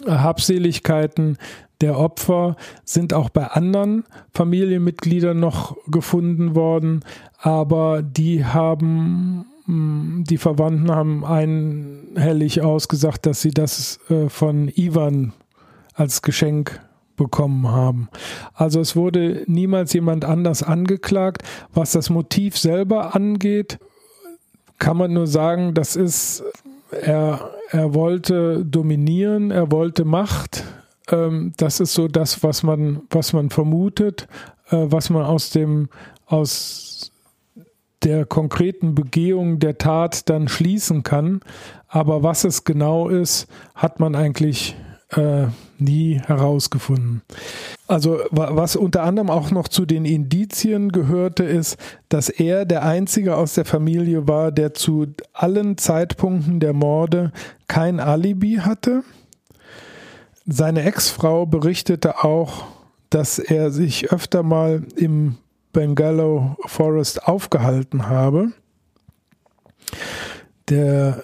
Habseligkeiten 0.06 1.38
der 1.82 1.98
Opfer 1.98 2.58
sind 2.84 3.14
auch 3.14 3.30
bei 3.30 3.48
anderen 3.48 4.04
Familienmitgliedern 4.34 5.40
noch 5.40 5.78
gefunden 5.88 6.56
worden, 6.56 7.06
aber 7.38 8.02
die 8.02 8.44
haben, 8.44 9.46
hm, 9.66 10.26
die 10.28 10.38
Verwandten 10.38 10.92
haben 10.92 11.24
einhellig 11.24 12.62
ausgesagt, 12.62 13.26
dass 13.26 13.42
sie 13.42 13.52
das 13.52 14.00
äh, 14.10 14.28
von 14.28 14.70
Ivan 14.76 15.34
als 15.94 16.22
Geschenk 16.22 16.82
bekommen 17.16 17.68
haben. 17.68 18.10
Also 18.54 18.80
es 18.80 18.96
wurde 18.96 19.44
niemals 19.46 19.94
jemand 19.94 20.24
anders 20.24 20.64
angeklagt. 20.64 21.44
Was 21.74 21.92
das 21.92 22.10
Motiv 22.10 22.58
selber 22.58 23.14
angeht, 23.14 23.78
kann 24.80 24.96
man 24.96 25.12
nur 25.12 25.28
sagen, 25.28 25.74
das 25.74 25.98
ist, 25.98 26.44
er, 26.92 27.52
er 27.70 27.94
wollte 27.94 28.66
dominieren, 28.66 29.52
er 29.52 29.72
wollte 29.72 30.06
Macht. 30.06 30.64
Ähm, 31.12 31.54
das 31.58 31.80
ist 31.80 31.94
so 31.94 32.08
das, 32.08 32.44
was 32.44 32.64
man, 32.64 33.02
was 33.10 33.34
man 33.34 33.50
vermutet, 33.50 34.28
äh, 34.70 34.78
was 34.78 35.10
man 35.10 35.24
aus 35.24 35.50
dem, 35.50 35.90
aus 36.26 37.12
der 38.04 38.26
konkreten 38.26 38.96
Begehung 38.96 39.60
der 39.60 39.78
Tat 39.78 40.30
dann 40.30 40.48
schließen 40.48 41.04
kann. 41.04 41.42
Aber 41.88 42.24
was 42.24 42.44
es 42.44 42.64
genau 42.64 43.10
ist, 43.10 43.48
hat 43.76 44.00
man 44.00 44.16
eigentlich 44.16 44.76
äh, 45.12 45.48
nie 45.78 46.20
herausgefunden. 46.20 47.22
Also 47.88 48.20
was 48.30 48.76
unter 48.76 49.04
anderem 49.04 49.30
auch 49.30 49.52
noch 49.52 49.68
zu 49.68 49.86
den 49.86 50.06
Indizien 50.06 50.92
gehörte, 50.92 51.44
ist, 51.44 51.78
dass 52.10 52.30
er 52.30 52.66
der 52.66 52.84
Einzige 52.84 53.36
aus 53.36 53.54
der 53.56 53.66
Familie 53.66 54.28
war, 54.28 54.52
der 54.52 54.74
zu 54.74 55.08
allen 55.34 55.78
Zeitpunkten 55.78 56.60
der 56.60 56.74
Morde 56.74 57.32
kein 57.68 58.00
Alibi 58.00 58.60
hatte. 58.62 59.04
Seine 60.46 60.84
Ex-Frau 60.84 61.46
berichtete 61.46 62.24
auch, 62.24 62.66
dass 63.10 63.40
er 63.40 63.72
sich 63.72 64.12
öfter 64.12 64.44
mal 64.44 64.84
im 64.96 65.38
Bengalo 65.74 66.56
Forest 66.66 67.28
aufgehalten 67.28 68.08
habe. 68.08 68.52
Der 70.70 71.24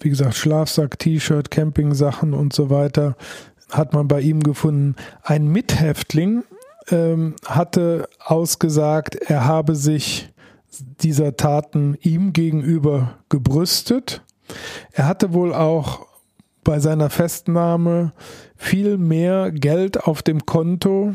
wie 0.00 0.10
gesagt, 0.10 0.34
Schlafsack, 0.34 0.98
T-Shirt, 0.98 1.50
Campingsachen 1.50 2.34
und 2.34 2.52
so 2.52 2.70
weiter 2.70 3.16
hat 3.70 3.92
man 3.92 4.08
bei 4.08 4.20
ihm 4.20 4.42
gefunden. 4.42 4.96
Ein 5.22 5.48
Mithäftling 5.48 6.44
ähm, 6.90 7.34
hatte 7.44 8.08
ausgesagt, 8.24 9.16
er 9.16 9.44
habe 9.44 9.74
sich 9.74 10.28
dieser 11.00 11.36
Taten 11.36 11.96
ihm 12.00 12.32
gegenüber 12.32 13.18
gebrüstet. 13.28 14.22
Er 14.92 15.08
hatte 15.08 15.32
wohl 15.32 15.54
auch 15.54 16.06
bei 16.62 16.80
seiner 16.80 17.10
Festnahme 17.10 18.12
viel 18.56 18.98
mehr 18.98 19.50
Geld 19.52 20.04
auf 20.04 20.22
dem 20.22 20.46
Konto, 20.46 21.14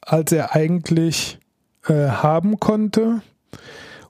als 0.00 0.32
er 0.32 0.54
eigentlich 0.54 1.38
äh, 1.86 2.08
haben 2.08 2.58
konnte. 2.58 3.20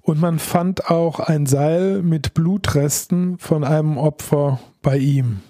Und 0.06 0.20
man 0.20 0.38
fand 0.38 0.88
auch 0.88 1.18
ein 1.18 1.46
Seil 1.46 2.00
mit 2.00 2.32
Blutresten 2.32 3.38
von 3.38 3.64
einem 3.64 3.98
Opfer 3.98 4.60
bei 4.80 4.98
ihm. 4.98 5.40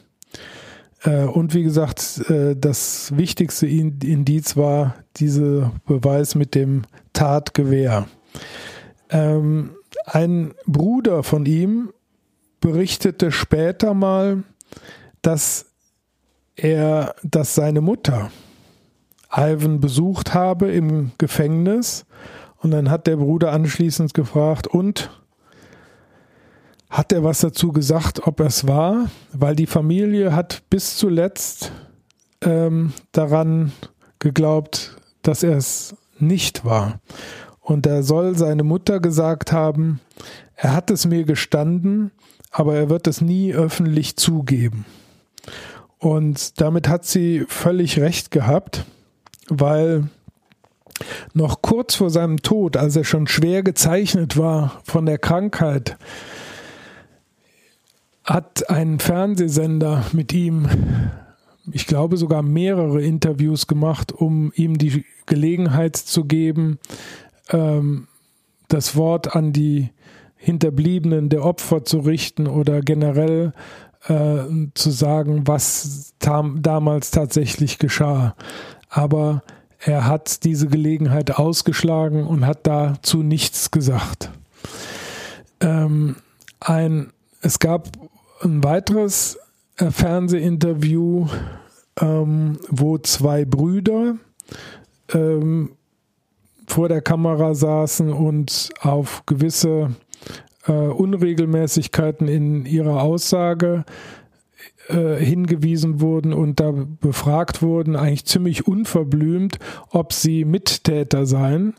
Äh, 1.03 1.25
und 1.25 1.53
wie 1.53 1.63
gesagt, 1.63 2.25
äh, 2.31 2.57
das 2.57 3.15
wichtigste 3.15 3.67
Indiz 3.67 4.57
war 4.57 4.95
dieser 5.19 5.73
Beweis 5.85 6.37
mit 6.37 6.55
dem 6.55 6.85
Tatgewehr. 7.13 8.07
Ähm, 9.11 9.73
ein 10.07 10.55
Bruder 10.65 11.23
von 11.23 11.45
ihm 11.45 11.93
berichtete 12.61 13.33
später 13.33 13.93
mal, 13.93 14.43
dass 15.21 15.67
er, 16.55 17.15
dass 17.23 17.55
seine 17.55 17.83
Mutter 17.83 18.31
Ivan 19.31 19.81
besucht 19.81 20.33
habe 20.33 20.73
im 20.73 21.13
Gefängnis 21.19 22.07
und 22.67 22.73
dann 22.73 22.91
hat 22.91 23.07
der 23.07 23.19
Bruder 23.19 23.53
anschließend 23.53 24.13
gefragt, 24.13 24.67
und 24.67 25.09
hat 26.91 27.13
er 27.13 27.23
was 27.23 27.39
dazu 27.39 27.71
gesagt, 27.71 28.27
ob 28.27 28.41
es 28.41 28.67
war? 28.67 29.09
Weil 29.33 29.55
die 29.55 29.69
Familie 29.69 30.35
hat 30.35 30.65
bis 30.69 30.97
zuletzt 30.97 31.71
ähm, 32.41 32.93
daran 33.13 33.71
geglaubt, 34.19 34.97
dass 35.23 35.45
er 35.45 35.57
es 35.57 35.95
nicht 36.19 36.65
war. 36.65 36.99
Und 37.61 37.87
er 37.87 38.03
soll 38.03 38.37
seine 38.37 38.65
Mutter 38.65 38.99
gesagt 38.99 39.53
haben, 39.53 40.01
er 40.57 40.73
hat 40.73 40.91
es 40.91 41.07
mir 41.07 41.23
gestanden, 41.23 42.11
aber 42.51 42.75
er 42.75 42.91
wird 42.91 43.07
es 43.07 43.21
nie 43.21 43.55
öffentlich 43.55 44.17
zugeben. 44.17 44.87
Und 46.01 46.61
damit 46.61 46.89
hat 46.89 47.05
sie 47.05 47.45
völlig 47.47 48.01
recht 48.01 48.33
gehabt, 48.33 48.87
weil 49.49 50.09
noch 51.35 51.63
kurz 51.63 51.95
vor 51.95 52.11
seinem 52.11 52.43
Tod, 52.43 52.77
als 52.77 52.97
er 52.97 53.05
schon 53.05 53.27
schwer 53.27 53.63
gezeichnet 53.63 54.37
war 54.37 54.81
von 54.85 55.07
der 55.07 55.19
Krankheit, 55.19 55.97
hat 58.25 58.69
ein 58.71 58.99
Fernsehsender 58.99 60.05
mit 60.13 60.33
ihm, 60.33 60.69
ich 61.71 61.87
glaube 61.87 62.17
sogar 62.17 62.43
mehrere 62.43 63.03
Interviews 63.03 63.67
gemacht, 63.67 64.13
um 64.13 64.53
ihm 64.55 64.79
die 64.79 65.05
Gelegenheit 65.27 65.97
zu 65.97 66.25
geben, 66.25 66.79
ähm, 67.51 68.09
das 68.69 68.97
Wort 68.97 69.37
an 69.37 69.53
die 69.53 69.91
Hinterbliebenen 70.37 71.29
der 71.29 71.45
Opfer 71.45 71.85
zu 71.85 72.01
richten 72.01 72.47
oder 72.47 72.81
generell 72.81 73.53
äh, 74.09 74.45
zu 74.75 74.91
sagen, 74.91 75.47
was 75.47 76.15
tam 76.19 76.63
damals 76.63 77.11
tatsächlich 77.11 77.79
geschah. 77.79 78.35
Aber 78.89 79.43
er 79.87 80.05
hat 80.05 80.43
diese 80.43 80.67
Gelegenheit 80.67 81.31
ausgeschlagen 81.31 82.27
und 82.27 82.45
hat 82.45 82.67
dazu 82.67 83.23
nichts 83.23 83.71
gesagt. 83.71 84.31
Ähm, 85.61 86.17
ein, 86.59 87.13
es 87.41 87.61
gab 87.61 87.89
ein 88.43 88.65
weiteres 88.65 89.39
äh, 89.77 89.93
Fernsehinterview, 89.93 91.29
ähm, 92.01 92.59
wo 92.69 92.99
zwei 92.99 93.45
Brüder 93.45 94.17
ähm, 95.15 95.71
vor 96.67 96.89
der 96.89 97.01
Kamera 97.01 97.55
saßen 97.55 98.13
und 98.13 98.71
auf 98.81 99.23
gewisse 99.27 99.95
äh, 100.67 100.73
Unregelmäßigkeiten 100.73 102.27
in 102.27 102.67
ihrer 102.67 103.03
Aussage 103.03 103.85
äh, 104.89 105.17
hingewiesen 105.17 106.01
wurden 106.01 106.33
und 106.33 106.61
da 106.61 106.73
befragt 107.01 107.63
wurden, 107.63 107.97
eigentlich 107.97 108.27
ziemlich 108.27 108.67
unverblümt, 108.67 109.59
ob 109.91 110.13
sie 110.13 110.45
Mittäter 110.45 111.27
seien. 111.27 111.75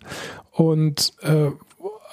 Und 0.51 1.13
äh, 1.21 1.51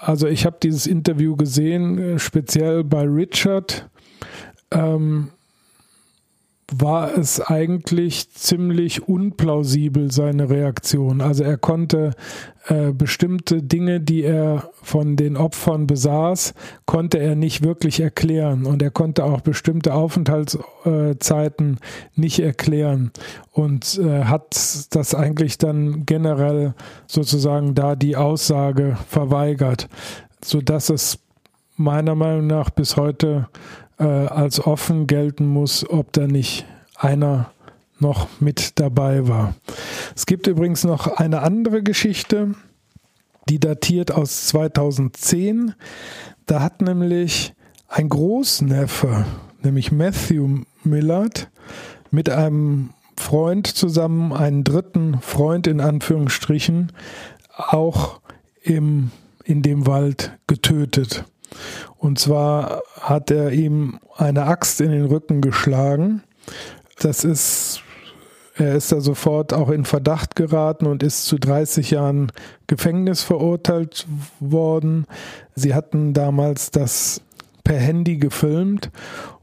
also 0.01 0.27
ich 0.27 0.45
habe 0.47 0.57
dieses 0.63 0.87
Interview 0.87 1.37
gesehen, 1.37 1.99
äh, 1.99 2.19
speziell 2.19 2.85
bei 2.85 3.03
Richard. 3.03 3.89
Ähm, 4.71 5.31
war 6.73 7.17
es 7.17 7.41
eigentlich 7.41 8.31
ziemlich 8.31 9.07
unplausibel, 9.07 10.11
seine 10.11 10.49
Reaktion. 10.49 11.21
Also 11.21 11.45
er 11.45 11.59
konnte 11.59 12.13
äh, 12.69 12.93
bestimmte 12.93 13.63
Dinge, 13.63 14.01
die 14.01 14.23
er 14.23 14.71
von 14.83 15.17
den 15.17 15.37
Opfern 15.37 15.87
besaß, 15.87 16.55
konnte 16.87 17.19
er 17.19 17.35
nicht 17.35 17.63
wirklich 17.63 18.01
erklären. 18.01 18.65
Und 18.65 18.81
er 18.83 18.91
konnte 18.91 19.25
auch 19.25 19.43
bestimmte 19.43 19.93
Aufenthaltszeiten 19.95 21.79
nicht 22.15 22.39
erklären. 22.39 23.11
Und 23.53 23.99
äh, 23.99 24.25
hat 24.25 24.55
das 24.95 25.15
eigentlich 25.15 25.59
dann 25.59 26.07
generell 26.07 26.75
sozusagen 27.07 27.75
da 27.75 27.95
die 27.95 28.17
Aussage 28.17 28.97
verweigert, 29.09 29.89
sodass 30.43 30.89
es 30.89 31.19
meiner 31.77 32.15
Meinung 32.15 32.47
nach 32.47 32.71
bis 32.71 32.97
heute 32.97 33.49
äh, 33.53 33.84
als 34.03 34.65
offen 34.65 35.07
gelten 35.07 35.47
muss, 35.47 35.89
ob 35.89 36.13
da 36.13 36.27
nicht 36.27 36.67
einer 36.97 37.53
noch 37.99 38.29
mit 38.41 38.79
dabei 38.81 39.29
war. 39.29 39.55
Es 40.17 40.27
gibt 40.27 40.47
übrigens 40.47 40.85
noch 40.85 41.07
eine 41.07 41.43
andere 41.43 41.83
Geschichte, 41.83 42.55
die 43.49 43.61
datiert 43.61 44.13
aus 44.13 44.47
2010. 44.47 45.75
Da 46.47 46.61
hat 46.61 46.83
nämlich 46.83 47.55
ein 47.89 48.09
Großneffe, 48.09 49.25
nämlich 49.63 49.93
Matthew 49.93 50.63
Millard, 50.83 51.49
mit 52.11 52.31
einem 52.31 52.91
Freund 53.17 53.67
zusammen, 53.67 54.33
einen 54.33 54.65
dritten 54.65 55.21
Freund 55.21 55.67
in 55.67 55.81
Anführungsstrichen, 55.81 56.93
auch 57.57 58.21
im, 58.63 59.11
in 59.45 59.63
dem 59.63 59.87
Wald 59.87 60.33
getötet. 60.47 61.25
Und 62.05 62.19
zwar 62.19 62.83
hat 63.01 63.31
er 63.31 63.53
ihm 63.53 63.99
eine 64.15 64.45
Axt 64.45 64.83
in 64.83 64.91
den 64.91 65.07
Rücken 65.07 65.41
geschlagen. 65.41 66.23
Das 66.99 67.25
ist, 67.25 67.81
er 68.57 68.75
ist 68.75 68.93
da 68.93 69.01
sofort 69.01 69.55
auch 69.55 69.71
in 69.71 69.87
Verdacht 69.87 70.37
geraten 70.37 70.87
und 70.87 71.03
ist 71.03 71.25
zu 71.25 71.39
30 71.39 71.93
Jahren 71.93 72.31
Gefängnis 72.67 73.23
verurteilt 73.23 74.07
worden. 74.39 75.07
Sie 75.55 75.73
hatten 75.73 76.13
damals 76.13 76.71
das 76.71 77.23
per 77.65 77.79
Handy 77.79 78.19
gefilmt 78.19 78.91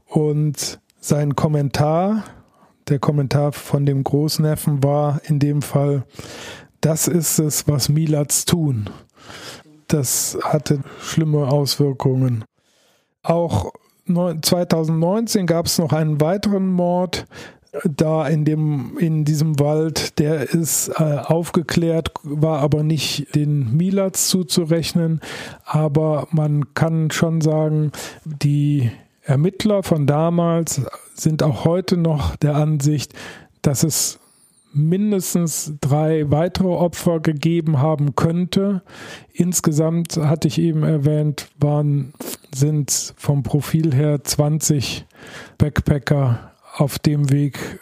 und 0.06 0.78
sein 1.00 1.34
Kommentar, 1.34 2.22
der 2.86 3.00
Kommentar 3.00 3.50
von 3.50 3.86
dem 3.86 4.04
Großneffen 4.04 4.84
war 4.84 5.20
in 5.24 5.40
dem 5.40 5.62
Fall, 5.62 6.04
das 6.80 7.08
ist 7.08 7.40
es, 7.40 7.66
was 7.66 7.88
Milats 7.88 8.44
tun 8.44 8.88
das 9.92 10.38
hatte 10.42 10.80
schlimme 11.00 11.48
Auswirkungen. 11.48 12.44
Auch 13.22 13.72
2019 14.06 15.46
gab 15.46 15.66
es 15.66 15.78
noch 15.78 15.92
einen 15.92 16.20
weiteren 16.20 16.66
Mord 16.66 17.26
da 17.84 18.26
in 18.26 18.44
dem 18.44 18.98
in 18.98 19.24
diesem 19.24 19.58
Wald, 19.58 20.18
der 20.18 20.50
ist 20.50 20.88
äh, 20.98 21.18
aufgeklärt, 21.18 22.10
war 22.22 22.60
aber 22.60 22.82
nicht 22.82 23.34
den 23.34 23.76
Milats 23.76 24.28
zuzurechnen, 24.28 25.20
aber 25.64 26.28
man 26.30 26.74
kann 26.74 27.10
schon 27.10 27.40
sagen, 27.40 27.92
die 28.24 28.90
Ermittler 29.24 29.82
von 29.82 30.06
damals 30.06 30.82
sind 31.14 31.42
auch 31.42 31.64
heute 31.64 31.96
noch 31.96 32.36
der 32.36 32.56
Ansicht, 32.56 33.14
dass 33.62 33.84
es 33.84 34.18
mindestens 34.74 35.74
drei 35.80 36.30
weitere 36.30 36.68
Opfer 36.68 37.20
gegeben 37.20 37.80
haben 37.80 38.14
könnte. 38.14 38.82
Insgesamt 39.32 40.16
hatte 40.16 40.48
ich 40.48 40.58
eben 40.58 40.82
erwähnt, 40.82 41.48
waren 41.58 42.12
sind 42.54 43.14
vom 43.16 43.42
Profil 43.42 43.94
her 43.94 44.22
20 44.22 45.06
Backpacker 45.58 46.52
auf 46.74 46.98
dem 46.98 47.30
Weg 47.30 47.80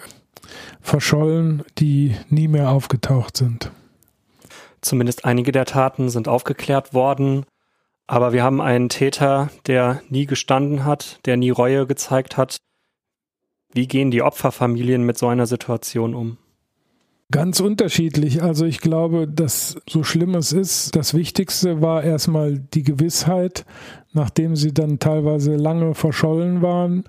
verschollen, 0.80 1.62
die 1.78 2.14
nie 2.28 2.48
mehr 2.48 2.70
aufgetaucht 2.70 3.36
sind. 3.36 3.70
Zumindest 4.80 5.24
einige 5.24 5.52
der 5.52 5.66
Taten 5.66 6.08
sind 6.08 6.26
aufgeklärt 6.26 6.94
worden, 6.94 7.44
aber 8.06 8.32
wir 8.32 8.42
haben 8.42 8.60
einen 8.60 8.88
Täter, 8.88 9.50
der 9.66 10.02
nie 10.08 10.26
gestanden 10.26 10.84
hat, 10.84 11.20
der 11.26 11.36
nie 11.36 11.50
Reue 11.50 11.86
gezeigt 11.86 12.36
hat. 12.36 12.56
Wie 13.72 13.86
gehen 13.86 14.10
die 14.10 14.22
Opferfamilien 14.22 15.04
mit 15.04 15.18
so 15.18 15.28
einer 15.28 15.46
Situation 15.46 16.14
um? 16.14 16.38
Ganz 17.30 17.60
unterschiedlich. 17.60 18.42
Also 18.42 18.64
ich 18.64 18.80
glaube, 18.80 19.28
dass 19.28 19.76
so 19.88 20.02
schlimm 20.02 20.34
es 20.34 20.52
ist, 20.52 20.96
das 20.96 21.14
Wichtigste 21.14 21.80
war 21.80 22.02
erstmal 22.02 22.58
die 22.58 22.82
Gewissheit, 22.82 23.64
nachdem 24.12 24.56
sie 24.56 24.74
dann 24.74 24.98
teilweise 24.98 25.54
lange 25.54 25.94
verschollen 25.94 26.60
waren. 26.60 27.04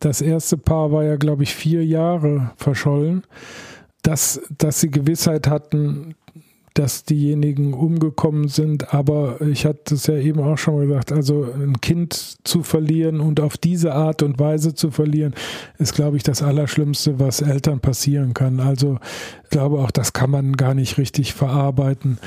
Das 0.00 0.20
erste 0.20 0.58
Paar 0.58 0.90
war 0.90 1.04
ja, 1.04 1.16
glaube 1.16 1.44
ich, 1.44 1.54
vier 1.54 1.84
Jahre 1.84 2.52
verschollen, 2.56 3.22
dass, 4.02 4.40
dass 4.58 4.80
sie 4.80 4.90
Gewissheit 4.90 5.46
hatten, 5.46 6.16
dass 6.74 7.04
diejenigen 7.04 7.72
umgekommen 7.72 8.48
sind. 8.48 8.92
Aber 8.92 9.40
ich 9.40 9.64
hatte 9.64 9.94
es 9.94 10.08
ja 10.08 10.16
eben 10.16 10.40
auch 10.40 10.58
schon 10.58 10.80
gesagt, 10.80 11.12
also 11.12 11.44
ein 11.44 11.80
Kind 11.80 12.36
zu 12.42 12.64
verlieren 12.64 13.20
und 13.20 13.40
auf 13.40 13.56
diese 13.56 13.94
Art 13.94 14.22
und 14.24 14.40
Weise 14.40 14.74
zu 14.74 14.90
verlieren, 14.90 15.34
ist, 15.78 15.94
glaube 15.94 16.16
ich, 16.16 16.24
das 16.24 16.42
Allerschlimmste, 16.42 17.20
was 17.20 17.40
Eltern 17.40 17.78
passieren 17.78 18.34
kann. 18.34 18.58
Also 18.58 18.98
ich 19.44 19.50
glaube 19.50 19.78
auch, 19.78 19.92
das 19.92 20.12
kann 20.12 20.30
man 20.30 20.56
gar 20.56 20.74
nicht 20.74 20.98
richtig 20.98 21.32
verarbeiten. 21.32 22.18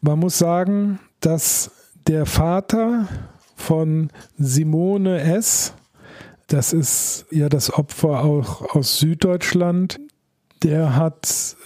Man 0.00 0.18
muss 0.18 0.38
sagen, 0.38 0.98
dass 1.20 1.70
der 2.08 2.26
Vater 2.26 3.08
von 3.54 4.10
Simone 4.36 5.20
S., 5.20 5.72
das 6.48 6.72
ist 6.72 7.26
ja 7.30 7.48
das 7.48 7.72
Opfer 7.72 8.24
auch 8.24 8.74
aus 8.74 8.98
Süddeutschland, 8.98 10.00
der 10.62 10.96
hat 10.96 11.56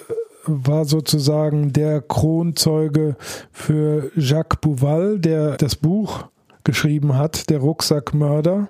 war 0.48 0.84
sozusagen 0.84 1.72
der 1.72 2.00
Kronzeuge 2.00 3.16
für 3.52 4.10
Jacques 4.16 4.58
Bouval, 4.60 5.18
der 5.18 5.56
das 5.56 5.76
Buch 5.76 6.24
geschrieben 6.64 7.16
hat, 7.16 7.50
Der 7.50 7.58
Rucksackmörder. 7.58 8.68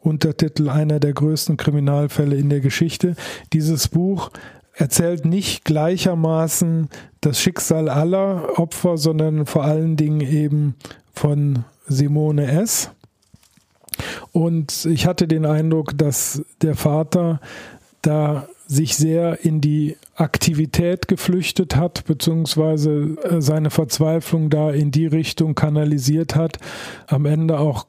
Untertitel 0.00 0.68
einer 0.68 1.00
der 1.00 1.12
größten 1.12 1.56
Kriminalfälle 1.56 2.36
in 2.36 2.48
der 2.48 2.60
Geschichte. 2.60 3.16
Dieses 3.52 3.88
Buch 3.88 4.30
erzählt 4.74 5.24
nicht 5.24 5.64
gleichermaßen 5.64 6.88
das 7.20 7.40
Schicksal 7.40 7.88
aller 7.88 8.58
Opfer, 8.58 8.96
sondern 8.96 9.44
vor 9.46 9.64
allen 9.64 9.96
Dingen 9.96 10.20
eben 10.20 10.76
von 11.12 11.64
Simone 11.88 12.50
S. 12.50 12.90
Und 14.32 14.86
ich 14.86 15.06
hatte 15.06 15.26
den 15.26 15.46
Eindruck, 15.46 15.98
dass 15.98 16.42
der 16.62 16.76
Vater 16.76 17.40
da 18.02 18.46
sich 18.68 18.96
sehr 18.96 19.44
in 19.44 19.62
die 19.62 19.96
Aktivität 20.14 21.08
geflüchtet 21.08 21.74
hat, 21.74 22.04
beziehungsweise 22.04 23.16
äh, 23.22 23.40
seine 23.40 23.70
Verzweiflung 23.70 24.50
da 24.50 24.70
in 24.70 24.90
die 24.90 25.06
Richtung 25.06 25.54
kanalisiert 25.54 26.36
hat, 26.36 26.58
am 27.06 27.24
Ende 27.24 27.58
auch 27.58 27.86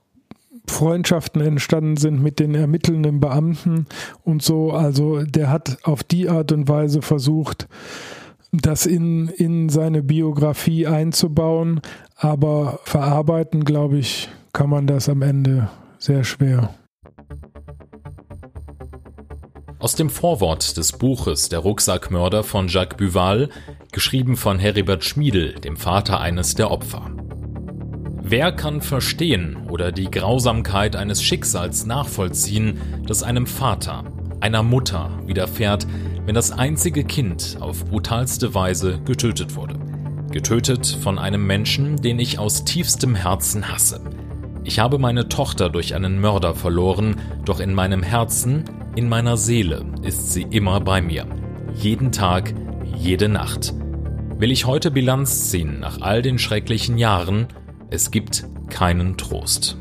Freundschaften 0.68 1.42
entstanden 1.42 1.98
sind 1.98 2.22
mit 2.22 2.40
den 2.40 2.56
ermittelnden 2.56 3.20
Beamten 3.20 3.88
und 4.24 4.42
so. 4.42 4.72
Also 4.72 5.24
der 5.24 5.50
hat 5.50 5.80
auf 5.84 6.04
die 6.04 6.30
Art 6.30 6.52
und 6.52 6.70
Weise 6.70 7.02
versucht, 7.02 7.68
das 8.52 8.86
in, 8.86 9.28
in 9.28 9.70
seine 9.70 10.02
Biografie 10.02 10.88
einzubauen, 10.88 11.82
aber 12.16 12.80
verarbeiten, 12.84 13.66
glaube 13.66 13.98
ich, 13.98 14.30
kann 14.54 14.70
man 14.70 14.88
das 14.88 15.10
am 15.10 15.22
Ende 15.24 15.70
sehr 15.98 16.24
schwer. 16.24 16.74
Aus 19.80 19.96
dem 19.96 20.10
Vorwort 20.10 20.76
des 20.76 20.92
Buches 20.92 21.48
Der 21.48 21.60
Rucksackmörder 21.60 22.44
von 22.44 22.68
Jacques 22.68 22.98
Buval, 22.98 23.48
geschrieben 23.94 24.36
von 24.36 24.60
Heribert 24.60 25.06
Schmiedel, 25.06 25.54
dem 25.54 25.78
Vater 25.78 26.20
eines 26.20 26.54
der 26.54 26.70
Opfer. 26.70 27.10
Wer 28.22 28.52
kann 28.52 28.82
verstehen 28.82 29.70
oder 29.70 29.94
die 29.94 30.12
Grausamkeit 30.12 30.98
eines 30.98 31.24
Schicksals 31.24 31.86
nachvollziehen, 31.86 32.82
das 33.08 33.24
einem 33.24 33.48
Vater, 33.48 34.04
einer 34.42 34.64
Mutter 34.64 35.18
widerfährt, 35.26 35.88
wenn 36.26 36.36
das 36.36 36.52
einzige 36.52 37.06
Kind 37.06 37.56
auf 37.62 37.86
brutalste 37.86 38.54
Weise 38.54 39.00
getötet 39.06 39.56
wurde? 39.56 39.80
Getötet 40.30 40.88
von 40.88 41.18
einem 41.18 41.48
Menschen, 41.48 41.96
den 41.96 42.20
ich 42.20 42.38
aus 42.38 42.66
tiefstem 42.66 43.16
Herzen 43.16 43.72
hasse. 43.72 44.02
Ich 44.70 44.78
habe 44.78 45.00
meine 45.00 45.28
Tochter 45.28 45.72
durch 45.72 45.96
einen 45.96 46.22
Mörder 46.22 46.54
verloren, 46.54 47.16
doch 47.44 47.60
in 47.60 47.74
meinem 47.74 48.04
Herzen 48.04 48.66
in 48.96 49.10
meiner 49.10 49.36
Seele 49.36 49.84
ist 50.04 50.32
sie 50.32 50.44
immer 50.44 50.80
bei 50.80 51.02
mir. 51.02 51.26
Jeden 51.74 52.12
Tag, 52.12 52.54
jede 52.96 53.30
Nacht. 53.30 53.74
Will 54.38 54.52
ich 54.52 54.68
heute 54.68 54.92
Bilanz 54.92 55.50
ziehen 55.50 55.80
nach 55.80 56.02
all 56.02 56.22
den 56.22 56.38
schrecklichen 56.38 57.00
Jahren, 57.00 57.48
es 57.90 58.12
gibt 58.12 58.46
keinen 58.70 59.18
Trost. 59.18 59.76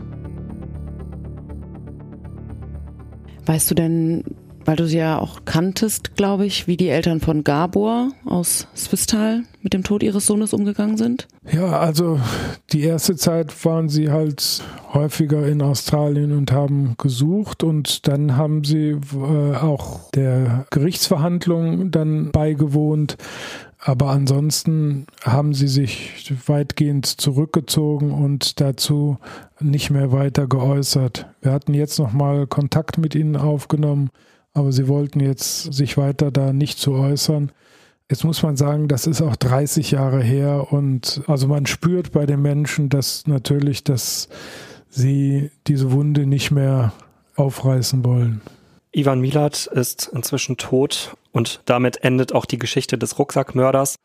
Weißt 3.45 3.70
du 3.70 3.74
denn, 3.74 4.24
weil 4.69 4.77
du 4.77 4.87
sie 4.87 4.99
ja 4.99 5.19
auch 5.19 5.47
kanntest, 5.47 6.14
glaube 6.14 6.45
ich, 6.45 6.66
wie 6.66 6.77
die 6.77 6.91
Eltern 6.91 7.21
von 7.21 7.43
Gabor 7.43 8.12
aus 8.27 8.69
Swistal, 8.77 9.45
mit 9.62 9.73
dem 9.73 9.83
Tod 9.83 10.03
ihres 10.03 10.27
Sohnes 10.27 10.53
umgegangen 10.53 10.99
sind? 10.99 11.27
Ja, 11.51 11.79
also 11.79 12.21
die 12.75 12.83
erste 12.83 13.16
Zeit 13.16 13.64
waren 13.64 13.89
sie 13.89 14.11
halt 14.11 14.62
häufiger 14.93 15.47
in 15.47 15.62
Australien 15.62 16.37
und 16.37 16.53
haben 16.53 16.97
gesucht 16.99 17.64
und 17.64 18.07
dann 18.09 18.37
haben 18.37 18.62
sie 18.62 18.91
äh, 18.91 19.57
auch 19.57 20.11
der 20.11 20.66
Gerichtsverhandlung 20.69 21.91
dann 21.91 22.31
beigewohnt. 22.31 23.16
Aber 23.81 24.11
ansonsten 24.11 25.07
haben 25.25 25.55
sie 25.55 25.69
sich 25.69 26.31
weitgehend 26.47 27.07
zurückgezogen 27.07 28.11
und 28.11 28.61
dazu 28.61 29.16
nicht 29.61 29.89
mehr 29.89 30.12
weiter 30.12 30.47
geäußert. 30.47 31.25
Wir 31.41 31.53
hatten 31.53 31.73
jetzt 31.73 31.99
nochmal 31.99 32.47
Kontakt 32.47 32.99
mit 32.99 33.14
ihnen 33.14 33.37
aufgenommen, 33.37 34.11
aber 34.55 34.72
sie 34.72 34.88
wollten 34.88 35.20
jetzt 35.20 35.72
sich 35.72 35.96
weiter 35.96 36.30
da 36.30 36.53
nicht 36.53 36.78
zu 36.78 36.94
äußern. 36.94 37.53
Jetzt 38.11 38.24
muss 38.24 38.42
man 38.42 38.57
sagen, 38.57 38.88
das 38.88 39.07
ist 39.07 39.20
auch 39.20 39.36
30 39.36 39.90
Jahre 39.90 40.22
her 40.22 40.72
und 40.72 41.22
also 41.26 41.46
man 41.46 41.66
spürt 41.66 42.12
bei 42.12 42.24
den 42.24 42.40
Menschen, 42.40 42.88
dass 42.88 43.26
natürlich, 43.26 43.84
dass 43.84 44.28
sie 44.88 45.51
diese 45.66 45.92
Wunde 45.92 46.26
nicht 46.26 46.51
mehr 46.51 46.92
aufreißen 47.36 48.05
wollen. 48.05 48.40
Ivan 48.92 49.20
Milat 49.20 49.66
ist 49.66 50.11
inzwischen 50.12 50.57
tot 50.57 51.16
und 51.32 51.61
damit 51.66 52.03
endet 52.03 52.32
auch 52.32 52.46
die 52.46 52.59
Geschichte 52.59 52.96
des 52.96 53.18
Rucksackmörders. 53.18 53.96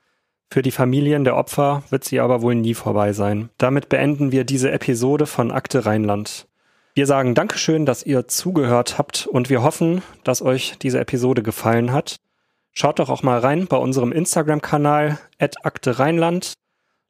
Für 0.51 0.61
die 0.61 0.71
Familien 0.71 1.23
der 1.23 1.37
Opfer 1.37 1.83
wird 1.89 2.03
sie 2.03 2.19
aber 2.19 2.41
wohl 2.41 2.55
nie 2.55 2.73
vorbei 2.73 3.13
sein. 3.13 3.49
Damit 3.57 3.89
beenden 3.89 4.31
wir 4.31 4.43
diese 4.43 4.71
Episode 4.71 5.25
von 5.25 5.51
Akte 5.51 5.85
Rheinland. 5.85 6.47
Wir 6.95 7.07
sagen 7.07 7.33
Dankeschön, 7.33 7.87
dass 7.87 8.03
ihr 8.03 8.27
zugehört 8.27 8.99
habt 8.99 9.25
und 9.25 9.49
wir 9.49 9.63
hoffen, 9.63 10.03
dass 10.23 10.43
euch 10.43 10.75
diese 10.79 10.99
Episode 10.99 11.41
gefallen 11.41 11.91
hat. 11.91 12.17
Schaut 12.71 12.99
doch 12.99 13.09
auch 13.09 13.23
mal 13.23 13.39
rein 13.39 13.65
bei 13.65 13.77
unserem 13.77 14.11
Instagram-Kanal 14.11 15.17
Akte 15.63 15.97
Rheinland. 15.97 16.53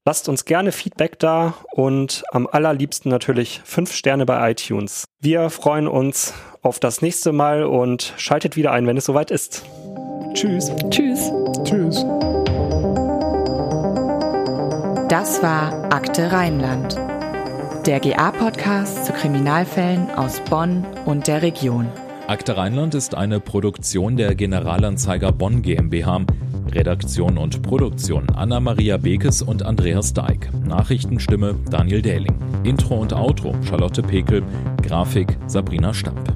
Lasst 0.06 0.30
uns 0.30 0.46
gerne 0.46 0.72
Feedback 0.72 1.20
da 1.20 1.56
und 1.74 2.24
am 2.32 2.48
allerliebsten 2.48 3.12
natürlich 3.12 3.62
fünf 3.66 3.94
Sterne 3.94 4.26
bei 4.26 4.52
iTunes. 4.52 5.04
Wir 5.20 5.50
freuen 5.50 5.90
uns 5.90 6.34
auf 6.62 6.80
das 6.80 7.02
nächste 7.02 7.34
Mal 7.34 7.66
und 7.66 8.14
schaltet 8.16 8.56
wieder 8.56 8.72
ein, 8.72 8.88
wenn 8.88 8.96
es 8.96 9.06
soweit 9.06 9.32
ist. 9.32 9.64
Tschüss. 10.34 10.72
Tschüss. 10.92 11.30
Tschüss. 11.66 12.06
Das 15.10 15.44
war 15.44 15.94
Akte 15.94 16.32
Rheinland, 16.32 16.98
der 17.88 18.00
GA-Podcast 18.00 19.06
zu 19.06 19.12
Kriminalfällen 19.12 20.10
aus 20.12 20.40
Bonn 20.50 20.86
und 21.06 21.28
der 21.28 21.42
Region. 21.42 21.88
Akte 22.28 22.56
Rheinland 22.56 22.96
ist 22.96 23.16
eine 23.16 23.42
Produktion 23.42 24.16
der 24.16 24.36
Generalanzeiger 24.36 25.34
Bonn 25.34 25.62
GmbH. 25.62 26.22
Redaktion 26.72 27.38
und 27.38 27.62
Produktion 27.62 28.30
Anna-Maria 28.30 28.98
Bekes 28.98 29.42
und 29.42 29.64
Andreas 29.64 30.14
Deik. 30.14 30.50
Nachrichtenstimme 30.66 31.56
Daniel 31.70 32.02
Dähling. 32.02 32.36
Intro 32.64 32.96
und 32.96 33.12
Outro 33.12 33.54
Charlotte 33.68 34.02
Pekel. 34.02 34.44
Grafik 34.82 35.38
Sabrina 35.48 35.94
Stamp. 35.94 36.34